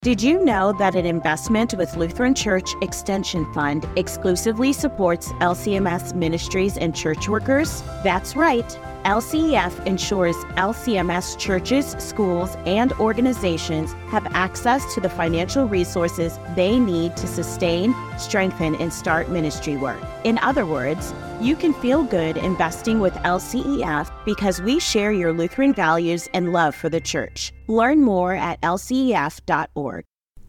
Did 0.02 0.22
you 0.22 0.42
know 0.42 0.72
that 0.78 0.94
an 0.94 1.04
investment 1.04 1.74
with 1.74 1.94
Lutheran 1.94 2.34
Church 2.34 2.70
Extension 2.80 3.52
Fund 3.52 3.86
exclusively 3.96 4.72
supports 4.72 5.28
LCMS 5.40 6.14
ministries 6.14 6.78
and 6.78 6.96
church 6.96 7.28
workers? 7.28 7.82
That's 8.02 8.34
right. 8.34 8.78
LCEF 9.04 9.86
ensures 9.86 10.36
LCMS 10.56 11.38
churches, 11.38 11.96
schools, 11.98 12.56
and 12.66 12.92
organizations 12.94 13.92
have 14.08 14.26
access 14.34 14.94
to 14.94 15.00
the 15.00 15.08
financial 15.08 15.66
resources 15.66 16.38
they 16.54 16.78
need 16.78 17.16
to 17.16 17.26
sustain, 17.26 17.94
strengthen, 18.18 18.74
and 18.76 18.92
start 18.92 19.30
ministry 19.30 19.76
work. 19.76 20.00
In 20.24 20.38
other 20.38 20.66
words, 20.66 21.14
you 21.40 21.56
can 21.56 21.72
feel 21.72 22.02
good 22.02 22.36
investing 22.36 23.00
with 23.00 23.14
LCEF 23.14 24.10
because 24.24 24.60
we 24.60 24.78
share 24.78 25.12
your 25.12 25.32
Lutheran 25.32 25.72
values 25.72 26.28
and 26.34 26.52
love 26.52 26.74
for 26.74 26.88
the 26.88 27.00
church. 27.00 27.52
Learn 27.68 28.02
more 28.02 28.34
at 28.34 28.60
lcef.org. 28.60 30.04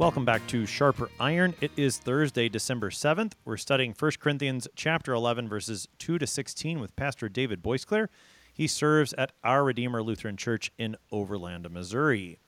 Welcome 0.00 0.24
back 0.24 0.46
to 0.46 0.64
Sharper 0.64 1.10
Iron. 1.20 1.54
It 1.60 1.72
is 1.76 1.98
Thursday, 1.98 2.48
December 2.48 2.88
7th. 2.88 3.32
We're 3.44 3.58
studying 3.58 3.94
1 3.98 4.12
Corinthians 4.18 4.66
chapter 4.74 5.12
11 5.12 5.46
verses 5.46 5.88
2 5.98 6.16
to 6.16 6.26
16 6.26 6.80
with 6.80 6.96
Pastor 6.96 7.28
David 7.28 7.62
Boisclair. 7.62 8.08
He 8.50 8.66
serves 8.66 9.12
at 9.18 9.32
Our 9.44 9.62
Redeemer 9.62 10.02
Lutheran 10.02 10.38
Church 10.38 10.72
in 10.78 10.96
Overland, 11.12 11.70
Missouri. 11.70 12.38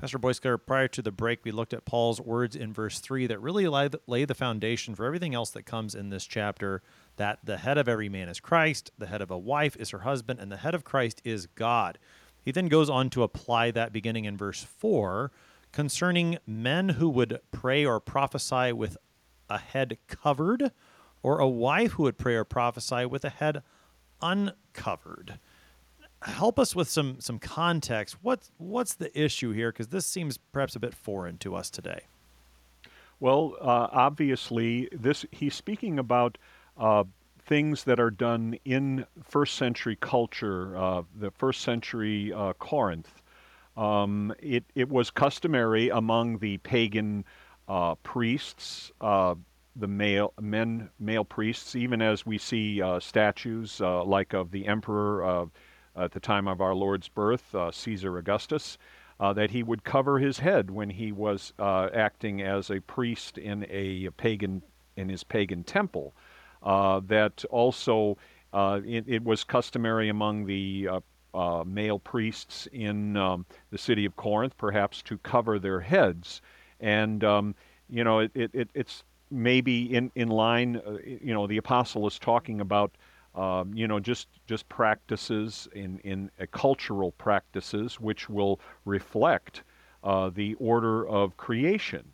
Pastor 0.00 0.20
Boisclair, 0.20 0.64
prior 0.64 0.86
to 0.86 1.02
the 1.02 1.10
break, 1.10 1.44
we 1.44 1.50
looked 1.50 1.74
at 1.74 1.84
Paul's 1.84 2.20
words 2.20 2.54
in 2.54 2.72
verse 2.72 3.00
3 3.00 3.26
that 3.26 3.40
really 3.40 3.66
lay 3.66 4.24
the 4.24 4.34
foundation 4.36 4.94
for 4.94 5.04
everything 5.04 5.34
else 5.34 5.50
that 5.50 5.66
comes 5.66 5.96
in 5.96 6.10
this 6.10 6.24
chapter 6.24 6.82
that 7.16 7.40
the 7.42 7.56
head 7.56 7.78
of 7.78 7.88
every 7.88 8.08
man 8.08 8.28
is 8.28 8.38
Christ, 8.38 8.92
the 8.96 9.08
head 9.08 9.20
of 9.22 9.32
a 9.32 9.36
wife 9.36 9.76
is 9.76 9.90
her 9.90 10.02
husband, 10.02 10.38
and 10.38 10.52
the 10.52 10.58
head 10.58 10.76
of 10.76 10.84
Christ 10.84 11.20
is 11.24 11.48
God. 11.48 11.98
He 12.44 12.52
then 12.52 12.66
goes 12.66 12.88
on 12.88 13.10
to 13.10 13.24
apply 13.24 13.72
that 13.72 13.92
beginning 13.92 14.24
in 14.24 14.36
verse 14.36 14.62
4 14.62 15.32
concerning 15.72 16.38
men 16.46 16.90
who 16.90 17.08
would 17.08 17.40
pray 17.50 17.84
or 17.84 17.98
prophesy 17.98 18.72
with 18.72 18.96
a 19.48 19.58
head 19.58 19.98
covered, 20.06 20.70
or 21.22 21.38
a 21.38 21.48
wife 21.48 21.92
who 21.92 22.04
would 22.04 22.18
pray 22.18 22.34
or 22.34 22.44
prophesy 22.44 23.06
with 23.06 23.24
a 23.24 23.30
head 23.30 23.62
uncovered. 24.20 25.38
Help 26.22 26.58
us 26.58 26.76
with 26.76 26.88
some 26.88 27.20
some 27.20 27.38
context. 27.38 28.16
What's 28.22 28.52
what's 28.58 28.94
the 28.94 29.18
issue 29.18 29.50
here? 29.50 29.72
Because 29.72 29.88
this 29.88 30.06
seems 30.06 30.38
perhaps 30.38 30.76
a 30.76 30.80
bit 30.80 30.94
foreign 30.94 31.36
to 31.38 31.56
us 31.56 31.68
today. 31.68 32.02
Well, 33.18 33.56
uh, 33.60 33.88
obviously, 33.90 34.88
this 34.92 35.24
he's 35.32 35.54
speaking 35.54 35.98
about 35.98 36.38
uh, 36.78 37.04
things 37.44 37.84
that 37.84 37.98
are 37.98 38.10
done 38.10 38.56
in 38.64 39.06
first 39.22 39.56
century 39.56 39.96
culture, 40.00 40.76
uh, 40.76 41.02
the 41.18 41.30
first 41.30 41.60
century 41.60 42.32
uh, 42.32 42.52
Corinth, 42.54 43.21
um, 43.76 44.34
it, 44.40 44.64
it 44.74 44.88
was 44.88 45.10
customary 45.10 45.88
among 45.88 46.38
the 46.38 46.58
pagan 46.58 47.24
uh, 47.68 47.94
priests, 47.96 48.90
uh, 49.00 49.34
the 49.76 49.86
male 49.86 50.34
men, 50.40 50.90
male 50.98 51.24
priests, 51.24 51.74
even 51.74 52.02
as 52.02 52.26
we 52.26 52.36
see 52.36 52.82
uh, 52.82 53.00
statues 53.00 53.80
uh, 53.80 54.04
like 54.04 54.34
of 54.34 54.50
the 54.50 54.66
emperor 54.66 55.48
at 55.96 56.12
the 56.12 56.20
time 56.20 56.48
of 56.48 56.60
our 56.60 56.74
Lord's 56.74 57.08
birth, 57.08 57.54
uh, 57.54 57.70
Caesar 57.70 58.18
Augustus, 58.18 58.76
uh, 59.20 59.32
that 59.32 59.50
he 59.50 59.62
would 59.62 59.84
cover 59.84 60.18
his 60.18 60.38
head 60.38 60.70
when 60.70 60.90
he 60.90 61.12
was 61.12 61.52
acting 61.58 62.42
as 62.42 62.70
a 62.70 62.80
priest 62.80 63.38
in 63.38 63.66
a 63.70 64.10
pagan 64.10 64.62
in 64.96 65.08
his 65.08 65.24
pagan 65.24 65.64
temple. 65.64 66.14
that 66.62 67.44
also 67.50 68.18
it, 68.52 69.04
it, 69.06 69.24
was 69.24 69.44
customary 69.44 70.10
among 70.10 70.44
the 70.44 70.88
uh, 71.34 71.64
male 71.66 71.98
priests 71.98 72.68
in 72.72 73.16
um, 73.16 73.46
the 73.70 73.78
city 73.78 74.04
of 74.04 74.16
Corinth, 74.16 74.56
perhaps 74.56 75.02
to 75.02 75.18
cover 75.18 75.58
their 75.58 75.80
heads. 75.80 76.42
And, 76.80 77.24
um, 77.24 77.54
you 77.88 78.04
know, 78.04 78.20
it, 78.20 78.30
it, 78.34 78.70
it's 78.74 79.04
maybe 79.30 79.94
in, 79.94 80.10
in 80.14 80.28
line, 80.28 80.76
uh, 80.86 80.98
you 81.04 81.32
know, 81.32 81.46
the 81.46 81.56
apostle 81.56 82.06
is 82.06 82.18
talking 82.18 82.60
about, 82.60 82.92
um, 83.34 83.72
you 83.74 83.88
know, 83.88 83.98
just, 83.98 84.28
just 84.46 84.68
practices 84.68 85.68
in, 85.74 85.98
in 86.00 86.30
uh, 86.40 86.44
cultural 86.52 87.12
practices 87.12 87.98
which 87.98 88.28
will 88.28 88.60
reflect 88.84 89.62
uh, 90.04 90.30
the 90.34 90.54
order 90.54 91.06
of 91.08 91.36
creation. 91.36 92.04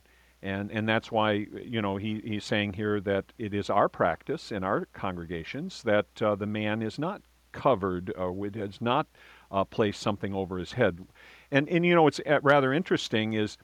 And, 0.43 0.71
and 0.71 0.89
that's 0.89 1.11
why, 1.11 1.47
you 1.65 1.83
know, 1.83 1.97
he, 1.97 2.21
he's 2.25 2.45
saying 2.45 2.75
here 2.75 3.01
that 3.01 3.25
it 3.39 3.53
is 3.53 3.71
our 3.71 3.89
practice 3.89 4.53
in 4.53 4.63
our 4.63 4.87
congregations 4.93 5.83
that 5.83 6.07
uh, 6.23 6.37
the 6.37 6.47
man 6.47 6.81
is 6.83 6.99
not 6.99 7.23
covered 7.59 8.13
uh, 8.19 8.31
with, 8.31 8.55
has 8.55 8.81
not 8.81 9.09
uh, 9.51 9.65
placed 9.65 10.01
something 10.01 10.33
over 10.33 10.59
his 10.59 10.73
head. 10.73 11.05
And, 11.51 11.69
and 11.69 11.85
you 11.85 11.95
know, 11.95 12.05
what's 12.05 12.21
uh, 12.25 12.39
rather 12.43 12.73
interesting 12.73 13.33
is 13.33 13.59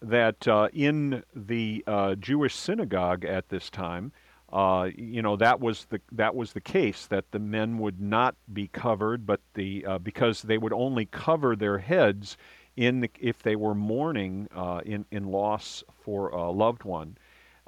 that 0.00 0.46
uh, 0.46 0.68
in 0.72 1.24
the 1.34 1.82
uh, 1.86 2.14
Jewish 2.14 2.54
synagogue 2.54 3.24
at 3.24 3.48
this 3.48 3.68
time, 3.68 4.12
you 4.96 5.22
know 5.22 5.36
that 5.36 5.60
was 5.60 5.86
the 5.90 6.00
that 6.10 6.34
was 6.34 6.52
the 6.52 6.60
case 6.60 7.06
that 7.06 7.30
the 7.30 7.38
men 7.38 7.78
would 7.78 8.00
not 8.00 8.34
be 8.52 8.66
covered, 8.66 9.24
but 9.24 9.40
the 9.54 9.86
because 10.02 10.42
they 10.42 10.58
would 10.58 10.72
only 10.72 11.06
cover 11.06 11.54
their 11.54 11.78
heads 11.78 12.36
in 12.76 13.00
the, 13.00 13.10
if 13.20 13.44
they 13.44 13.54
were 13.54 13.76
mourning 13.76 14.48
in 14.84 15.04
in 15.12 15.30
loss 15.30 15.84
for 16.04 16.30
a 16.30 16.50
loved 16.50 16.82
one. 16.82 17.16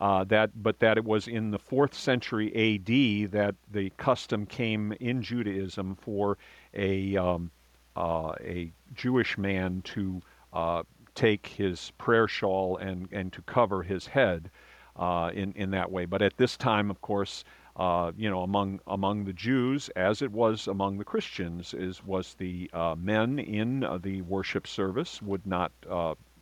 Uh, 0.02 0.24
that, 0.24 0.50
but 0.60 0.80
that 0.80 0.96
it 0.98 1.04
was 1.04 1.28
in 1.28 1.52
the 1.52 1.58
fourth 1.60 1.94
century 1.94 2.52
A.D. 2.56 3.26
that 3.26 3.54
the 3.70 3.88
custom 3.90 4.46
came 4.46 4.92
in 4.98 5.22
Judaism 5.22 5.94
for 5.94 6.38
a 6.74 7.16
um, 7.16 7.52
uh, 7.94 8.32
a 8.40 8.72
Jewish 8.94 9.38
man 9.38 9.80
to 9.82 10.20
uh, 10.52 10.82
take 11.14 11.46
his 11.46 11.92
prayer 11.98 12.26
shawl 12.26 12.78
and, 12.78 13.08
and 13.12 13.32
to 13.32 13.42
cover 13.42 13.84
his 13.84 14.08
head 14.08 14.50
uh, 14.96 15.30
in, 15.32 15.52
in 15.52 15.70
that 15.70 15.92
way. 15.92 16.04
But 16.04 16.20
at 16.20 16.36
this 16.36 16.56
time, 16.56 16.90
of 16.90 17.00
course, 17.00 17.44
uh, 17.76 18.10
you 18.16 18.28
know, 18.28 18.42
among 18.42 18.80
among 18.88 19.24
the 19.24 19.32
Jews, 19.32 19.88
as 19.90 20.20
it 20.20 20.32
was 20.32 20.66
among 20.66 20.98
the 20.98 21.04
Christians, 21.04 21.74
is 21.74 22.04
was 22.04 22.34
the 22.34 22.68
uh, 22.72 22.96
men 22.98 23.38
in 23.38 23.86
the 24.02 24.22
worship 24.22 24.66
service 24.66 25.22
would 25.22 25.46
not 25.46 25.70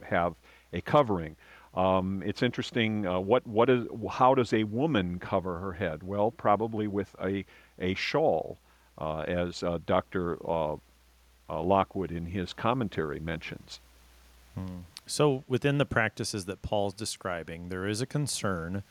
have 0.03 0.35
a 0.73 0.81
covering. 0.81 1.37
Um, 1.75 2.23
it's 2.27 2.43
interesting. 2.43 3.07
Uh, 3.07 3.21
what 3.21 3.47
what 3.47 3.71
is 3.71 3.87
how 4.11 4.35
does 4.35 4.53
a 4.53 4.65
woman 4.65 5.19
cover 5.19 5.59
her 5.59 5.73
head? 5.73 6.03
Well, 6.03 6.31
probably 6.31 6.89
with 6.89 7.15
a 7.23 7.45
a 7.79 7.95
shawl, 7.95 8.59
as 8.99 9.63
Dr. 9.87 10.37
Lockwood 11.49 12.13
in 12.13 12.27
his 12.27 12.53
commentary 12.53 13.21
mentions. 13.21 13.81
Hmm. 14.55 14.81
So, 15.07 15.45
within 15.49 15.79
the 15.79 15.87
practices 15.87 16.45
that 16.45 16.63
Paul's 16.63 16.95
describing, 16.95 17.69
there 17.69 17.87
is 17.87 18.01
a 18.01 18.07
concern 18.07 18.83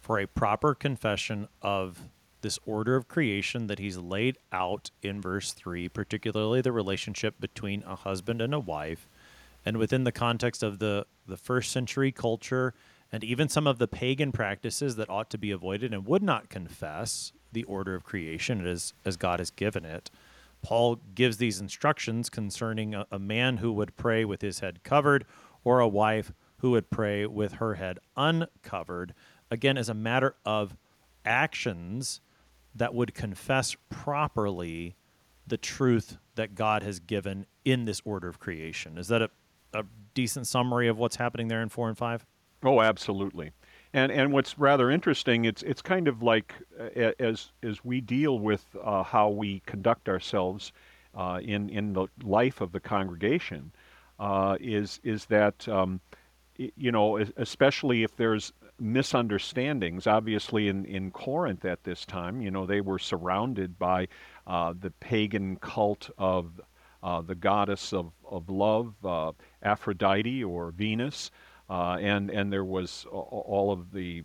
for 0.00 0.20
a 0.20 0.26
proper 0.26 0.74
confession 0.74 1.48
of 1.62 1.98
this 2.42 2.58
order 2.66 2.94
of 2.94 3.08
creation 3.08 3.68
that 3.68 3.78
he's 3.78 3.96
laid 3.96 4.36
out 4.52 4.90
in 5.02 5.20
verse 5.20 5.52
3, 5.52 5.88
particularly 5.88 6.60
the 6.60 6.72
relationship 6.72 7.40
between 7.40 7.82
a 7.84 7.96
husband 7.96 8.42
and 8.42 8.54
a 8.54 8.60
wife. 8.60 9.08
And 9.64 9.78
within 9.78 10.04
the 10.04 10.12
context 10.12 10.62
of 10.62 10.78
the, 10.78 11.06
the 11.26 11.36
first 11.36 11.72
century 11.72 12.12
culture 12.12 12.74
and 13.10 13.22
even 13.22 13.48
some 13.48 13.66
of 13.66 13.78
the 13.78 13.88
pagan 13.88 14.32
practices 14.32 14.96
that 14.96 15.08
ought 15.08 15.30
to 15.30 15.38
be 15.38 15.50
avoided 15.50 15.94
and 15.94 16.06
would 16.06 16.22
not 16.22 16.48
confess 16.48 17.32
the 17.52 17.64
order 17.64 17.94
of 17.94 18.02
creation 18.02 18.66
as, 18.66 18.92
as 19.04 19.16
God 19.16 19.38
has 19.38 19.50
given 19.50 19.84
it, 19.84 20.10
Paul 20.62 20.96
gives 21.14 21.36
these 21.36 21.60
instructions 21.60 22.28
concerning 22.28 22.94
a, 22.94 23.06
a 23.12 23.18
man 23.18 23.58
who 23.58 23.72
would 23.72 23.96
pray 23.96 24.24
with 24.24 24.42
his 24.42 24.60
head 24.60 24.82
covered 24.82 25.24
or 25.62 25.80
a 25.80 25.88
wife 25.88 26.32
who 26.58 26.70
would 26.72 26.90
pray 26.90 27.26
with 27.26 27.54
her 27.54 27.74
head 27.74 27.98
uncovered, 28.16 29.14
again, 29.50 29.76
as 29.78 29.88
a 29.88 29.94
matter 29.94 30.34
of 30.44 30.76
actions 31.24 32.20
that 32.74 32.94
would 32.94 33.14
confess 33.14 33.76
properly 33.90 34.96
the 35.46 35.56
truth 35.56 36.16
that 36.34 36.54
God 36.54 36.82
has 36.82 36.98
given 36.98 37.46
in 37.64 37.84
this 37.84 38.00
order 38.04 38.28
of 38.28 38.40
creation. 38.40 38.98
Is 38.98 39.08
that 39.08 39.22
a, 39.22 39.30
a 39.74 39.84
decent 40.14 40.46
summary 40.46 40.88
of 40.88 40.98
what's 40.98 41.16
happening 41.16 41.48
there 41.48 41.62
in 41.62 41.68
4 41.68 41.88
and 41.88 41.98
5? 41.98 42.26
Oh, 42.62 42.80
absolutely. 42.80 43.52
And 43.92 44.10
and 44.10 44.32
what's 44.32 44.58
rather 44.58 44.90
interesting, 44.90 45.44
it's 45.44 45.62
it's 45.62 45.80
kind 45.80 46.08
of 46.08 46.22
like 46.22 46.54
uh, 46.80 47.12
as 47.20 47.52
as 47.62 47.84
we 47.84 48.00
deal 48.00 48.40
with 48.40 48.64
uh, 48.82 49.04
how 49.04 49.28
we 49.28 49.60
conduct 49.66 50.08
ourselves 50.08 50.72
uh, 51.14 51.38
in 51.42 51.68
in 51.68 51.92
the 51.92 52.08
life 52.24 52.60
of 52.60 52.72
the 52.72 52.80
congregation, 52.80 53.72
uh, 54.18 54.56
is 54.60 54.98
is 55.04 55.26
that 55.26 55.68
um, 55.68 56.00
you 56.56 56.90
know 56.90 57.18
especially 57.36 58.02
if 58.02 58.16
there's 58.16 58.52
misunderstandings. 58.80 60.08
Obviously, 60.08 60.66
in 60.66 60.84
in 60.86 61.12
Corinth 61.12 61.64
at 61.64 61.84
this 61.84 62.04
time, 62.04 62.40
you 62.40 62.50
know 62.50 62.66
they 62.66 62.80
were 62.80 62.98
surrounded 62.98 63.78
by 63.78 64.08
uh, 64.48 64.74
the 64.76 64.90
pagan 64.90 65.54
cult 65.56 66.10
of 66.18 66.60
uh, 67.04 67.20
the 67.20 67.34
goddess 67.36 67.92
of 67.92 68.10
of 68.28 68.48
love, 68.48 68.94
Aphrodite 69.62 70.42
or 70.42 70.72
Venus. 70.72 71.30
Uh, 71.70 71.96
and 72.00 72.30
and 72.30 72.52
there 72.52 72.64
was 72.64 73.06
all 73.10 73.70
of 73.72 73.92
the 73.92 74.22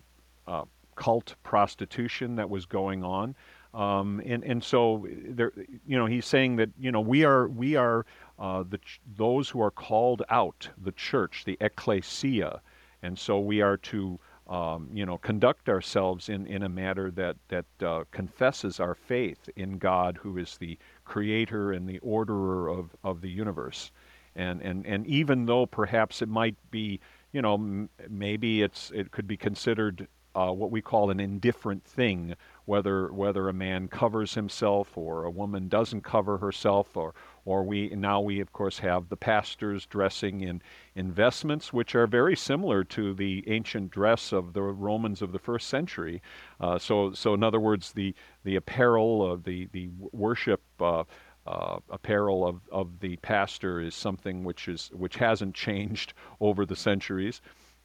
uh, 0.47 0.63
cult 0.95 1.35
prostitution 1.43 2.35
that 2.35 2.49
was 2.49 2.65
going 2.65 3.03
on, 3.03 3.33
um, 3.73 4.21
and 4.25 4.43
and 4.43 4.63
so 4.63 5.07
there, 5.25 5.53
you 5.85 5.97
know, 5.97 6.05
he's 6.05 6.25
saying 6.25 6.57
that 6.57 6.69
you 6.77 6.91
know 6.91 6.99
we 6.99 7.23
are 7.23 7.47
we 7.47 7.75
are 7.75 8.05
uh, 8.39 8.63
the 8.67 8.77
ch- 8.79 8.99
those 9.15 9.49
who 9.49 9.61
are 9.61 9.71
called 9.71 10.23
out, 10.29 10.67
the 10.77 10.91
church, 10.91 11.43
the 11.45 11.57
ecclesia, 11.61 12.61
and 13.03 13.17
so 13.17 13.39
we 13.39 13.61
are 13.61 13.77
to 13.77 14.19
um, 14.49 14.89
you 14.91 15.05
know 15.05 15.17
conduct 15.17 15.69
ourselves 15.69 16.27
in, 16.29 16.45
in 16.47 16.63
a 16.63 16.69
manner 16.69 17.11
that 17.11 17.37
that 17.49 17.65
uh, 17.85 18.03
confesses 18.11 18.79
our 18.79 18.95
faith 18.95 19.49
in 19.55 19.77
God, 19.77 20.19
who 20.21 20.37
is 20.37 20.57
the 20.57 20.77
creator 21.05 21.71
and 21.71 21.87
the 21.87 21.99
orderer 21.99 22.67
of, 22.67 22.95
of 23.03 23.21
the 23.21 23.29
universe, 23.29 23.91
and 24.35 24.61
and 24.61 24.85
and 24.85 25.05
even 25.07 25.45
though 25.45 25.65
perhaps 25.65 26.21
it 26.21 26.29
might 26.29 26.55
be 26.71 26.99
you 27.31 27.41
know, 27.41 27.55
m- 27.55 27.89
maybe 28.09 28.61
it's 28.61 28.91
it 28.93 29.11
could 29.11 29.27
be 29.27 29.37
considered 29.37 30.07
uh, 30.35 30.51
what 30.51 30.71
we 30.71 30.81
call 30.81 31.09
an 31.09 31.19
indifferent 31.19 31.83
thing, 31.83 32.35
whether 32.65 33.11
whether 33.11 33.49
a 33.49 33.53
man 33.53 33.87
covers 33.87 34.35
himself 34.35 34.97
or 34.97 35.23
a 35.23 35.31
woman 35.31 35.67
doesn't 35.67 36.01
cover 36.01 36.37
herself, 36.37 36.95
or 36.95 37.13
or 37.45 37.63
we 37.63 37.89
now 37.89 38.21
we 38.21 38.39
of 38.39 38.53
course 38.53 38.79
have 38.79 39.09
the 39.09 39.17
pastors 39.17 39.85
dressing 39.87 40.41
in 40.41 40.61
investments 40.95 41.73
which 41.73 41.95
are 41.95 42.05
very 42.05 42.35
similar 42.35 42.83
to 42.83 43.13
the 43.13 43.43
ancient 43.47 43.89
dress 43.89 44.31
of 44.31 44.53
the 44.53 44.61
Romans 44.61 45.21
of 45.21 45.31
the 45.31 45.39
first 45.39 45.67
century. 45.67 46.21
Uh, 46.59 46.77
so 46.77 47.11
so 47.13 47.33
in 47.33 47.43
other 47.43 47.59
words, 47.59 47.93
the 47.93 48.13
the 48.43 48.55
apparel 48.55 49.29
of 49.29 49.43
the 49.43 49.67
the 49.71 49.89
worship. 50.11 50.61
Uh, 50.79 51.03
uh, 51.47 51.79
apparel 51.89 52.45
of, 52.45 52.61
of 52.71 52.99
the 52.99 53.15
pastor 53.17 53.79
is 53.79 53.95
something 53.95 54.43
which 54.43 54.67
is 54.67 54.91
which 54.93 55.15
hasn't 55.15 55.55
changed 55.55 56.13
over 56.39 56.63
the 56.63 56.75
centuries, 56.75 57.41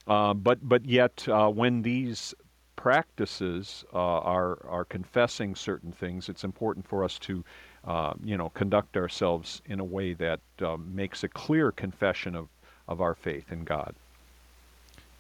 uh, 0.06 0.34
but 0.34 0.66
but 0.66 0.84
yet 0.84 1.26
uh, 1.28 1.48
when 1.48 1.82
these 1.82 2.34
practices 2.76 3.84
uh, 3.94 3.98
are 3.98 4.58
are 4.68 4.84
confessing 4.84 5.54
certain 5.54 5.92
things, 5.92 6.28
it's 6.28 6.44
important 6.44 6.86
for 6.86 7.04
us 7.04 7.18
to 7.20 7.44
uh, 7.84 8.12
you 8.22 8.36
know 8.36 8.50
conduct 8.50 8.96
ourselves 8.96 9.62
in 9.66 9.80
a 9.80 9.84
way 9.84 10.12
that 10.14 10.40
um, 10.60 10.94
makes 10.94 11.24
a 11.24 11.28
clear 11.28 11.72
confession 11.72 12.34
of 12.34 12.48
of 12.88 13.00
our 13.00 13.14
faith 13.14 13.50
in 13.50 13.64
God. 13.64 13.94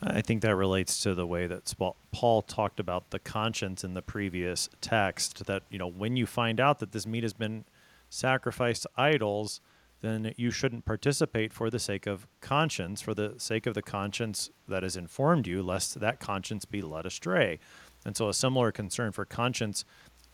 I 0.02 0.20
think 0.20 0.42
that 0.42 0.54
relates 0.54 1.02
to 1.04 1.14
the 1.14 1.26
way 1.26 1.46
that 1.46 1.72
Paul 2.12 2.42
talked 2.42 2.78
about 2.78 3.10
the 3.10 3.18
conscience 3.18 3.84
in 3.84 3.94
the 3.94 4.02
previous 4.02 4.68
text. 4.80 5.46
That 5.46 5.62
you 5.70 5.78
know, 5.78 5.88
when 5.88 6.16
you 6.16 6.26
find 6.26 6.60
out 6.60 6.80
that 6.80 6.92
this 6.92 7.06
meat 7.06 7.22
has 7.22 7.32
been 7.32 7.64
sacrificed 8.10 8.82
to 8.82 8.90
idols, 8.96 9.60
then 10.04 10.34
you 10.36 10.50
shouldn't 10.50 10.84
participate 10.84 11.52
for 11.52 11.70
the 11.70 11.78
sake 11.78 12.06
of 12.06 12.26
conscience, 12.42 13.00
for 13.00 13.14
the 13.14 13.34
sake 13.38 13.66
of 13.66 13.72
the 13.72 13.82
conscience 13.82 14.50
that 14.68 14.82
has 14.82 14.96
informed 14.96 15.46
you, 15.46 15.62
lest 15.62 15.98
that 15.98 16.20
conscience 16.20 16.66
be 16.66 16.82
led 16.82 17.06
astray. 17.06 17.58
And 18.04 18.14
so, 18.14 18.28
a 18.28 18.34
similar 18.34 18.70
concern 18.70 19.12
for 19.12 19.24
conscience 19.24 19.84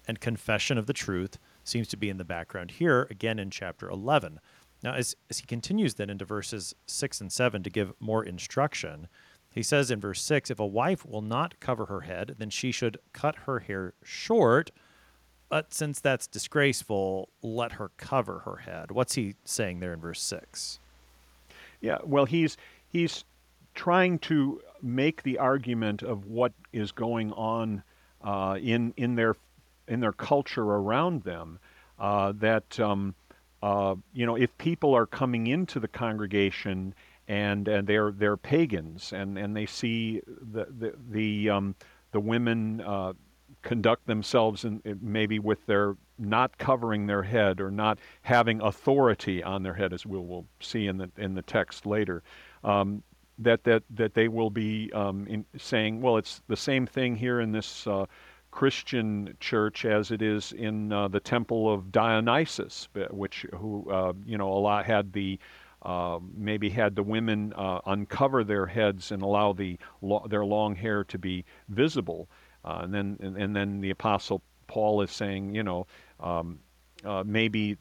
and 0.08 0.20
confession 0.20 0.76
of 0.76 0.86
the 0.86 0.92
truth 0.92 1.38
seems 1.62 1.86
to 1.88 1.96
be 1.96 2.10
in 2.10 2.16
the 2.16 2.24
background 2.24 2.72
here, 2.72 3.06
again 3.10 3.38
in 3.38 3.50
chapter 3.50 3.88
11. 3.88 4.40
Now, 4.82 4.94
as, 4.94 5.14
as 5.28 5.38
he 5.38 5.46
continues 5.46 5.94
then 5.94 6.10
into 6.10 6.24
verses 6.24 6.74
6 6.86 7.20
and 7.20 7.30
7 7.30 7.62
to 7.62 7.70
give 7.70 7.92
more 8.00 8.24
instruction, 8.24 9.06
he 9.52 9.62
says 9.62 9.90
in 9.90 10.00
verse 10.00 10.22
6 10.22 10.50
If 10.50 10.58
a 10.58 10.66
wife 10.66 11.06
will 11.06 11.22
not 11.22 11.60
cover 11.60 11.86
her 11.86 12.00
head, 12.00 12.36
then 12.38 12.50
she 12.50 12.72
should 12.72 12.98
cut 13.12 13.36
her 13.46 13.60
hair 13.60 13.94
short 14.02 14.70
but 15.50 15.74
since 15.74 16.00
that's 16.00 16.26
disgraceful, 16.26 17.28
let 17.42 17.72
her 17.72 17.90
cover 17.98 18.38
her 18.40 18.56
head. 18.56 18.92
What's 18.92 19.16
he 19.16 19.34
saying 19.44 19.80
there 19.80 19.92
in 19.92 20.00
verse 20.00 20.22
6? 20.22 20.78
Yeah, 21.82 21.98
well, 22.04 22.24
he's 22.24 22.56
he's 22.88 23.24
trying 23.74 24.18
to 24.20 24.62
make 24.80 25.22
the 25.22 25.38
argument 25.38 26.02
of 26.02 26.26
what 26.26 26.52
is 26.72 26.92
going 26.92 27.32
on 27.32 27.82
uh, 28.22 28.58
in 28.60 28.94
in 28.96 29.16
their 29.16 29.36
in 29.88 30.00
their 30.00 30.12
culture 30.12 30.62
around 30.62 31.24
them. 31.24 31.58
Uh, 31.98 32.32
that 32.36 32.78
um, 32.80 33.14
uh, 33.62 33.94
you 34.14 34.24
know, 34.24 34.36
if 34.36 34.56
people 34.58 34.94
are 34.94 35.06
coming 35.06 35.46
into 35.46 35.80
the 35.80 35.88
congregation 35.88 36.94
and 37.28 37.68
and 37.68 37.86
they're 37.86 38.12
they're 38.12 38.36
pagans 38.36 39.12
and 39.12 39.38
and 39.38 39.56
they 39.56 39.66
see 39.66 40.20
the 40.26 40.66
the 40.78 40.94
the, 41.10 41.50
um, 41.50 41.74
the 42.12 42.20
women 42.20 42.80
uh, 42.82 43.12
conduct 43.62 44.06
themselves 44.06 44.64
in, 44.64 44.80
maybe 45.00 45.38
with 45.38 45.64
their 45.66 45.96
not 46.18 46.56
covering 46.58 47.06
their 47.06 47.22
head 47.22 47.60
or 47.60 47.70
not 47.70 47.98
having 48.22 48.60
authority 48.60 49.42
on 49.42 49.62
their 49.62 49.74
head, 49.74 49.92
as 49.92 50.06
we'll, 50.06 50.24
we'll 50.24 50.46
see 50.60 50.86
in 50.86 50.98
the 50.98 51.10
in 51.16 51.34
the 51.34 51.42
text 51.42 51.86
later. 51.86 52.22
Um, 52.64 53.02
that 53.38 53.64
that 53.64 53.82
that 53.90 54.14
they 54.14 54.28
will 54.28 54.50
be 54.50 54.90
um, 54.92 55.26
in, 55.26 55.44
saying, 55.56 56.00
well, 56.00 56.16
it's 56.16 56.42
the 56.48 56.56
same 56.56 56.86
thing 56.86 57.16
here 57.16 57.40
in 57.40 57.52
this 57.52 57.86
uh, 57.86 58.06
Christian 58.50 59.36
church 59.40 59.84
as 59.84 60.10
it 60.10 60.22
is 60.22 60.52
in 60.52 60.92
uh, 60.92 61.08
the 61.08 61.20
temple 61.20 61.72
of 61.72 61.92
Dionysus, 61.92 62.88
which 63.10 63.46
who 63.54 63.90
uh, 63.90 64.12
you 64.24 64.36
know 64.36 64.52
a 64.52 64.60
lot 64.60 64.84
had 64.84 65.12
the 65.12 65.38
uh, 65.82 66.18
maybe 66.36 66.68
had 66.68 66.94
the 66.94 67.02
women 67.02 67.52
uh, 67.56 67.80
uncover 67.86 68.44
their 68.44 68.66
heads 68.66 69.12
and 69.12 69.22
allow 69.22 69.52
the 69.52 69.78
lo- 70.02 70.26
their 70.28 70.44
long 70.44 70.74
hair 70.74 71.04
to 71.04 71.18
be 71.18 71.44
visible. 71.68 72.28
Uh, 72.64 72.80
and 72.82 72.94
then 72.94 73.18
and, 73.20 73.36
and, 73.36 73.56
then 73.56 73.80
the 73.80 73.90
apostle 73.90 74.42
Paul 74.66 75.00
is 75.02 75.10
saying, 75.10 75.54
you 75.54 75.62
know, 75.62 75.86
um, 76.20 76.58
uh, 77.04 77.22
maybe 77.26 77.76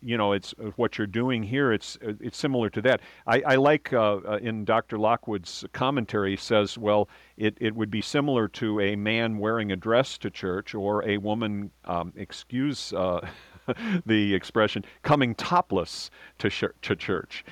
you 0.00 0.16
know 0.16 0.32
it's 0.32 0.54
uh, 0.58 0.70
what 0.76 0.96
you're 0.96 1.06
doing 1.06 1.42
here. 1.42 1.72
It's 1.72 1.98
uh, 2.06 2.14
it's 2.20 2.38
similar 2.38 2.70
to 2.70 2.82
that. 2.82 3.00
I, 3.26 3.42
I 3.46 3.54
like 3.56 3.92
uh, 3.92 4.20
uh, 4.26 4.38
in 4.40 4.64
Dr. 4.64 4.98
Lockwood's 4.98 5.64
commentary 5.72 6.30
he 6.30 6.36
says, 6.36 6.78
well, 6.78 7.08
it, 7.36 7.56
it 7.60 7.74
would 7.74 7.90
be 7.90 8.00
similar 8.00 8.48
to 8.48 8.80
a 8.80 8.96
man 8.96 9.38
wearing 9.38 9.72
a 9.72 9.76
dress 9.76 10.16
to 10.18 10.30
church 10.30 10.74
or 10.74 11.06
a 11.06 11.18
woman, 11.18 11.70
um, 11.84 12.12
excuse 12.16 12.90
the 14.06 14.34
expression, 14.34 14.84
coming 15.02 15.34
topless 15.34 16.10
to 16.38 16.48
sh- 16.48 16.64
to 16.82 16.96
church. 16.96 17.44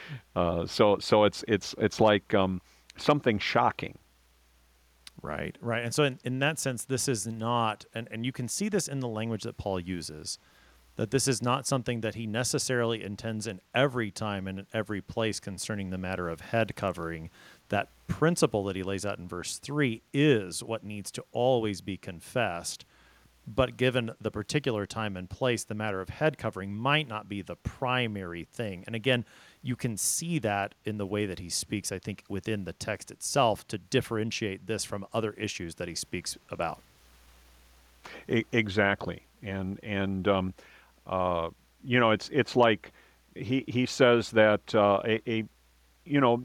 so 0.66 0.96
so 0.98 1.24
it's 1.24 1.44
it's 1.46 1.74
it's 1.78 2.00
like 2.00 2.32
um, 2.34 2.60
something 2.96 3.38
shocking. 3.38 3.98
Right, 5.22 5.56
right. 5.60 5.84
And 5.84 5.94
so, 5.94 6.02
in, 6.02 6.18
in 6.24 6.40
that 6.40 6.58
sense, 6.58 6.84
this 6.84 7.06
is 7.06 7.26
not, 7.26 7.84
and, 7.94 8.08
and 8.10 8.26
you 8.26 8.32
can 8.32 8.48
see 8.48 8.68
this 8.68 8.88
in 8.88 8.98
the 8.98 9.08
language 9.08 9.44
that 9.44 9.56
Paul 9.56 9.78
uses 9.78 10.38
that 10.96 11.10
this 11.10 11.26
is 11.26 11.40
not 11.40 11.66
something 11.66 12.00
that 12.02 12.14
he 12.14 12.26
necessarily 12.26 13.02
intends 13.02 13.46
in 13.46 13.60
every 13.74 14.10
time 14.10 14.46
and 14.46 14.58
in 14.58 14.66
every 14.74 15.00
place 15.00 15.40
concerning 15.40 15.90
the 15.90 15.98
matter 15.98 16.28
of 16.28 16.40
head 16.40 16.76
covering. 16.76 17.30
That 17.70 17.88
principle 18.08 18.64
that 18.64 18.76
he 18.76 18.82
lays 18.82 19.06
out 19.06 19.18
in 19.18 19.26
verse 19.26 19.58
3 19.58 20.02
is 20.12 20.62
what 20.62 20.84
needs 20.84 21.10
to 21.12 21.24
always 21.32 21.80
be 21.80 21.96
confessed. 21.96 22.84
But 23.46 23.76
given 23.76 24.12
the 24.20 24.30
particular 24.30 24.86
time 24.86 25.16
and 25.16 25.28
place, 25.28 25.64
the 25.64 25.74
matter 25.74 26.00
of 26.00 26.08
head 26.08 26.38
covering 26.38 26.72
might 26.74 27.08
not 27.08 27.28
be 27.28 27.42
the 27.42 27.56
primary 27.56 28.44
thing. 28.44 28.84
And 28.86 28.94
again, 28.94 29.24
you 29.62 29.74
can 29.74 29.96
see 29.96 30.38
that 30.40 30.74
in 30.84 30.98
the 30.98 31.06
way 31.06 31.26
that 31.26 31.40
he 31.40 31.48
speaks, 31.48 31.90
I 31.90 31.98
think, 31.98 32.22
within 32.28 32.64
the 32.64 32.72
text 32.72 33.10
itself 33.10 33.66
to 33.68 33.78
differentiate 33.78 34.66
this 34.66 34.84
from 34.84 35.06
other 35.12 35.32
issues 35.32 35.74
that 35.76 35.88
he 35.88 35.94
speaks 35.94 36.38
about. 36.50 36.80
Exactly. 38.28 39.22
And, 39.42 39.80
and, 39.82 40.28
um, 40.28 40.54
uh, 41.06 41.50
you 41.84 41.98
know, 41.98 42.10
it's 42.10 42.28
it's 42.30 42.56
like 42.56 42.92
he 43.34 43.64
he 43.66 43.86
says 43.86 44.30
that 44.30 44.74
uh, 44.74 45.00
a, 45.04 45.30
a, 45.30 45.44
you 46.04 46.20
know 46.20 46.42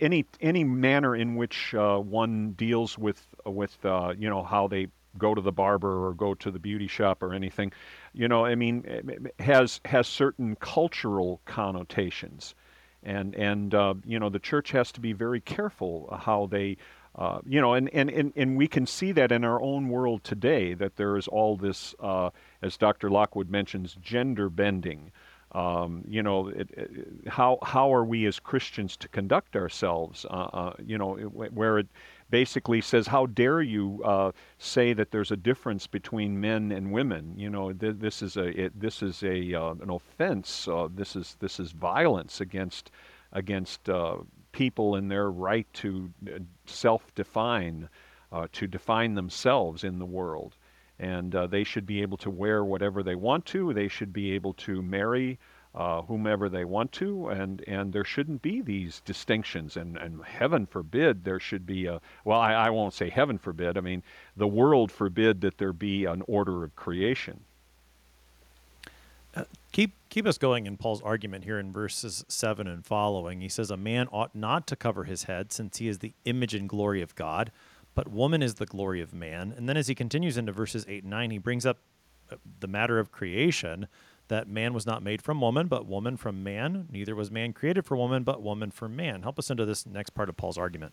any 0.00 0.24
any 0.40 0.64
manner 0.64 1.16
in 1.16 1.36
which 1.36 1.74
uh, 1.74 1.98
one 1.98 2.52
deals 2.52 2.98
with 2.98 3.26
with 3.44 3.76
uh, 3.84 4.12
you 4.16 4.28
know 4.28 4.42
how 4.42 4.66
they 4.66 4.88
go 5.18 5.34
to 5.34 5.40
the 5.40 5.52
barber 5.52 6.06
or 6.06 6.14
go 6.14 6.34
to 6.34 6.50
the 6.50 6.58
beauty 6.58 6.86
shop 6.86 7.22
or 7.22 7.32
anything, 7.32 7.72
you 8.12 8.28
know, 8.28 8.44
I 8.44 8.54
mean, 8.54 9.28
has 9.38 9.80
has 9.84 10.06
certain 10.06 10.56
cultural 10.56 11.40
connotations, 11.44 12.54
and 13.02 13.34
and 13.34 13.74
uh, 13.74 13.94
you 14.04 14.18
know 14.18 14.28
the 14.28 14.38
church 14.38 14.70
has 14.72 14.92
to 14.92 15.00
be 15.00 15.12
very 15.12 15.40
careful 15.40 16.16
how 16.22 16.46
they 16.46 16.76
uh, 17.16 17.38
you 17.46 17.60
know, 17.60 17.72
and, 17.72 17.88
and, 17.94 18.10
and, 18.10 18.32
and 18.36 18.56
we 18.58 18.68
can 18.68 18.86
see 18.86 19.10
that 19.10 19.32
in 19.32 19.42
our 19.42 19.60
own 19.62 19.88
world 19.88 20.22
today, 20.22 20.74
that 20.74 20.96
there 20.96 21.16
is 21.16 21.26
all 21.28 21.56
this, 21.56 21.94
uh, 21.98 22.28
as 22.60 22.76
Dr. 22.76 23.08
Lockwood 23.08 23.48
mentions, 23.48 23.96
gender 24.02 24.50
bending. 24.50 25.10
Um, 25.52 26.04
you 26.06 26.22
know, 26.22 26.48
it, 26.48 26.68
it, 26.72 26.90
how, 27.28 27.58
how 27.62 27.94
are 27.94 28.04
we 28.04 28.26
as 28.26 28.38
Christians 28.38 28.98
to 28.98 29.08
conduct 29.08 29.56
ourselves? 29.56 30.26
Uh, 30.28 30.48
uh 30.52 30.72
you 30.84 30.98
know, 30.98 31.14
where 31.14 31.78
it 31.78 31.88
basically 32.30 32.80
says, 32.80 33.06
how 33.06 33.26
dare 33.26 33.60
you 33.60 34.02
uh, 34.04 34.32
say 34.58 34.92
that 34.92 35.10
there's 35.10 35.30
a 35.30 35.36
difference 35.36 35.86
between 35.86 36.40
men 36.40 36.72
and 36.72 36.92
women? 36.92 37.34
You 37.36 37.50
know, 37.50 37.72
th- 37.72 37.96
this 37.98 38.22
is 38.22 38.36
a, 38.36 38.70
this 38.74 39.02
is 39.02 39.22
a, 39.22 39.52
an 39.52 39.90
offense. 39.90 40.68
this, 40.90 41.16
is, 41.16 41.36
this 41.40 41.60
is 41.60 41.72
violence 41.72 42.40
against, 42.40 42.90
against 43.32 43.88
people 44.56 44.96
in 44.96 45.08
their 45.08 45.30
right 45.30 45.66
to 45.74 46.10
uh, 46.26 46.38
self 46.64 47.14
define, 47.14 47.88
uh, 48.32 48.46
to 48.52 48.66
define 48.66 49.14
themselves 49.14 49.84
in 49.84 49.98
the 49.98 50.06
world. 50.06 50.56
And 50.98 51.34
uh, 51.34 51.46
they 51.46 51.62
should 51.62 51.84
be 51.84 52.00
able 52.00 52.16
to 52.18 52.30
wear 52.30 52.64
whatever 52.64 53.02
they 53.02 53.14
want 53.14 53.44
to. 53.46 53.74
They 53.74 53.88
should 53.88 54.14
be 54.14 54.32
able 54.32 54.54
to 54.54 54.80
marry 54.80 55.38
uh, 55.76 56.02
whomever 56.02 56.48
they 56.48 56.64
want 56.64 56.90
to, 56.92 57.28
and, 57.28 57.62
and 57.68 57.92
there 57.92 58.04
shouldn't 58.04 58.42
be 58.42 58.62
these 58.62 59.02
distinctions. 59.04 59.76
And, 59.76 59.96
and 59.96 60.24
heaven 60.24 60.66
forbid 60.66 61.24
there 61.24 61.40
should 61.40 61.66
be 61.66 61.86
a, 61.86 62.00
well, 62.24 62.40
I, 62.40 62.54
I 62.54 62.70
won't 62.70 62.94
say 62.94 63.10
heaven 63.10 63.38
forbid, 63.38 63.76
I 63.76 63.80
mean, 63.80 64.02
the 64.36 64.48
world 64.48 64.90
forbid 64.90 65.42
that 65.42 65.58
there 65.58 65.72
be 65.72 66.06
an 66.06 66.22
order 66.26 66.64
of 66.64 66.74
creation 66.74 67.40
keep 69.72 69.92
keep 70.08 70.26
us 70.26 70.38
going 70.38 70.66
in 70.66 70.76
Paul's 70.76 71.02
argument 71.02 71.44
here 71.44 71.58
in 71.58 71.72
verses 71.72 72.24
seven 72.28 72.66
and 72.66 72.84
following. 72.84 73.40
He 73.40 73.48
says, 73.48 73.70
"A 73.70 73.76
man 73.76 74.08
ought 74.12 74.34
not 74.34 74.66
to 74.68 74.76
cover 74.76 75.04
his 75.04 75.24
head, 75.24 75.52
since 75.52 75.78
he 75.78 75.88
is 75.88 75.98
the 75.98 76.14
image 76.24 76.54
and 76.54 76.68
glory 76.68 77.02
of 77.02 77.14
God, 77.14 77.52
but 77.94 78.08
woman 78.08 78.42
is 78.42 78.54
the 78.54 78.66
glory 78.66 79.00
of 79.00 79.12
man." 79.12 79.52
And 79.56 79.68
then 79.68 79.76
as 79.76 79.88
he 79.88 79.94
continues 79.94 80.36
into 80.36 80.52
verses 80.52 80.86
eight 80.88 81.02
and 81.02 81.10
nine, 81.10 81.30
he 81.30 81.38
brings 81.38 81.66
up 81.66 81.78
uh, 82.30 82.36
the 82.60 82.68
matter 82.68 82.98
of 82.98 83.12
creation. 83.12 83.86
That 84.28 84.48
man 84.48 84.74
was 84.74 84.86
not 84.86 85.02
made 85.02 85.22
from 85.22 85.40
woman, 85.40 85.68
but 85.68 85.86
woman 85.86 86.16
from 86.16 86.42
man. 86.42 86.88
Neither 86.90 87.14
was 87.14 87.30
man 87.30 87.52
created 87.52 87.84
for 87.86 87.96
woman, 87.96 88.24
but 88.24 88.42
woman 88.42 88.70
for 88.70 88.88
man. 88.88 89.22
Help 89.22 89.38
us 89.38 89.50
into 89.50 89.64
this 89.64 89.86
next 89.86 90.10
part 90.10 90.28
of 90.28 90.36
Paul's 90.36 90.58
argument. 90.58 90.92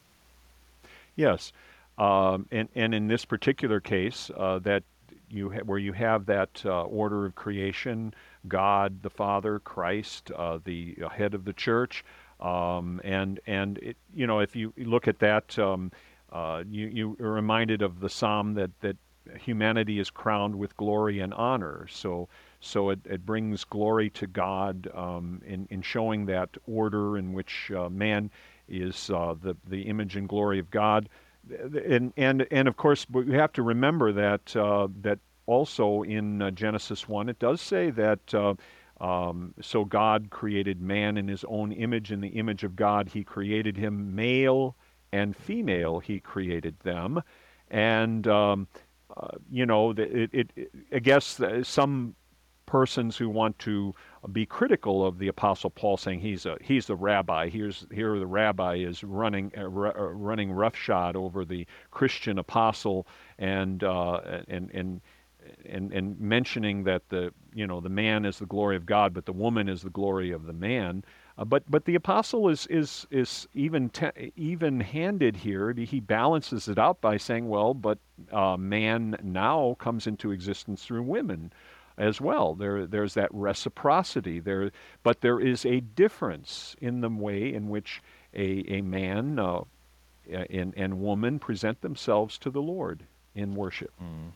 Yes, 1.15 1.51
um, 1.97 2.47
and 2.51 2.69
and 2.75 2.93
in 2.93 3.07
this 3.07 3.25
particular 3.25 3.79
case, 3.79 4.31
uh, 4.36 4.59
that 4.59 4.84
you 5.29 5.51
ha- 5.51 5.63
where 5.65 5.79
you 5.79 5.93
have 5.93 6.25
that 6.27 6.61
uh, 6.65 6.84
order 6.84 7.25
of 7.25 7.36
creation, 7.36 8.13
God 8.47 9.01
the 9.01 9.09
Father, 9.09 9.59
Christ, 9.59 10.31
uh, 10.31 10.59
the 10.63 10.97
head 11.11 11.34
of 11.34 11.45
the 11.45 11.53
church, 11.53 12.03
um, 12.39 13.01
and 13.03 13.39
and 13.47 13.77
it, 13.79 13.97
you 14.13 14.27
know 14.27 14.39
if 14.39 14.55
you 14.55 14.73
look 14.77 15.07
at 15.07 15.19
that, 15.19 15.57
um, 15.59 15.91
uh, 16.31 16.63
you 16.69 16.88
you 16.88 17.17
are 17.19 17.31
reminded 17.31 17.81
of 17.81 17.99
the 17.99 18.09
psalm 18.09 18.53
that 18.55 18.71
that 18.81 18.97
humanity 19.39 19.99
is 19.99 20.09
crowned 20.09 20.55
with 20.55 20.75
glory 20.77 21.19
and 21.19 21.34
honor. 21.34 21.88
So 21.89 22.27
so 22.64 22.89
it, 22.89 22.99
it 23.05 23.26
brings 23.26 23.64
glory 23.64 24.09
to 24.11 24.28
God 24.28 24.89
um, 24.93 25.41
in 25.45 25.68
in 25.70 25.82
showing 25.82 26.26
that 26.28 26.49
order 26.66 27.18
in 27.18 27.34
which 27.34 27.72
uh, 27.76 27.89
man 27.89 28.32
is 28.68 29.09
uh, 29.09 29.36
the 29.41 29.55
the 29.68 29.82
image 29.84 30.16
and 30.16 30.28
glory 30.28 30.59
of 30.59 30.72
God. 30.72 31.09
And 31.86 32.14
and 32.16 32.47
and 32.51 32.68
of 32.68 32.78
course 32.78 33.05
we 33.11 33.34
have 33.34 33.51
to 33.53 33.64
remember 33.64 34.14
that 34.14 34.55
uh, 34.55 34.88
that 35.01 35.20
also 35.45 36.03
in 36.03 36.41
uh, 36.41 36.51
Genesis 36.51 37.07
one 37.07 37.28
it 37.28 37.39
does 37.39 37.59
say 37.59 37.89
that 37.91 38.34
uh, 38.34 38.53
um, 39.01 39.53
so 39.59 39.84
God 39.84 40.30
created 40.30 40.82
man 40.82 41.18
in 41.18 41.28
His 41.28 41.43
own 41.49 41.74
image. 41.74 42.11
In 42.11 42.22
the 42.22 42.30
image 42.30 42.64
of 42.64 42.76
God 42.76 43.09
He 43.09 43.24
created 43.24 43.76
him. 43.76 44.16
Male 44.16 44.76
and 45.11 45.36
female 45.36 45.99
He 45.99 46.22
created 46.22 46.80
them. 46.80 47.22
And 47.70 48.26
um, 48.28 48.68
uh, 49.18 49.38
you 49.51 49.66
know 49.66 49.91
it, 49.91 50.30
it, 50.34 50.51
it, 50.55 50.72
I 50.93 50.99
guess 50.99 51.41
some 51.64 52.16
persons 52.66 53.18
who 53.18 53.30
want 53.30 53.57
to 53.59 53.93
be 54.32 54.45
critical 54.45 55.05
of 55.05 55.20
the 55.20 55.28
apostle 55.28 55.70
Paul, 55.70 55.97
saying 55.97 56.22
he's 56.22 56.45
a 56.45 56.57
he's 56.61 56.88
the 56.88 56.95
rabbi. 56.95 57.49
Here's 57.49 57.86
here 57.91 58.18
the 58.20 58.28
rabbi 58.28 58.76
is 58.78 59.03
running 59.03 59.51
uh, 59.57 59.61
r- 59.61 60.14
running 60.14 60.51
roughshod 60.51 61.16
over 61.16 61.45
the 61.45 61.66
Christian 61.91 62.39
apostle, 62.39 63.07
and 63.38 63.84
uh, 63.84 64.41
and 64.47 64.72
and. 64.74 65.01
And, 65.70 65.91
and 65.91 66.18
mentioning 66.22 66.86
that 66.86 67.09
the 67.09 67.34
you 67.53 67.68
know 67.68 67.82
the 67.82 67.89
man 67.89 68.24
is 68.24 68.39
the 68.39 68.45
glory 68.45 68.78
of 68.78 68.86
God, 68.86 69.14
but 69.14 69.26
the 69.26 69.34
woman 69.34 69.68
is 69.68 69.82
the 69.82 69.89
glory 69.89 70.32
of 70.32 70.45
the 70.45 70.53
man. 70.53 71.03
Uh, 71.38 71.43
but 71.43 71.64
but 71.70 71.86
the 71.86 71.95
apostle 71.95 72.47
is 72.47 72.66
is 72.68 73.05
is 73.11 73.47
even 73.53 73.89
te- 73.89 74.32
even 74.38 74.80
handed 74.80 75.36
here. 75.36 75.74
He 75.74 75.99
balances 75.99 76.70
it 76.70 76.80
out 76.80 77.01
by 77.01 77.18
saying, 77.18 77.49
well, 77.49 77.74
but 77.74 77.97
uh, 78.32 78.55
man 78.55 79.18
now 79.22 79.76
comes 79.80 80.07
into 80.07 80.32
existence 80.32 80.86
through 80.86 81.03
women 81.03 81.51
as 81.97 82.19
well. 82.19 82.55
There, 82.55 82.85
there's 82.85 83.13
that 83.13 83.29
reciprocity 83.33 84.39
there, 84.39 84.71
but 85.03 85.21
there 85.21 85.39
is 85.39 85.65
a 85.65 85.79
difference 85.79 86.75
in 86.81 87.01
the 87.01 87.09
way 87.09 87.53
in 87.53 87.69
which 87.69 88.01
a, 88.33 88.65
a 88.67 88.81
man 88.81 89.37
uh, 89.39 89.61
and, 90.27 90.73
and 90.75 91.01
woman 91.01 91.39
present 91.39 91.81
themselves 91.81 92.37
to 92.39 92.49
the 92.49 92.61
Lord 92.61 93.03
in 93.35 93.55
worship. 93.55 93.91
Mm. 94.01 94.31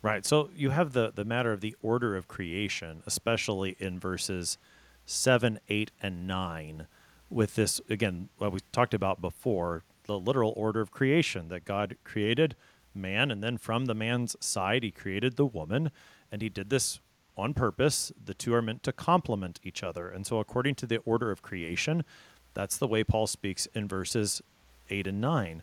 Right. 0.00 0.24
So 0.24 0.50
you 0.54 0.70
have 0.70 0.92
the, 0.92 1.12
the 1.12 1.24
matter 1.24 1.52
of 1.52 1.60
the 1.60 1.74
order 1.82 2.16
of 2.16 2.28
creation, 2.28 3.02
especially 3.06 3.76
in 3.80 3.98
verses 3.98 4.58
7, 5.06 5.58
8, 5.68 5.90
and 6.02 6.26
9, 6.26 6.86
with 7.30 7.56
this, 7.56 7.80
again, 7.90 8.28
what 8.38 8.52
we 8.52 8.60
talked 8.72 8.94
about 8.94 9.20
before, 9.20 9.82
the 10.06 10.18
literal 10.18 10.54
order 10.56 10.80
of 10.80 10.90
creation 10.90 11.48
that 11.48 11.64
God 11.64 11.96
created 12.04 12.54
man, 12.94 13.30
and 13.30 13.42
then 13.42 13.58
from 13.58 13.86
the 13.86 13.94
man's 13.94 14.36
side, 14.40 14.82
he 14.82 14.90
created 14.90 15.36
the 15.36 15.46
woman 15.46 15.90
and 16.30 16.42
he 16.42 16.48
did 16.48 16.70
this 16.70 17.00
on 17.36 17.54
purpose. 17.54 18.12
The 18.22 18.34
two 18.34 18.54
are 18.54 18.62
meant 18.62 18.82
to 18.82 18.92
complement 18.92 19.60
each 19.62 19.82
other. 19.82 20.08
And 20.08 20.26
so, 20.26 20.38
according 20.38 20.74
to 20.76 20.86
the 20.86 20.98
order 20.98 21.30
of 21.30 21.42
creation, 21.42 22.04
that's 22.54 22.76
the 22.76 22.88
way 22.88 23.04
Paul 23.04 23.26
speaks 23.26 23.66
in 23.66 23.86
verses 23.86 24.42
8 24.90 25.06
and 25.06 25.20
9. 25.20 25.62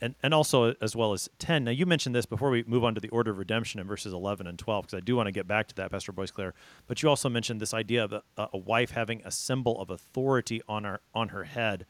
And, 0.00 0.16
and 0.22 0.34
also 0.34 0.74
as 0.82 0.96
well 0.96 1.12
as 1.12 1.30
10. 1.38 1.64
Now, 1.64 1.70
you 1.70 1.86
mentioned 1.86 2.14
this 2.14 2.26
before 2.26 2.50
we 2.50 2.64
move 2.66 2.84
on 2.84 2.94
to 2.94 3.00
the 3.00 3.08
order 3.10 3.30
of 3.30 3.38
redemption 3.38 3.80
in 3.80 3.86
verses 3.86 4.12
11 4.12 4.46
and 4.46 4.58
12, 4.58 4.86
because 4.86 4.96
I 4.96 5.00
do 5.00 5.16
want 5.16 5.28
to 5.28 5.32
get 5.32 5.46
back 5.46 5.68
to 5.68 5.74
that, 5.76 5.92
Pastor 5.92 6.12
Boisclair. 6.12 6.52
But 6.88 7.02
you 7.02 7.08
also 7.08 7.28
mentioned 7.28 7.60
this 7.60 7.72
idea 7.72 8.04
of 8.04 8.12
a, 8.12 8.22
a 8.36 8.58
wife 8.58 8.90
having 8.90 9.22
a 9.24 9.30
symbol 9.30 9.80
of 9.80 9.90
authority 9.90 10.60
on 10.68 10.84
her, 10.84 11.00
on 11.14 11.28
her 11.28 11.44
head. 11.44 11.86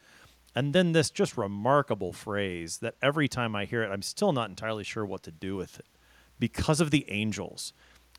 And 0.53 0.71
then 0.71 0.93
this 0.93 1.09
just 1.09 1.35
remarkable 1.35 2.13
phrase 2.13 2.77
that 2.77 2.95
every 3.01 3.27
time 3.27 3.55
I 3.55 3.65
hear 3.65 3.83
it, 3.83 3.91
I'm 3.91 4.03
still 4.03 4.31
not 4.31 4.49
entirely 4.49 4.85
sure 4.85 5.03
what 5.03 5.23
to 5.23 5.31
do 5.31 5.57
with 5.57 5.79
it 5.79 5.87
because 6.39 6.79
of 6.79 6.91
the 6.91 7.05
angels 7.09 7.73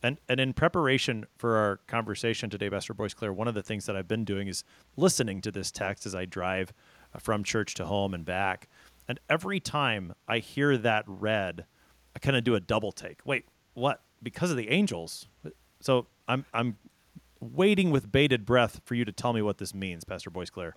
And 0.06 0.20
and 0.28 0.38
in 0.38 0.52
preparation 0.52 1.26
for 1.36 1.56
our 1.56 1.78
conversation 1.88 2.48
today, 2.48 2.70
Pastor 2.70 2.94
Boisclair, 2.94 3.34
one 3.34 3.48
of 3.48 3.54
the 3.54 3.62
things 3.62 3.86
that 3.86 3.96
I've 3.96 4.06
been 4.06 4.24
doing 4.24 4.46
is 4.46 4.62
listening 4.96 5.40
to 5.40 5.50
this 5.50 5.72
text 5.72 6.06
as 6.06 6.14
I 6.14 6.26
drive 6.26 6.72
from 7.18 7.42
church 7.42 7.74
to 7.74 7.86
home 7.86 8.14
and 8.14 8.24
back. 8.24 8.68
And 9.08 9.18
every 9.28 9.58
time 9.58 10.14
I 10.28 10.38
hear 10.38 10.78
that 10.78 11.02
read, 11.08 11.66
I 12.14 12.20
kind 12.20 12.36
of 12.36 12.44
do 12.44 12.54
a 12.54 12.60
double 12.60 12.92
take. 12.92 13.18
Wait, 13.24 13.46
what? 13.74 14.00
Because 14.22 14.52
of 14.52 14.56
the 14.56 14.68
angels. 14.68 15.26
So 15.80 16.06
I'm 16.28 16.44
I'm 16.54 16.76
waiting 17.40 17.90
with 17.90 18.12
bated 18.12 18.46
breath 18.46 18.80
for 18.84 18.94
you 18.94 19.04
to 19.04 19.12
tell 19.12 19.32
me 19.32 19.42
what 19.42 19.58
this 19.58 19.74
means, 19.74 20.04
Pastor 20.04 20.30
Boisclair. 20.30 20.74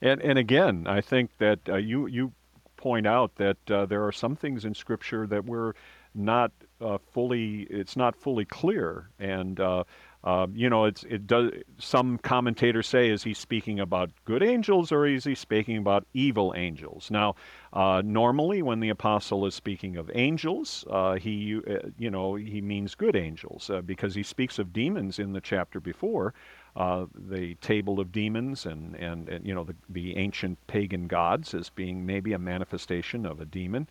And 0.00 0.22
and 0.22 0.38
again, 0.38 0.86
I 0.86 1.02
think 1.02 1.36
that 1.36 1.58
uh, 1.68 1.76
you 1.76 2.06
you 2.06 2.32
point 2.78 3.06
out 3.06 3.34
that 3.36 3.70
uh, 3.70 3.84
there 3.84 4.06
are 4.06 4.12
some 4.12 4.36
things 4.36 4.64
in 4.64 4.72
Scripture 4.72 5.26
that 5.26 5.44
we're 5.44 5.74
not 6.14 6.50
uh, 6.62 6.64
fully 7.12 7.62
it's 7.70 7.96
not 7.96 8.16
fully 8.16 8.44
clear. 8.44 9.10
And 9.18 9.60
uh, 9.60 9.84
uh, 10.24 10.46
you 10.52 10.68
know 10.68 10.84
it's 10.84 11.02
it 11.04 11.26
does 11.26 11.50
some 11.78 12.18
commentators 12.18 12.86
say 12.86 13.08
is 13.08 13.22
he 13.22 13.32
speaking 13.32 13.80
about 13.80 14.10
good 14.24 14.42
angels 14.42 14.92
or 14.92 15.06
is 15.06 15.24
he 15.24 15.34
speaking 15.34 15.76
about 15.76 16.06
evil 16.14 16.52
angels? 16.56 17.10
Now 17.10 17.36
uh, 17.72 18.02
normally 18.04 18.62
when 18.62 18.80
the 18.80 18.90
apostle 18.90 19.46
is 19.46 19.54
speaking 19.54 19.96
of 19.96 20.10
angels 20.14 20.84
uh, 20.90 21.14
he 21.14 21.60
uh, 21.66 21.88
you 21.98 22.10
know 22.10 22.34
he 22.34 22.60
means 22.60 22.94
good 22.94 23.16
angels 23.16 23.70
because 23.86 24.14
he 24.14 24.22
speaks 24.22 24.58
of 24.58 24.72
demons 24.72 25.18
in 25.18 25.32
the 25.32 25.40
chapter 25.40 25.80
before 25.80 26.34
the 26.76 27.54
table 27.60 27.98
of 27.98 28.12
demons 28.12 28.64
and, 28.66 28.94
and, 28.96 29.28
and 29.28 29.46
you 29.46 29.54
know 29.54 29.64
the, 29.64 29.74
the 29.88 30.16
ancient 30.16 30.58
pagan 30.66 31.06
gods 31.06 31.54
as 31.54 31.68
being 31.70 32.04
maybe 32.06 32.32
a 32.32 32.38
manifestation 32.38 33.26
of 33.26 33.40
a 33.40 33.44
demon 33.44 33.88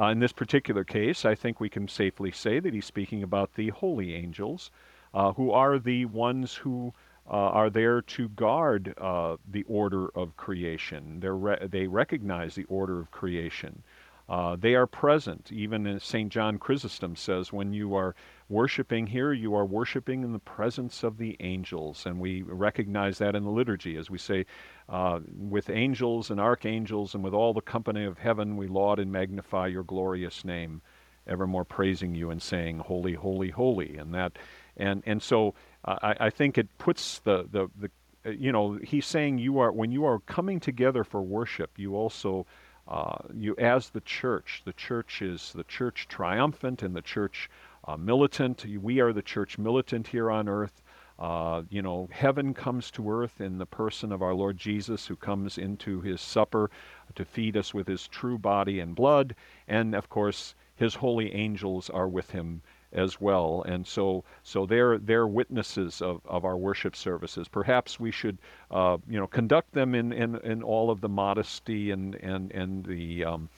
uh, 0.00 0.06
in 0.06 0.18
this 0.18 0.32
particular 0.32 0.82
case, 0.82 1.24
I 1.24 1.34
think 1.34 1.60
we 1.60 1.68
can 1.68 1.86
safely 1.86 2.30
say 2.30 2.58
that 2.58 2.72
he's 2.72 2.86
speaking 2.86 3.22
about 3.22 3.54
the 3.54 3.68
holy 3.68 4.14
angels, 4.14 4.70
uh, 5.12 5.32
who 5.32 5.50
are 5.50 5.78
the 5.78 6.06
ones 6.06 6.54
who 6.54 6.94
uh, 7.28 7.32
are 7.32 7.70
there 7.70 8.00
to 8.00 8.28
guard 8.30 8.94
uh, 8.98 9.36
the 9.48 9.64
order 9.64 10.08
of 10.16 10.36
creation. 10.36 11.20
Re- 11.22 11.68
they 11.70 11.86
recognize 11.86 12.54
the 12.54 12.64
order 12.64 12.98
of 12.98 13.10
creation. 13.10 13.82
Uh, 14.30 14.54
they 14.54 14.76
are 14.76 14.86
present. 14.86 15.50
Even 15.50 15.98
St. 15.98 16.30
John 16.30 16.56
Chrysostom 16.56 17.16
says, 17.16 17.52
when 17.52 17.72
you 17.72 17.96
are 17.96 18.14
worshiping 18.48 19.08
here, 19.08 19.32
you 19.32 19.56
are 19.56 19.66
worshiping 19.66 20.22
in 20.22 20.32
the 20.32 20.38
presence 20.38 21.02
of 21.02 21.18
the 21.18 21.36
angels. 21.40 22.06
And 22.06 22.20
we 22.20 22.42
recognize 22.42 23.18
that 23.18 23.34
in 23.34 23.42
the 23.42 23.50
liturgy 23.50 23.96
as 23.96 24.08
we 24.08 24.18
say, 24.18 24.46
uh, 24.88 25.18
with 25.36 25.68
angels 25.68 26.30
and 26.30 26.38
archangels 26.38 27.12
and 27.12 27.24
with 27.24 27.34
all 27.34 27.52
the 27.52 27.60
company 27.60 28.04
of 28.04 28.18
heaven, 28.18 28.56
we 28.56 28.68
laud 28.68 29.00
and 29.00 29.10
magnify 29.10 29.66
your 29.66 29.82
glorious 29.82 30.44
name, 30.44 30.80
evermore 31.26 31.64
praising 31.64 32.14
you 32.14 32.30
and 32.30 32.40
saying, 32.40 32.78
Holy, 32.78 33.14
holy, 33.14 33.50
holy. 33.50 33.96
And 33.96 34.14
that, 34.14 34.38
and, 34.76 35.02
and 35.06 35.20
so 35.20 35.54
uh, 35.84 35.96
I, 36.02 36.26
I 36.26 36.30
think 36.30 36.56
it 36.56 36.78
puts 36.78 37.18
the, 37.18 37.48
the, 37.50 37.68
the, 37.80 37.90
uh, 38.24 38.30
you 38.30 38.52
know, 38.52 38.78
he's 38.80 39.06
saying 39.06 39.38
you 39.38 39.58
are, 39.58 39.72
when 39.72 39.90
you 39.90 40.04
are 40.04 40.20
coming 40.20 40.60
together 40.60 41.02
for 41.02 41.20
worship, 41.20 41.72
you 41.78 41.96
also 41.96 42.46
uh, 42.90 43.18
you 43.32 43.54
as 43.56 43.90
the 43.90 44.00
church. 44.00 44.62
The 44.64 44.72
church 44.72 45.22
is 45.22 45.52
the 45.52 45.64
church 45.64 46.08
triumphant 46.08 46.82
and 46.82 46.94
the 46.94 47.02
church 47.02 47.48
uh, 47.86 47.96
militant. 47.96 48.66
We 48.66 49.00
are 49.00 49.12
the 49.12 49.22
church 49.22 49.58
militant 49.58 50.08
here 50.08 50.30
on 50.30 50.48
earth. 50.48 50.82
Uh, 51.18 51.62
you 51.68 51.82
know, 51.82 52.08
heaven 52.10 52.54
comes 52.54 52.90
to 52.90 53.10
earth 53.10 53.40
in 53.40 53.58
the 53.58 53.66
person 53.66 54.10
of 54.10 54.22
our 54.22 54.34
Lord 54.34 54.56
Jesus, 54.56 55.06
who 55.06 55.16
comes 55.16 55.58
into 55.58 56.00
his 56.00 56.20
supper 56.20 56.70
to 57.14 57.24
feed 57.24 57.56
us 57.56 57.74
with 57.74 57.86
his 57.86 58.08
true 58.08 58.38
body 58.38 58.80
and 58.80 58.94
blood. 58.96 59.34
And 59.68 59.94
of 59.94 60.08
course, 60.08 60.54
his 60.74 60.94
holy 60.94 61.34
angels 61.34 61.90
are 61.90 62.08
with 62.08 62.30
him 62.30 62.62
as 62.92 63.20
well. 63.20 63.62
And 63.66 63.86
so, 63.86 64.24
so 64.42 64.66
they're, 64.66 64.98
they're 64.98 65.26
witnesses 65.26 66.02
of, 66.02 66.20
of 66.24 66.44
our 66.44 66.56
worship 66.56 66.96
services. 66.96 67.48
Perhaps 67.48 68.00
we 68.00 68.10
should, 68.10 68.38
uh, 68.70 68.98
you 69.08 69.18
know, 69.18 69.26
conduct 69.26 69.72
them 69.72 69.94
in, 69.94 70.12
in, 70.12 70.36
in 70.36 70.62
all 70.62 70.90
of 70.90 71.00
the 71.00 71.08
modesty 71.08 71.90
and, 71.90 72.14
and, 72.16 72.50
and 72.52 72.84
the, 72.84 73.24
um, 73.24 73.48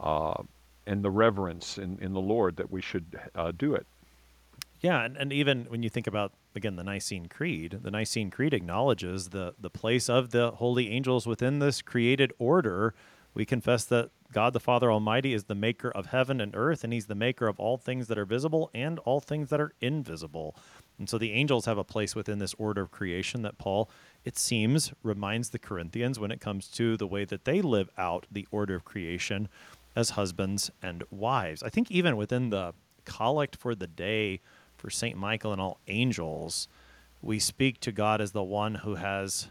uh, 0.00 0.42
and 0.86 1.04
the 1.04 1.10
reverence 1.10 1.78
in, 1.78 1.98
in 2.00 2.12
the 2.12 2.20
Lord 2.20 2.56
that 2.56 2.70
we 2.70 2.80
should 2.80 3.20
uh, 3.34 3.52
do 3.56 3.74
it. 3.74 3.86
Yeah, 4.80 5.04
and, 5.04 5.16
and 5.16 5.32
even 5.32 5.64
when 5.64 5.82
you 5.82 5.90
think 5.90 6.06
about 6.06 6.32
again 6.54 6.76
the 6.76 6.84
Nicene 6.84 7.26
Creed, 7.26 7.80
the 7.82 7.90
Nicene 7.90 8.30
Creed 8.30 8.54
acknowledges 8.54 9.30
the 9.30 9.54
the 9.58 9.70
place 9.70 10.08
of 10.08 10.30
the 10.30 10.52
holy 10.52 10.90
angels 10.90 11.26
within 11.26 11.58
this 11.58 11.82
created 11.82 12.32
order. 12.38 12.94
We 13.34 13.44
confess 13.44 13.84
that 13.86 14.10
God 14.32 14.52
the 14.52 14.60
Father 14.60 14.92
Almighty 14.92 15.32
is 15.32 15.44
the 15.44 15.54
maker 15.54 15.90
of 15.90 16.06
heaven 16.06 16.40
and 16.40 16.54
earth, 16.54 16.84
and 16.84 16.92
He's 16.92 17.06
the 17.06 17.14
maker 17.14 17.48
of 17.48 17.58
all 17.58 17.78
things 17.78 18.08
that 18.08 18.18
are 18.18 18.26
visible 18.26 18.70
and 18.74 18.98
all 19.00 19.20
things 19.20 19.48
that 19.48 19.60
are 19.60 19.72
invisible. 19.80 20.54
And 20.98 21.08
so 21.08 21.16
the 21.16 21.32
angels 21.32 21.64
have 21.64 21.78
a 21.78 21.84
place 21.84 22.14
within 22.14 22.38
this 22.38 22.54
order 22.58 22.82
of 22.82 22.90
creation 22.90 23.42
that 23.42 23.56
Paul, 23.56 23.88
it 24.24 24.36
seems, 24.36 24.92
reminds 25.02 25.50
the 25.50 25.58
Corinthians 25.58 26.18
when 26.18 26.30
it 26.30 26.40
comes 26.40 26.68
to 26.68 26.96
the 26.96 27.06
way 27.06 27.24
that 27.24 27.44
they 27.44 27.62
live 27.62 27.88
out 27.96 28.26
the 28.30 28.46
order 28.50 28.74
of 28.74 28.84
creation 28.84 29.48
as 29.96 30.10
husbands 30.10 30.70
and 30.82 31.04
wives. 31.10 31.62
I 31.62 31.70
think 31.70 31.90
even 31.90 32.16
within 32.16 32.50
the 32.50 32.74
collect 33.04 33.56
for 33.56 33.74
the 33.74 33.86
day 33.86 34.40
for 34.76 34.90
St. 34.90 35.16
Michael 35.16 35.52
and 35.52 35.60
all 35.60 35.80
angels, 35.88 36.68
we 37.22 37.38
speak 37.38 37.80
to 37.80 37.92
God 37.92 38.20
as 38.20 38.32
the 38.32 38.42
one 38.42 38.76
who 38.76 38.96
has 38.96 39.48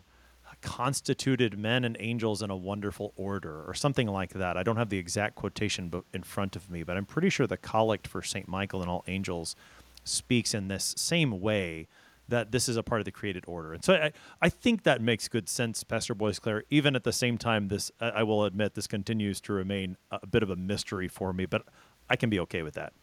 constituted 0.62 1.58
men 1.58 1.84
and 1.84 1.96
angels 2.00 2.42
in 2.42 2.50
a 2.50 2.56
wonderful 2.56 3.14
order, 3.16 3.64
or 3.68 3.74
something 3.74 4.08
like 4.08 4.34
that. 4.34 4.58
I 4.58 4.64
don't 4.64 4.78
have 4.78 4.90
the 4.90 4.98
exact 4.98 5.36
quotation 5.36 5.92
in 6.14 6.24
front 6.24 6.56
of 6.56 6.70
me, 6.70 6.84
but 6.84 6.98
I'm 6.98 7.06
pretty 7.06 7.30
sure 7.30 7.48
the 7.48 7.58
collect 7.58 8.08
for 8.08 8.22
St. 8.22 8.48
Michael 8.48 8.82
and 8.82 8.90
all 8.90 9.04
angels 9.08 9.56
speaks 10.04 10.54
in 10.54 10.68
this 10.68 10.96
same 10.98 11.42
way 11.42 11.88
that 12.30 12.52
this 12.52 12.68
is 12.68 12.76
a 12.76 12.84
part 12.84 13.00
of 13.00 13.06
the 13.06 13.12
created 13.12 13.44
order. 13.48 13.74
And 13.74 13.84
so 13.84 13.94
I, 13.94 14.12
I 14.42 14.50
think 14.50 14.84
that 14.84 15.02
makes 15.02 15.28
good 15.28 15.48
sense, 15.48 15.84
Pastor 15.84 16.14
Boisclair. 16.14 16.64
Even 16.70 16.96
at 16.96 17.04
the 17.04 17.14
same 17.14 17.38
time, 17.38 17.70
this 17.70 17.92
I 18.00 18.24
will 18.24 18.44
admit 18.44 18.74
this 18.74 18.88
continues 18.88 19.40
to 19.42 19.54
remain 19.54 19.98
a 20.12 20.28
bit 20.28 20.44
of 20.44 20.50
a 20.50 20.56
mystery 20.56 21.08
for 21.08 21.34
me, 21.34 21.46
but 21.46 21.64
I 22.10 22.16
can 22.16 22.30
be 22.30 22.40
okay 22.42 22.64
with 22.64 22.74
that. 22.74 22.94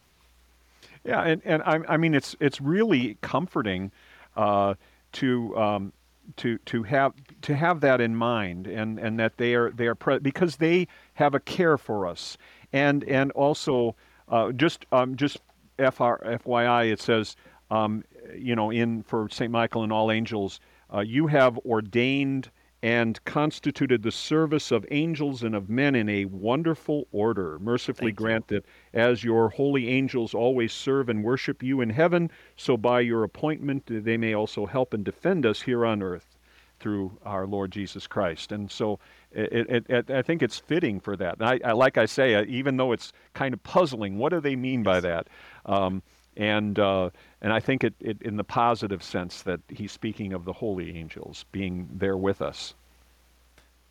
Yeah, 1.03 1.21
and, 1.21 1.41
and 1.45 1.63
I, 1.63 1.79
I 1.87 1.97
mean 1.97 2.13
it's 2.13 2.35
it's 2.39 2.61
really 2.61 3.17
comforting 3.21 3.91
uh, 4.35 4.75
to 5.13 5.57
um, 5.57 5.93
to 6.37 6.57
to 6.59 6.83
have 6.83 7.13
to 7.41 7.55
have 7.55 7.81
that 7.81 8.01
in 8.01 8.15
mind 8.15 8.67
and 8.67 8.99
and 8.99 9.19
that 9.19 9.37
they 9.37 9.55
are 9.55 9.71
they 9.71 9.87
are 9.87 9.95
pre- 9.95 10.19
because 10.19 10.57
they 10.57 10.87
have 11.15 11.33
a 11.33 11.39
care 11.39 11.77
for 11.77 12.07
us. 12.07 12.37
And 12.73 13.03
and 13.05 13.31
also 13.31 13.95
uh, 14.29 14.51
just 14.51 14.85
um, 14.91 15.15
just 15.15 15.37
FR, 15.77 16.17
FYI 16.23 16.91
it 16.91 17.01
says 17.01 17.35
um, 17.71 18.03
you 18.35 18.55
know 18.55 18.71
in 18.71 19.03
for 19.03 19.29
Saint 19.29 19.51
Michael 19.51 19.83
and 19.83 19.91
all 19.91 20.11
angels 20.11 20.59
uh, 20.93 20.99
you 20.99 21.27
have 21.27 21.57
ordained 21.59 22.49
and 22.85 23.25
constituted 23.25 24.03
the 24.03 24.11
service 24.11 24.69
of 24.69 24.85
angels 24.91 25.41
and 25.41 25.55
of 25.55 25.71
men 25.71 25.95
in 25.95 26.07
a 26.07 26.25
wonderful 26.25 27.07
order. 27.11 27.57
Mercifully 27.57 28.11
Thank 28.11 28.17
grant 28.17 28.45
you. 28.51 28.57
that 28.57 28.65
as 28.93 29.23
your 29.23 29.49
holy 29.49 29.89
angels 29.89 30.35
always 30.35 30.71
serve 30.71 31.09
and 31.09 31.23
worship 31.23 31.63
you 31.63 31.81
in 31.81 31.89
heaven, 31.89 32.29
so 32.57 32.77
by 32.77 32.99
your 32.99 33.23
appointment 33.23 33.85
they 33.87 34.17
may 34.17 34.35
also 34.35 34.67
help 34.67 34.93
and 34.93 35.03
defend 35.03 35.47
us 35.47 35.63
here 35.63 35.83
on 35.83 36.03
earth 36.03 36.37
through 36.79 37.17
our 37.25 37.47
Lord 37.47 37.71
Jesus 37.71 38.05
Christ. 38.05 38.51
And 38.51 38.69
so 38.69 38.99
it, 39.31 39.67
it, 39.67 39.85
it, 39.89 40.11
I 40.11 40.21
think 40.21 40.43
it's 40.43 40.59
fitting 40.59 40.99
for 40.99 41.17
that. 41.17 41.37
I, 41.39 41.59
I, 41.65 41.71
like 41.71 41.97
I 41.97 42.05
say, 42.05 42.35
uh, 42.35 42.45
even 42.47 42.77
though 42.77 42.91
it's 42.91 43.13
kind 43.33 43.55
of 43.55 43.63
puzzling, 43.63 44.19
what 44.19 44.29
do 44.29 44.39
they 44.39 44.55
mean 44.55 44.83
by 44.83 44.99
that? 44.99 45.25
Um, 45.65 46.03
and 46.37 46.77
uh, 46.79 47.09
and 47.41 47.53
I 47.53 47.59
think 47.59 47.83
it, 47.83 47.93
it 47.99 48.21
in 48.21 48.37
the 48.37 48.43
positive 48.43 49.03
sense 49.03 49.41
that 49.43 49.59
he's 49.69 49.91
speaking 49.91 50.33
of 50.33 50.45
the 50.45 50.53
holy 50.53 50.97
angels 50.97 51.45
being 51.51 51.87
there 51.91 52.17
with 52.17 52.41
us. 52.41 52.73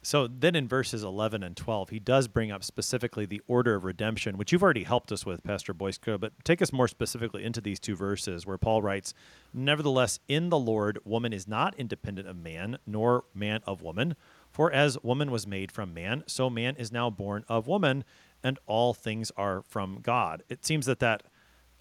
So 0.05 0.27
then 0.27 0.55
in 0.55 0.69
verses 0.69 1.03
11 1.03 1.43
and 1.43 1.57
12, 1.57 1.89
he 1.89 1.99
does 1.99 2.29
bring 2.29 2.53
up 2.53 2.63
specifically 2.63 3.25
the 3.25 3.41
order 3.47 3.75
of 3.75 3.85
redemption, 3.85 4.37
which 4.37 4.53
you've 4.53 4.63
already 4.63 4.85
helped 4.85 5.11
us 5.11 5.25
with, 5.25 5.43
Pastor 5.43 5.73
Boyce, 5.73 5.97
but 5.97 6.33
take 6.45 6.61
us 6.61 6.75
more 6.75 6.89
specifically 6.89 7.43
into 7.43 7.63
these 7.63 7.81
two 7.81 7.97
verses 7.97 8.45
where 8.45 8.59
Paul 8.59 8.83
writes, 8.83 9.15
Nevertheless, 9.55 10.21
in 10.29 10.51
the 10.51 10.59
Lord, 10.59 10.99
woman 11.07 11.33
is 11.33 11.49
not 11.49 11.75
independent 11.77 12.29
of 12.29 12.37
man, 12.37 12.77
nor 12.87 13.25
man 13.33 13.63
of 13.67 13.81
woman. 13.81 14.15
For 14.51 14.71
as 14.71 15.03
woman 15.03 15.31
was 15.31 15.47
made 15.47 15.73
from 15.73 15.95
man, 15.95 16.23
so 16.27 16.51
man 16.51 16.77
is 16.77 16.93
now 16.93 17.09
born 17.09 17.47
of 17.49 17.67
woman, 17.67 18.05
and 18.43 18.59
all 18.67 18.93
things 18.93 19.33
are 19.39 19.63
from 19.63 20.01
God. 20.03 20.43
It 20.51 20.67
seems 20.67 20.85
that 20.85 21.01
that 21.01 21.23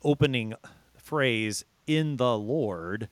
opening 0.04 0.54
phrase 0.97 1.66
in 1.88 2.18
the 2.18 2.38
Lord 2.38 3.10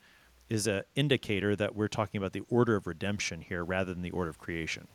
is 0.49 0.67
an 0.67 0.83
indicator 0.95 1.55
that 1.55 1.75
we're 1.75 1.87
talking 1.87 2.17
about 2.17 2.33
the 2.33 2.43
order 2.49 2.75
of 2.75 2.87
redemption 2.87 3.41
here 3.41 3.63
rather 3.63 3.93
than 3.93 4.03
the 4.03 4.11
order 4.11 4.29
of 4.29 4.37
creation. 4.37 4.87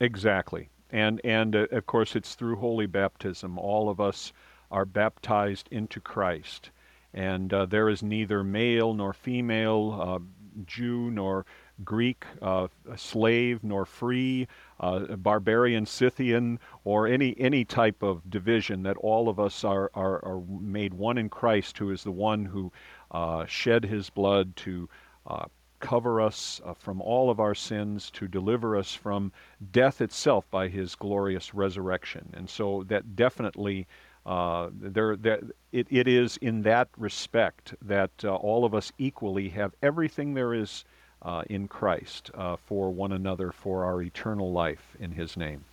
Exactly. 0.00 0.68
And 0.90 1.20
and 1.24 1.56
uh, 1.56 1.66
of 1.72 1.86
course 1.86 2.14
it's 2.14 2.34
through 2.34 2.56
holy 2.56 2.86
baptism 2.86 3.58
all 3.58 3.88
of 3.88 4.00
us 4.00 4.32
are 4.70 4.84
baptized 4.84 5.68
into 5.70 6.00
Christ. 6.00 6.70
And 7.12 7.52
uh, 7.52 7.66
there 7.66 7.88
is 7.88 8.02
neither 8.02 8.44
male 8.44 8.94
nor 8.94 9.12
female, 9.12 9.98
uh, 10.00 10.18
Jew 10.66 11.10
nor 11.10 11.46
Greek, 11.84 12.24
uh, 12.40 12.68
slave, 12.96 13.62
nor 13.62 13.84
free, 13.84 14.48
uh, 14.80 15.16
barbarian, 15.16 15.84
Scythian, 15.84 16.58
or 16.84 17.06
any 17.06 17.34
any 17.38 17.64
type 17.64 18.02
of 18.02 18.28
division. 18.30 18.82
That 18.82 18.96
all 18.96 19.28
of 19.28 19.38
us 19.38 19.64
are 19.64 19.90
are, 19.94 20.24
are 20.24 20.42
made 20.60 20.94
one 20.94 21.18
in 21.18 21.28
Christ, 21.28 21.76
who 21.78 21.90
is 21.90 22.02
the 22.02 22.12
one 22.12 22.44
who 22.44 22.72
uh, 23.10 23.44
shed 23.46 23.84
His 23.84 24.10
blood 24.10 24.56
to 24.56 24.88
uh, 25.26 25.46
cover 25.80 26.20
us 26.20 26.60
uh, 26.64 26.72
from 26.74 27.02
all 27.02 27.30
of 27.30 27.40
our 27.40 27.54
sins, 27.54 28.10
to 28.12 28.26
deliver 28.26 28.76
us 28.76 28.94
from 28.94 29.30
death 29.70 30.00
itself 30.00 30.50
by 30.50 30.68
His 30.68 30.94
glorious 30.94 31.54
resurrection. 31.54 32.32
And 32.34 32.48
so 32.48 32.84
that 32.84 33.16
definitely. 33.16 33.86
Uh, 34.24 34.70
there, 34.72 35.14
there, 35.14 35.40
it, 35.70 35.86
it 35.88 36.08
is 36.08 36.36
in 36.38 36.60
that 36.62 36.88
respect 36.98 37.76
that 37.80 38.10
uh, 38.24 38.34
all 38.34 38.64
of 38.64 38.74
us 38.74 38.90
equally 38.98 39.48
have 39.48 39.72
everything 39.84 40.34
there 40.34 40.52
is 40.52 40.84
uh, 41.22 41.42
in 41.48 41.68
Christ 41.68 42.30
uh, 42.34 42.56
for 42.56 42.90
one 42.90 43.12
another 43.12 43.52
for 43.52 43.84
our 43.84 44.02
eternal 44.02 44.52
life 44.52 44.96
in 45.00 45.12
His 45.12 45.36
name. 45.36 45.64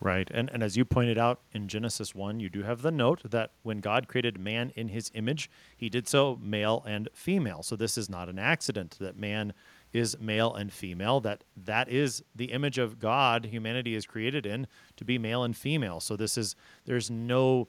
Right. 0.00 0.30
And, 0.32 0.50
and 0.50 0.62
as 0.62 0.76
you 0.76 0.84
pointed 0.84 1.18
out 1.18 1.40
in 1.52 1.68
Genesis 1.68 2.14
1, 2.14 2.38
you 2.38 2.48
do 2.48 2.62
have 2.62 2.82
the 2.82 2.90
note 2.90 3.22
that 3.28 3.50
when 3.62 3.78
God 3.78 4.08
created 4.08 4.38
man 4.38 4.72
in 4.76 4.88
his 4.88 5.10
image, 5.14 5.50
he 5.76 5.88
did 5.88 6.06
so 6.06 6.38
male 6.40 6.84
and 6.86 7.08
female. 7.12 7.62
So 7.62 7.76
this 7.76 7.98
is 7.98 8.08
not 8.08 8.28
an 8.28 8.38
accident 8.38 8.96
that 9.00 9.18
man 9.18 9.52
is 9.92 10.18
male 10.20 10.54
and 10.54 10.72
female 10.72 11.20
that 11.20 11.42
that 11.56 11.88
is 11.88 12.22
the 12.34 12.46
image 12.46 12.76
of 12.76 12.98
God 12.98 13.46
humanity 13.46 13.94
is 13.94 14.04
created 14.04 14.44
in 14.44 14.66
to 14.96 15.04
be 15.04 15.16
male 15.16 15.42
and 15.42 15.56
female. 15.56 16.00
So 16.00 16.16
this 16.16 16.36
is 16.36 16.54
there's 16.84 17.10
no 17.10 17.68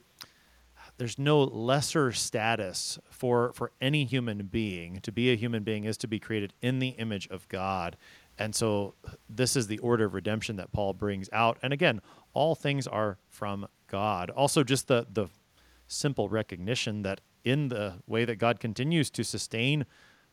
there's 0.98 1.18
no 1.18 1.42
lesser 1.42 2.12
status 2.12 2.98
for 3.08 3.52
for 3.54 3.72
any 3.80 4.04
human 4.04 4.46
being. 4.46 5.00
To 5.02 5.12
be 5.12 5.32
a 5.32 5.36
human 5.36 5.62
being 5.62 5.84
is 5.84 5.96
to 5.98 6.08
be 6.08 6.18
created 6.18 6.52
in 6.60 6.80
the 6.80 6.88
image 6.90 7.28
of 7.28 7.48
god. 7.48 7.96
And 8.36 8.54
so 8.54 8.94
this 9.28 9.56
is 9.56 9.66
the 9.66 9.78
order 9.78 10.04
of 10.04 10.14
redemption 10.14 10.56
that 10.56 10.72
paul 10.72 10.92
brings 10.92 11.28
out. 11.32 11.58
And 11.62 11.72
again 11.72 12.00
all 12.34 12.54
things 12.54 12.86
are 12.86 13.18
from 13.28 13.66
god. 13.86 14.30
Also 14.30 14.62
just 14.64 14.88
the 14.88 15.06
the 15.10 15.28
simple 15.86 16.28
recognition 16.28 17.02
that 17.02 17.20
in 17.44 17.68
the 17.68 17.94
way 18.06 18.24
that 18.24 18.36
god 18.36 18.60
continues 18.60 19.08
to 19.10 19.24
sustain 19.24 19.86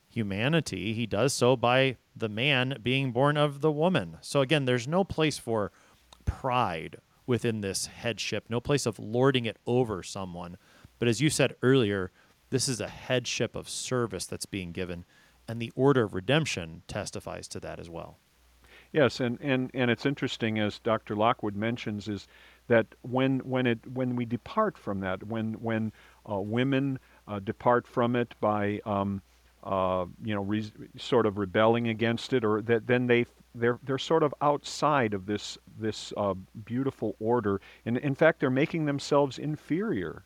humanity 0.10 0.94
he 0.94 1.06
does 1.06 1.34
so 1.34 1.56
by 1.56 1.98
the 2.16 2.30
man 2.30 2.78
being 2.82 3.12
born 3.12 3.38
of 3.38 3.62
the 3.62 3.72
woman. 3.72 4.18
So 4.22 4.42
again 4.42 4.66
there's 4.66 4.88
no 4.88 5.04
place 5.04 5.38
for 5.38 5.72
pride 6.26 6.98
within 7.26 7.62
this 7.62 7.88
headship, 7.88 8.46
no 8.50 8.60
place 8.60 8.86
of 8.86 9.00
lording 9.00 9.46
it 9.46 9.58
over 9.66 10.04
someone. 10.04 10.58
But 11.00 11.08
as 11.08 11.22
you 11.22 11.30
said 11.30 11.56
earlier, 11.62 12.12
this 12.50 12.70
is 12.70 12.80
a 12.80 12.88
headship 12.88 13.56
of 13.56 13.68
service 13.68 14.26
that's 14.26 14.46
being 14.46 14.72
given, 14.72 15.06
and 15.48 15.62
the 15.62 15.72
order 15.76 16.04
of 16.04 16.14
redemption 16.14 16.84
testifies 16.88 17.48
to 17.50 17.60
that 17.62 17.80
as 17.80 17.90
well. 17.90 18.18
Yes, 18.92 19.20
and, 19.20 19.38
and, 19.42 19.72
and 19.74 19.92
it's 19.92 20.06
interesting 20.06 20.60
as 20.60 20.80
Dr. 20.80 21.16
Lockwood 21.16 21.56
mentions 21.56 22.08
is 22.08 22.28
that 22.68 22.88
when 23.02 23.40
when 23.40 23.68
it 23.68 23.86
when 23.94 24.16
we 24.16 24.26
depart 24.26 24.78
from 24.78 25.02
that, 25.02 25.24
when 25.24 25.54
when 25.54 25.92
uh, 26.30 26.40
women 26.40 27.00
uh, 27.28 27.40
depart 27.40 27.86
from 27.88 28.16
it 28.16 28.34
by 28.40 28.80
um, 28.86 29.22
uh, 29.66 30.06
you 30.24 30.36
know 30.36 30.42
re- 30.42 30.72
sort 30.98 31.26
of 31.26 31.38
rebelling 31.38 31.88
against 31.88 32.34
it, 32.34 32.46
or 32.46 32.62
that 32.62 32.88
then 32.88 33.08
they 33.08 33.26
they're 33.56 33.80
they're 33.84 33.98
sort 33.98 34.24
of 34.24 34.34
outside 34.42 35.14
of 35.14 35.26
this 35.26 35.58
this 35.80 36.14
uh, 36.18 36.34
beautiful 36.66 37.16
order, 37.20 37.62
and 37.86 37.98
in 37.98 38.16
fact 38.16 38.40
they're 38.40 38.50
making 38.50 38.86
themselves 38.86 39.38
inferior 39.38 40.24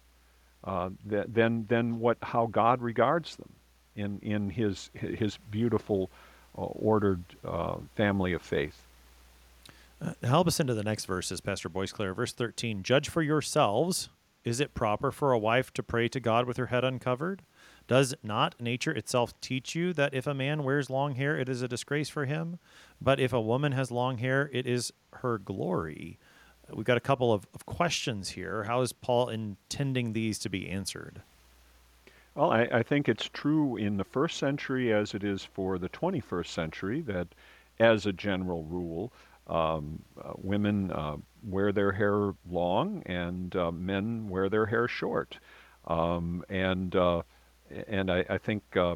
uh, 0.63 0.89
than 1.05 1.65
than 1.67 1.99
what 1.99 2.17
how 2.21 2.47
God 2.47 2.81
regards 2.81 3.35
them 3.35 3.49
in 3.95 4.19
in 4.21 4.49
His 4.49 4.91
His 4.93 5.37
beautiful 5.49 6.09
uh, 6.57 6.61
ordered 6.61 7.23
uh, 7.45 7.77
family 7.95 8.33
of 8.33 8.41
faith. 8.41 8.83
Help 10.23 10.47
us 10.47 10.59
into 10.61 10.73
the 10.73 10.83
next 10.83 11.05
verses, 11.05 11.41
Pastor 11.41 11.69
Boyce 11.69 11.91
Boisclair. 11.91 12.15
Verse 12.15 12.33
thirteen: 12.33 12.83
Judge 12.83 13.09
for 13.09 13.21
yourselves. 13.21 14.09
Is 14.45 14.61
it 14.61 14.73
proper 14.73 15.11
for 15.11 15.33
a 15.33 15.37
wife 15.37 15.73
to 15.73 15.83
pray 15.83 16.07
to 16.07 16.19
God 16.19 16.45
with 16.45 16.55
her 16.55 16.67
head 16.67 16.85
uncovered? 16.85 17.41
Does 17.89 18.13
not 18.21 18.53
nature 18.61 18.91
itself 18.91 19.33
teach 19.41 19.73
you 19.73 19.93
that 19.93 20.13
if 20.13 20.27
a 20.27 20.33
man 20.35 20.63
wears 20.63 20.91
long 20.91 21.15
hair, 21.15 21.35
it 21.35 21.49
is 21.49 21.63
a 21.63 21.67
disgrace 21.67 22.07
for 22.07 22.25
him? 22.25 22.59
But 23.01 23.19
if 23.19 23.33
a 23.33 23.41
woman 23.41 23.71
has 23.71 23.89
long 23.89 24.19
hair, 24.19 24.47
it 24.53 24.67
is 24.67 24.93
her 25.13 25.39
glory. 25.39 26.19
We've 26.71 26.85
got 26.85 26.97
a 26.97 27.01
couple 27.01 27.33
of, 27.33 27.47
of 27.55 27.65
questions 27.65 28.29
here. 28.29 28.65
How 28.65 28.81
is 28.81 28.93
Paul 28.93 29.29
intending 29.29 30.13
these 30.13 30.37
to 30.37 30.49
be 30.49 30.69
answered? 30.69 31.23
Well, 32.35 32.51
I, 32.51 32.67
I, 32.71 32.83
think 32.83 33.09
it's 33.09 33.27
true 33.27 33.75
in 33.75 33.97
the 33.97 34.03
first 34.03 34.37
century 34.37 34.93
as 34.93 35.15
it 35.15 35.23
is 35.23 35.43
for 35.43 35.79
the 35.79 35.89
21st 35.89 36.45
century 36.45 37.01
that, 37.01 37.29
as 37.79 38.05
a 38.05 38.13
general 38.13 38.65
rule, 38.65 39.11
um, 39.47 40.03
uh, 40.23 40.33
women 40.37 40.91
uh, 40.91 41.17
wear 41.43 41.71
their 41.71 41.91
hair 41.91 42.35
long 42.47 43.01
and 43.07 43.55
uh, 43.55 43.71
men 43.71 44.29
wear 44.29 44.47
their 44.47 44.67
hair 44.67 44.87
short. 44.87 45.39
Um, 45.87 46.45
and 46.49 46.95
uh, 46.95 47.23
and 47.87 48.11
I, 48.11 48.25
I 48.29 48.37
think 48.37 48.63
uh, 48.75 48.95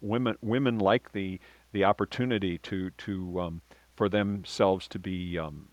women 0.00 0.36
women 0.42 0.78
like 0.78 1.12
the 1.12 1.40
the 1.72 1.84
opportunity 1.84 2.58
to 2.58 2.90
to 2.90 3.40
um, 3.40 3.62
for 3.98 4.08
themselves 4.08 4.86
to 4.86 4.98
be 4.98 5.36
um, 5.38 5.68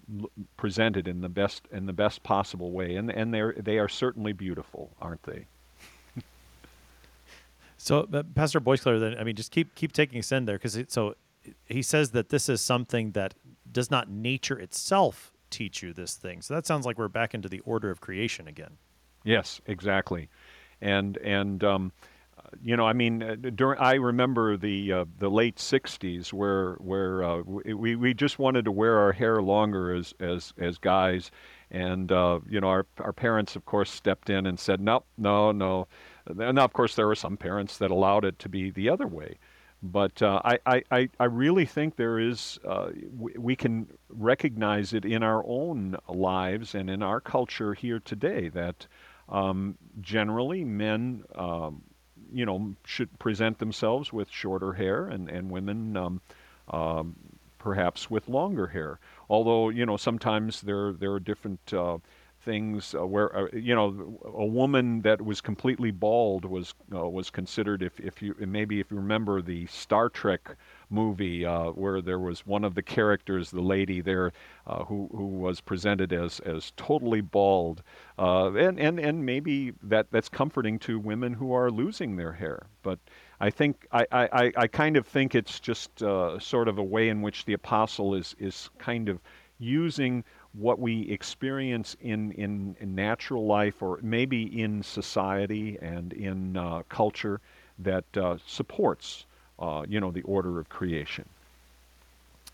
presented 0.57 1.07
in 1.07 1.21
the 1.21 1.29
best 1.29 1.67
in 1.71 1.85
the 1.85 1.93
best 1.93 2.23
possible 2.23 2.71
way, 2.71 2.95
and 2.95 3.11
and 3.11 3.33
they 3.33 3.43
they 3.57 3.77
are 3.77 3.87
certainly 3.87 4.33
beautiful, 4.33 4.95
aren't 5.01 5.23
they? 5.23 5.45
so, 7.77 8.07
uh, 8.11 8.23
Pastor 8.33 8.59
Boisclair, 8.59 8.99
then 8.99 9.15
I 9.19 9.23
mean, 9.23 9.35
just 9.35 9.51
keep 9.51 9.75
keep 9.75 9.91
taking 9.91 10.19
us 10.19 10.31
in 10.31 10.45
there 10.45 10.57
because 10.57 10.77
so 10.87 11.15
he 11.65 11.81
says 11.81 12.11
that 12.11 12.29
this 12.29 12.49
is 12.49 12.61
something 12.61 13.11
that 13.11 13.35
does 13.71 13.91
not 13.91 14.09
nature 14.09 14.57
itself 14.57 15.31
teach 15.51 15.83
you 15.83 15.93
this 15.93 16.15
thing. 16.15 16.41
So 16.41 16.55
that 16.55 16.65
sounds 16.65 16.85
like 16.85 16.97
we're 16.97 17.07
back 17.07 17.33
into 17.35 17.47
the 17.47 17.59
order 17.59 17.91
of 17.91 18.01
creation 18.01 18.47
again. 18.47 18.77
Yes, 19.23 19.61
exactly, 19.67 20.29
and 20.81 21.17
and 21.17 21.63
um, 21.63 21.91
you 22.63 22.75
know, 22.75 22.85
I 22.85 22.93
mean, 22.93 23.23
uh, 23.23 23.35
during 23.35 23.79
I 23.79 23.95
remember 23.95 24.57
the 24.57 24.91
uh, 24.91 25.05
the 25.19 25.29
late 25.29 25.57
'60s 25.57 26.33
where 26.33 26.73
where 26.75 27.23
uh, 27.23 27.41
we 27.41 27.95
we 27.95 28.13
just 28.13 28.39
wanted 28.39 28.65
to 28.65 28.71
wear 28.71 28.97
our 28.97 29.11
hair 29.11 29.41
longer 29.41 29.93
as 29.93 30.13
as 30.19 30.53
as 30.57 30.77
guys, 30.77 31.31
and 31.71 32.11
uh, 32.11 32.39
you 32.49 32.59
know, 32.59 32.67
our 32.67 32.85
our 32.99 33.13
parents, 33.13 33.55
of 33.55 33.65
course, 33.65 33.91
stepped 33.91 34.29
in 34.29 34.45
and 34.45 34.59
said, 34.59 34.79
no, 34.79 35.03
no, 35.17 35.51
no. 35.51 35.87
And 36.27 36.57
of 36.59 36.73
course, 36.73 36.95
there 36.95 37.07
were 37.07 37.15
some 37.15 37.37
parents 37.37 37.77
that 37.77 37.91
allowed 37.91 38.25
it 38.25 38.39
to 38.39 38.49
be 38.49 38.71
the 38.71 38.89
other 38.89 39.07
way. 39.07 39.37
But 39.83 40.21
uh, 40.21 40.41
I, 40.43 40.81
I, 40.89 41.09
I 41.19 41.25
really 41.25 41.65
think 41.65 41.95
there 41.95 42.17
is, 42.17 42.57
uh, 42.65 42.87
we, 43.15 43.33
we 43.37 43.55
can 43.55 43.87
recognize 44.09 44.93
it 44.93 45.05
in 45.05 45.21
our 45.21 45.43
own 45.45 45.97
lives 46.07 46.73
and 46.73 46.89
in 46.89 47.03
our 47.03 47.21
culture 47.21 47.75
here 47.75 47.99
today 47.99 48.49
that 48.49 48.87
um, 49.29 49.77
generally 50.01 50.63
men 50.63 51.23
um, 51.35 51.83
you 52.33 52.45
know, 52.45 52.75
should 52.85 53.17
present 53.19 53.59
themselves 53.59 54.11
with 54.13 54.29
shorter 54.29 54.73
hair, 54.73 55.07
and 55.07 55.29
and 55.29 55.49
women 55.49 55.97
um, 55.97 56.21
um, 56.69 57.15
perhaps 57.57 58.09
with 58.09 58.29
longer 58.29 58.67
hair. 58.67 58.99
Although 59.29 59.69
you 59.69 59.85
know 59.85 59.97
sometimes 59.97 60.61
there 60.61 60.93
there 60.93 61.11
are 61.11 61.19
different 61.19 61.73
uh, 61.73 61.97
things 62.41 62.93
uh, 62.93 63.05
where 63.05 63.35
uh, 63.35 63.47
you 63.53 63.75
know 63.75 64.19
a 64.23 64.45
woman 64.45 65.01
that 65.01 65.21
was 65.21 65.41
completely 65.41 65.91
bald 65.91 66.45
was 66.45 66.73
uh, 66.93 67.09
was 67.09 67.29
considered 67.29 67.81
if 67.81 67.99
if 67.99 68.21
you 68.21 68.35
maybe 68.39 68.79
if 68.79 68.91
you 68.91 68.97
remember 68.97 69.41
the 69.41 69.65
Star 69.65 70.09
Trek 70.09 70.55
movie 70.89 71.45
uh, 71.45 71.69
where 71.71 72.01
there 72.01 72.19
was 72.19 72.45
one 72.45 72.63
of 72.63 72.75
the 72.75 72.81
characters, 72.81 73.51
the 73.51 73.61
lady 73.61 74.01
there, 74.01 74.31
uh, 74.67 74.83
who 74.85 75.09
who 75.11 75.25
was 75.25 75.61
presented 75.61 76.13
as 76.13 76.39
as 76.41 76.71
totally 76.77 77.21
bald, 77.21 77.83
uh, 78.19 78.51
and 78.53 78.79
and 78.79 78.99
and 78.99 79.25
maybe 79.25 79.73
that 79.83 80.07
that's 80.11 80.29
comforting 80.29 80.79
to 80.79 80.99
women 80.99 81.33
who 81.33 81.53
are 81.53 81.71
losing 81.71 82.15
their 82.15 82.33
hair. 82.33 82.67
But 82.83 82.99
I 83.39 83.49
think 83.49 83.87
I 83.91 84.05
I, 84.11 84.51
I 84.55 84.67
kind 84.67 84.97
of 84.97 85.07
think 85.07 85.35
it's 85.35 85.59
just 85.59 86.01
uh, 86.03 86.39
sort 86.39 86.67
of 86.67 86.77
a 86.77 86.83
way 86.83 87.09
in 87.09 87.21
which 87.21 87.45
the 87.45 87.53
apostle 87.53 88.15
is 88.15 88.35
is 88.39 88.69
kind 88.77 89.09
of 89.09 89.19
using 89.57 90.23
what 90.53 90.79
we 90.79 91.01
experience 91.09 91.95
in, 91.99 92.31
in, 92.33 92.75
in, 92.79 92.95
natural 92.95 93.45
life 93.45 93.81
or 93.81 93.99
maybe 94.01 94.61
in 94.61 94.81
society 94.81 95.77
and 95.81 96.13
in 96.13 96.55
uh, 96.55 96.81
culture 96.87 97.41
that 97.79 98.05
uh, 98.17 98.37
supports 98.45 99.25
uh, 99.59 99.85
you 99.87 99.99
know, 99.99 100.11
the 100.11 100.21
order 100.23 100.59
of 100.59 100.69
creation. 100.69 101.25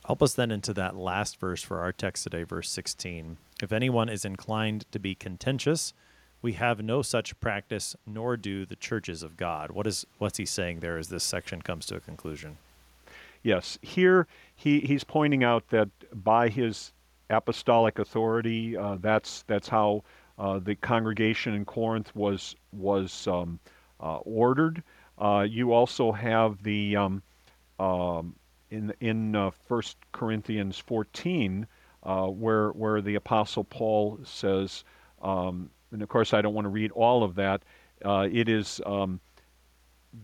Help 0.06 0.22
us 0.22 0.34
then 0.34 0.52
into 0.52 0.74
that 0.74 0.95
last 0.95 1.39
verse 1.39 1.62
for 1.62 1.80
our 1.80 1.91
text 1.91 2.24
today, 2.24 2.43
verse 2.43 2.70
16. 2.70 3.38
If 3.62 3.72
anyone 3.72 4.10
is 4.10 4.26
inclined 4.26 4.86
to 4.91 4.99
be 4.99 5.14
contentious, 5.14 5.93
we 6.41 6.54
have 6.54 6.82
no 6.82 7.04
such 7.04 7.39
practice, 7.39 7.95
nor 8.06 8.36
do 8.36 8.66
the 8.66 8.76
churches 8.76 9.22
of 9.22 9.38
God. 9.38 9.72
What 9.72 9.86
is 9.86 10.06
what's 10.18 10.39
he 10.39 10.45
saying 10.45 10.80
there 10.80 10.97
as 10.97 11.10
this 11.10 11.24
section 11.24 11.62
comes 11.62 11.86
to 11.88 11.95
a 11.95 11.99
conclusion? 11.99 12.58
Yes, 13.43 13.78
here 13.82 14.28
he, 14.56 14.82
he's 14.82 15.04
pointing 15.04 15.43
out 15.43 15.70
that 15.70 15.89
by 16.12 16.49
his 16.49 16.93
apostolic 17.30 17.99
authority, 17.99 18.76
uh, 18.76 18.97
that's 18.99 19.43
that's 19.43 19.68
how 19.68 20.04
uh, 20.38 20.60
the 20.60 20.76
congregation 20.76 21.54
in 21.54 21.66
Corinth 21.66 22.16
was 22.16 22.56
was 22.72 23.28
um, 23.28 23.60
uh, 23.99 24.18
ordered. 24.18 24.84
Uh, 25.22 25.43
you 25.43 25.72
also 25.72 26.11
have 26.11 26.61
the 26.63 26.95
um, 26.95 27.22
um, 27.80 28.36
in 28.72 28.91
in 29.01 29.36
uh, 29.36 29.51
1 29.67 29.82
Corinthians 30.11 30.80
14, 30.80 31.67
uh, 32.03 32.26
where 32.26 32.69
where 32.69 33.01
the 33.01 33.15
Apostle 33.15 33.63
Paul 33.63 34.19
says, 34.24 34.84
um, 35.22 35.69
and 35.91 36.01
of 36.01 36.09
course 36.09 36.34
I 36.34 36.41
don't 36.41 36.55
want 36.55 36.65
to 36.65 36.69
read 36.69 36.91
all 36.91 37.24
of 37.24 37.36
that. 37.36 37.61
Uh, 38.03 38.28
it 38.32 38.49
is 38.49 38.82
um, 38.88 39.19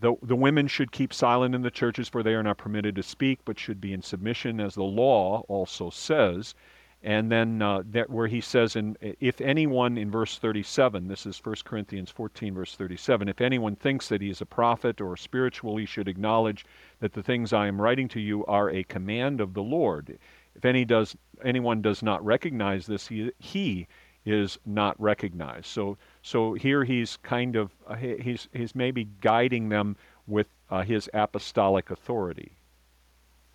the 0.00 0.14
the 0.22 0.34
women 0.34 0.66
should 0.66 0.90
keep 0.90 1.14
silent 1.14 1.54
in 1.54 1.62
the 1.62 1.70
churches, 1.70 2.08
for 2.08 2.24
they 2.24 2.34
are 2.34 2.42
not 2.42 2.58
permitted 2.58 2.96
to 2.96 3.02
speak, 3.04 3.38
but 3.44 3.56
should 3.56 3.80
be 3.80 3.92
in 3.92 4.02
submission, 4.02 4.58
as 4.58 4.74
the 4.74 4.82
law 4.82 5.44
also 5.48 5.90
says. 5.90 6.56
And 7.02 7.30
then 7.30 7.62
uh, 7.62 7.82
that 7.90 8.10
where 8.10 8.26
he 8.26 8.40
says, 8.40 8.74
in, 8.74 8.96
if 9.00 9.40
anyone 9.40 9.96
in 9.96 10.10
verse 10.10 10.38
37, 10.38 11.06
this 11.06 11.26
is 11.26 11.38
1 11.38 11.54
Corinthians 11.64 12.10
14, 12.10 12.54
verse 12.54 12.74
37, 12.74 13.28
if 13.28 13.40
anyone 13.40 13.76
thinks 13.76 14.08
that 14.08 14.20
he 14.20 14.30
is 14.30 14.40
a 14.40 14.46
prophet 14.46 15.00
or 15.00 15.16
spiritual, 15.16 15.76
he 15.76 15.86
should 15.86 16.08
acknowledge 16.08 16.66
that 16.98 17.12
the 17.12 17.22
things 17.22 17.52
I 17.52 17.68
am 17.68 17.80
writing 17.80 18.08
to 18.08 18.20
you 18.20 18.44
are 18.46 18.70
a 18.70 18.82
command 18.82 19.40
of 19.40 19.54
the 19.54 19.62
Lord. 19.62 20.18
If 20.56 20.64
any 20.64 20.84
does, 20.84 21.16
anyone 21.44 21.82
does 21.82 22.02
not 22.02 22.24
recognize 22.24 22.86
this, 22.86 23.06
he, 23.06 23.30
he 23.38 23.86
is 24.24 24.58
not 24.66 25.00
recognized. 25.00 25.66
So, 25.66 25.98
so 26.22 26.54
here 26.54 26.82
he's 26.82 27.16
kind 27.18 27.54
of, 27.54 27.70
uh, 27.86 27.94
he's, 27.94 28.48
he's 28.52 28.74
maybe 28.74 29.08
guiding 29.20 29.68
them 29.68 29.96
with 30.26 30.48
uh, 30.68 30.82
his 30.82 31.08
apostolic 31.14 31.92
authority. 31.92 32.52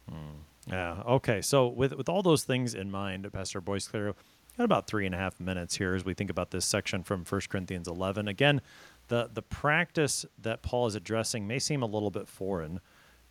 Hmm. 0.10 0.40
Yeah. 0.70 1.02
Okay. 1.06 1.42
So 1.42 1.68
with 1.68 1.94
with 1.94 2.10
all 2.10 2.22
those 2.22 2.44
things 2.44 2.74
in 2.74 2.90
mind, 2.90 3.32
Pastor 3.34 3.62
Boisclair, 3.62 4.14
got 4.58 4.64
about 4.64 4.88
three 4.88 5.06
and 5.06 5.14
a 5.14 5.18
half 5.18 5.40
minutes 5.40 5.76
here 5.76 5.96
as 5.96 6.06
we 6.06 6.14
think 6.14 6.30
about 6.30 6.52
this 6.52 6.66
section 6.66 7.04
from 7.04 7.26
1 7.26 7.42
Corinthians 7.50 7.88
11. 7.88 8.28
Again, 8.28 8.62
the 9.08 9.30
the 9.34 9.42
practice 9.42 10.26
that 10.42 10.62
Paul 10.62 10.88
is 10.88 10.96
addressing 10.96 11.48
may 11.48 11.60
seem 11.60 11.82
a 11.82 11.88
little 11.88 12.12
bit 12.12 12.28
foreign. 12.28 12.80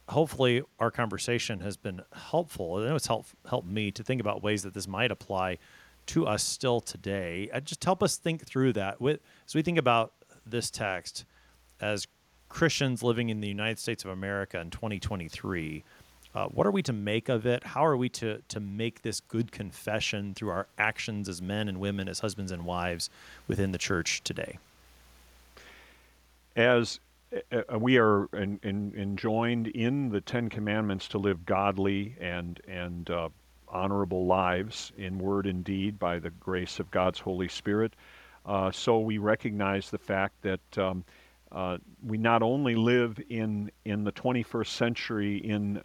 Hopefully, 0.09 0.63
our 0.79 0.91
conversation 0.91 1.61
has 1.61 1.77
been 1.77 2.03
helpful. 2.13 2.77
I 2.77 2.89
know 2.89 2.97
it's 2.97 3.07
helped 3.07 3.35
helped 3.49 3.69
me 3.69 3.91
to 3.93 4.03
think 4.03 4.21
about 4.21 4.43
ways 4.43 4.63
that 4.65 4.75
this 4.75 4.89
might 4.89 5.11
apply 5.11 5.59
to 6.05 6.27
us 6.27 6.43
still 6.43 6.81
today. 6.81 7.49
Uh, 7.53 7.61
just 7.61 7.85
help 7.85 8.03
us 8.03 8.17
think 8.17 8.45
through 8.45 8.73
that. 8.75 9.01
With 9.01 9.21
as 9.47 9.55
we 9.55 9.63
think 9.63 9.79
about 9.79 10.13
this 10.45 10.71
text 10.71 11.25
as 11.81 12.07
Christians 12.49 13.03
living 13.03 13.31
in 13.31 13.41
the 13.41 13.49
United 13.49 13.79
States 13.79 14.05
of 14.05 14.11
America 14.11 14.61
in 14.61 14.71
2023 14.71 15.85
uh, 16.35 16.47
what 16.47 16.67
are 16.67 16.71
we 16.71 16.83
to 16.83 16.93
make 16.93 17.29
of 17.29 17.45
it? 17.45 17.63
How 17.65 17.85
are 17.85 17.97
we 17.97 18.09
to 18.11 18.43
to 18.49 18.61
make 18.61 19.03
this 19.03 19.21
good 19.21 19.53
confession 19.53 20.35
through 20.35 20.49
our 20.49 20.67
actions 20.79 21.29
as 21.29 21.43
men 21.43 21.69
and 21.69 21.79
women, 21.79 22.09
as 22.09 22.21
husbands 22.21 22.53
and 22.53 22.65
wives 22.65 23.11
within 23.49 23.73
the 23.73 23.79
church 23.79 24.23
today? 24.25 24.59
As 26.57 27.01
uh, 27.53 27.63
uh 27.73 27.79
we 27.79 27.99
are 27.99 28.29
in, 28.33 28.59
in, 28.63 28.95
enjoined 28.97 29.69
in 29.69 30.09
the 30.09 30.23
Ten 30.23 30.49
Commandments 30.49 31.07
to 31.09 31.19
live 31.19 31.45
godly 31.45 32.17
and 32.19 32.61
and 32.67 33.11
uh, 33.11 33.29
honorable 33.69 34.25
lives 34.25 34.93
in 34.97 35.19
word 35.19 35.47
and 35.47 35.63
deed 35.63 35.99
by 35.99 36.19
the 36.19 36.31
grace 36.31 36.81
of 36.81 36.91
God's 36.91 37.19
Holy 37.19 37.49
Spirit. 37.49 37.95
Uh, 38.47 38.73
so 38.73 39.01
we 39.01 39.19
recognize 39.19 39.91
the 39.91 39.99
fact 39.99 40.35
that. 40.43 40.79
Um, 40.79 41.05
uh, 41.51 41.77
we 42.03 42.17
not 42.17 42.43
only 42.43 42.75
live 42.75 43.21
in 43.29 43.71
in 43.85 44.05
the 44.05 44.13
21st 44.13 44.69
century 44.69 45.37
in 45.37 45.83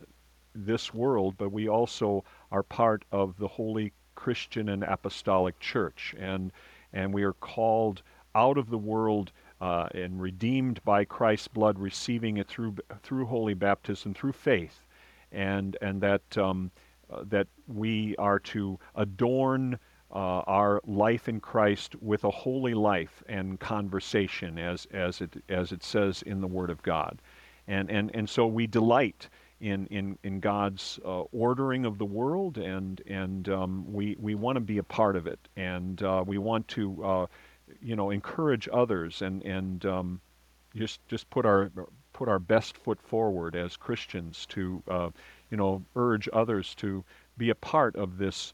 this 0.66 0.94
world, 0.94 1.36
but 1.38 1.52
we 1.52 1.70
also 1.70 2.24
are 2.52 2.64
part 2.64 3.06
of 3.12 3.38
the 3.38 3.48
Holy 3.48 3.94
Christian 4.16 4.70
and 4.70 4.84
Apostolic 4.84 5.60
Church, 5.60 6.16
and 6.18 6.52
and 6.94 7.14
we 7.14 7.24
are 7.24 7.34
called 7.34 8.02
out 8.34 8.58
of 8.58 8.70
the 8.70 8.78
world 8.78 9.32
uh, 9.62 9.88
and 9.94 10.22
redeemed 10.22 10.84
by 10.84 11.06
Christ's 11.06 11.48
blood, 11.48 11.80
receiving 11.80 12.38
it 12.38 12.48
through 12.48 12.76
through 13.04 13.26
holy 13.26 13.54
baptism, 13.54 14.14
through 14.14 14.34
faith, 14.34 14.86
and 15.32 15.78
and 15.82 16.02
that 16.02 16.38
um, 16.38 16.72
uh, 17.12 17.24
that 17.30 17.48
we 17.68 18.16
are 18.18 18.40
to 18.40 18.80
adorn. 18.96 19.80
Uh, 20.10 20.40
our 20.48 20.80
life 20.86 21.28
in 21.28 21.38
Christ 21.38 21.94
with 22.02 22.24
a 22.24 22.32
holy 22.32 22.74
life 22.74 23.22
and 23.28 23.60
conversation, 23.60 24.58
as 24.58 24.88
as 24.92 25.20
it 25.20 25.44
as 25.50 25.74
it 25.74 25.84
says 25.84 26.22
in 26.22 26.40
the 26.40 26.48
Word 26.48 26.70
of 26.70 26.82
God, 26.82 27.22
and 27.68 27.92
and 27.92 28.10
and 28.16 28.30
so 28.30 28.48
we 28.48 28.68
delight 28.68 29.28
in 29.60 29.88
in 29.88 30.18
in 30.24 30.40
God's 30.40 31.00
uh, 31.04 31.22
ordering 31.32 31.86
of 31.86 31.98
the 31.98 32.06
world, 32.06 32.58
and 32.58 33.02
and 33.08 33.50
um, 33.50 33.92
we 33.92 34.16
we 34.20 34.36
want 34.36 34.56
to 34.56 34.62
be 34.62 34.78
a 34.78 34.84
part 34.84 35.16
of 35.16 35.28
it, 35.28 35.40
and 35.56 36.02
uh, 36.04 36.24
we 36.26 36.38
want 36.38 36.68
to 36.70 37.04
uh, 37.04 37.26
you 37.82 37.96
know 37.96 38.10
encourage 38.12 38.70
others, 38.72 39.22
and 39.22 39.44
and 39.44 39.86
um, 39.86 40.22
just 40.76 41.00
just 41.08 41.30
put 41.30 41.46
our 41.46 41.72
put 42.14 42.30
our 42.30 42.40
best 42.40 42.78
foot 42.78 43.02
forward 43.02 43.56
as 43.56 43.78
Christians 43.78 44.46
to 44.48 44.84
uh, 44.88 45.10
you 45.50 45.58
know 45.58 45.84
urge 45.96 46.30
others 46.34 46.76
to 46.76 47.04
be 47.38 47.50
a 47.50 47.56
part 47.56 47.96
of 47.96 48.18
this. 48.18 48.54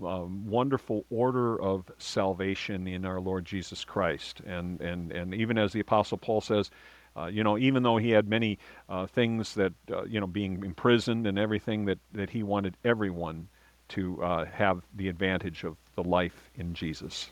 Um, 0.00 0.46
wonderful 0.46 1.04
order 1.10 1.60
of 1.60 1.90
salvation 1.98 2.86
in 2.86 3.04
our 3.04 3.18
Lord 3.18 3.44
Jesus 3.44 3.84
Christ, 3.84 4.40
and 4.46 4.80
and 4.80 5.10
and 5.10 5.34
even 5.34 5.58
as 5.58 5.72
the 5.72 5.80
Apostle 5.80 6.18
Paul 6.18 6.40
says, 6.40 6.70
uh, 7.18 7.26
you 7.26 7.42
know, 7.42 7.58
even 7.58 7.82
though 7.82 7.96
he 7.96 8.10
had 8.10 8.28
many 8.28 8.58
uh, 8.88 9.06
things 9.06 9.54
that, 9.54 9.72
uh, 9.90 10.04
you 10.04 10.20
know, 10.20 10.26
being 10.26 10.64
imprisoned 10.64 11.26
and 11.26 11.38
everything, 11.38 11.86
that, 11.86 11.98
that 12.12 12.30
he 12.30 12.42
wanted 12.42 12.76
everyone 12.84 13.48
to 13.88 14.22
uh, 14.22 14.44
have 14.44 14.82
the 14.94 15.08
advantage 15.08 15.64
of 15.64 15.76
the 15.94 16.02
life 16.02 16.50
in 16.56 16.74
Jesus. 16.74 17.30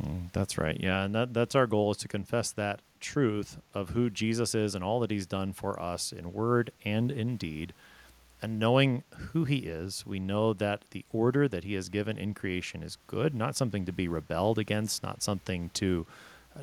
Mm, 0.00 0.32
that's 0.32 0.58
right. 0.58 0.78
Yeah. 0.80 1.04
And 1.04 1.14
that, 1.14 1.34
that's 1.34 1.54
our 1.54 1.66
goal 1.66 1.92
is 1.92 1.98
to 1.98 2.08
confess 2.08 2.50
that 2.52 2.80
truth 3.00 3.58
of 3.74 3.90
who 3.90 4.10
Jesus 4.10 4.54
is 4.54 4.74
and 4.74 4.82
all 4.82 5.00
that 5.00 5.10
he's 5.10 5.26
done 5.26 5.52
for 5.52 5.80
us 5.80 6.10
in 6.12 6.32
word 6.32 6.72
and 6.84 7.10
in 7.10 7.36
deed. 7.36 7.72
And 8.42 8.58
knowing 8.58 9.04
who 9.32 9.44
he 9.44 9.58
is, 9.58 10.04
we 10.06 10.18
know 10.18 10.52
that 10.54 10.84
the 10.90 11.04
order 11.12 11.48
that 11.48 11.64
he 11.64 11.74
has 11.74 11.88
given 11.88 12.18
in 12.18 12.34
creation 12.34 12.82
is 12.82 12.98
good, 13.06 13.34
not 13.34 13.56
something 13.56 13.86
to 13.86 13.92
be 13.92 14.08
rebelled 14.08 14.58
against, 14.58 15.02
not 15.02 15.22
something 15.22 15.70
to 15.74 16.06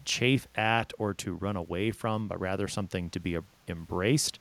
chafe 0.06 0.48
at 0.56 0.94
or 0.98 1.14
to 1.16 1.36
run 1.36 1.56
away 1.56 1.92
from, 1.92 2.28
but 2.28 2.40
rather 2.40 2.68
something 2.68 3.10
to 3.10 3.20
be 3.20 3.38
embraced, 3.68 4.40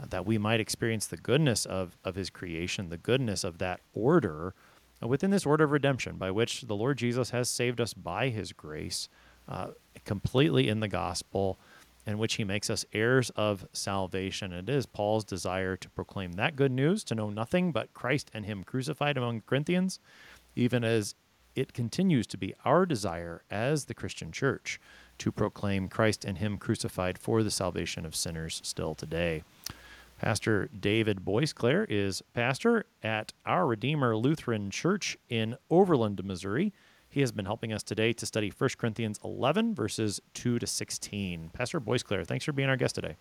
uh, 0.00 0.06
that 0.10 0.24
we 0.26 0.38
might 0.38 0.60
experience 0.60 1.06
the 1.06 1.16
goodness 1.16 1.66
of, 1.66 1.96
of 2.04 2.14
his 2.14 2.30
creation, 2.30 2.88
the 2.88 2.96
goodness 2.96 3.42
of 3.44 3.58
that 3.58 3.80
order 3.94 4.54
uh, 5.02 5.08
within 5.08 5.30
this 5.30 5.46
order 5.46 5.64
of 5.64 5.72
redemption 5.72 6.16
by 6.16 6.30
which 6.30 6.62
the 6.62 6.76
Lord 6.76 6.98
Jesus 6.98 7.30
has 7.30 7.50
saved 7.50 7.80
us 7.80 7.94
by 7.94 8.28
his 8.28 8.52
grace 8.52 9.08
uh, 9.48 9.68
completely 10.04 10.68
in 10.68 10.80
the 10.80 10.88
gospel, 10.88 11.58
in 12.06 12.18
which 12.18 12.34
he 12.34 12.44
makes 12.44 12.70
us 12.70 12.84
heirs 12.92 13.30
of 13.30 13.66
salvation. 13.72 14.52
It 14.52 14.68
is 14.68 14.86
Paul's 14.86 15.24
desire 15.24 15.76
to 15.76 15.88
proclaim 15.90 16.32
that 16.32 16.56
good 16.56 16.72
news, 16.72 17.04
to 17.04 17.14
know 17.14 17.30
nothing 17.30 17.72
but 17.72 17.92
Christ 17.94 18.30
and 18.34 18.44
him 18.44 18.64
crucified 18.64 19.16
among 19.16 19.42
Corinthians, 19.42 19.98
even 20.54 20.84
as 20.84 21.14
it 21.54 21.72
continues 21.72 22.26
to 22.28 22.36
be 22.36 22.54
our 22.64 22.86
desire 22.86 23.42
as 23.50 23.84
the 23.84 23.94
Christian 23.94 24.32
church 24.32 24.80
to 25.18 25.30
proclaim 25.30 25.88
Christ 25.88 26.24
and 26.24 26.38
Him 26.38 26.58
crucified 26.58 27.18
for 27.18 27.42
the 27.42 27.50
salvation 27.50 28.04
of 28.06 28.16
sinners 28.16 28.60
still 28.64 28.94
today. 28.94 29.42
Pastor 30.20 30.68
David 30.78 31.24
Boisclair 31.24 31.84
is 31.88 32.22
pastor 32.32 32.84
at 33.02 33.32
Our 33.44 33.66
Redeemer 33.66 34.16
Lutheran 34.16 34.70
Church 34.70 35.18
in 35.28 35.56
Overland, 35.68 36.24
Missouri. 36.24 36.72
He 37.08 37.20
has 37.20 37.32
been 37.32 37.44
helping 37.44 37.72
us 37.72 37.82
today 37.82 38.12
to 38.14 38.24
study 38.24 38.52
1 38.56 38.70
Corinthians 38.78 39.18
11, 39.24 39.74
verses 39.74 40.20
2 40.34 40.58
to 40.60 40.66
16. 40.66 41.50
Pastor 41.52 41.80
Boisclair, 41.80 42.26
thanks 42.26 42.44
for 42.44 42.52
being 42.52 42.68
our 42.68 42.76
guest 42.76 42.94
today. 42.94 43.16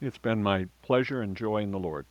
It's 0.00 0.18
been 0.18 0.42
my 0.42 0.66
pleasure 0.82 1.22
and 1.22 1.36
joy 1.36 1.62
in 1.62 1.70
the 1.70 1.78
Lord. 1.78 2.06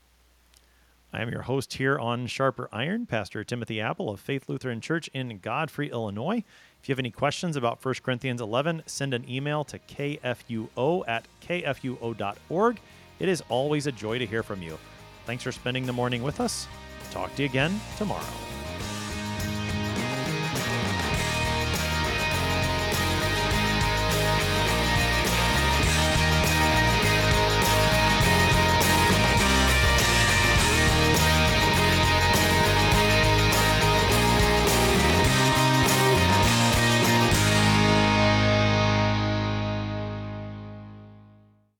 I 1.13 1.21
am 1.21 1.29
your 1.29 1.43
host 1.43 1.73
here 1.73 1.97
on 1.97 2.27
Sharper 2.27 2.67
Iron, 2.71 3.05
Pastor 3.05 3.43
Timothy 3.43 3.79
Appel 3.79 4.09
of 4.09 4.19
Faith 4.19 4.49
Lutheran 4.49 4.81
Church 4.81 5.09
in 5.13 5.39
Godfrey, 5.39 5.89
Illinois. 5.89 6.43
If 6.81 6.89
you 6.89 6.93
have 6.93 6.99
any 6.99 7.11
questions 7.11 7.55
about 7.55 7.83
1 7.83 7.95
Corinthians 8.03 8.41
11, 8.41 8.83
send 8.85 9.13
an 9.13 9.29
email 9.29 9.63
to 9.65 9.79
kfuo 9.79 11.03
at 11.07 11.25
kfuo.org. 11.41 12.79
It 13.19 13.29
is 13.29 13.43
always 13.47 13.87
a 13.87 13.91
joy 13.91 14.19
to 14.19 14.25
hear 14.25 14.43
from 14.43 14.61
you. 14.61 14.77
Thanks 15.25 15.43
for 15.43 15.51
spending 15.51 15.85
the 15.85 15.93
morning 15.93 16.21
with 16.21 16.39
us. 16.39 16.67
Talk 17.11 17.33
to 17.35 17.43
you 17.43 17.49
again 17.49 17.79
tomorrow. 17.97 18.64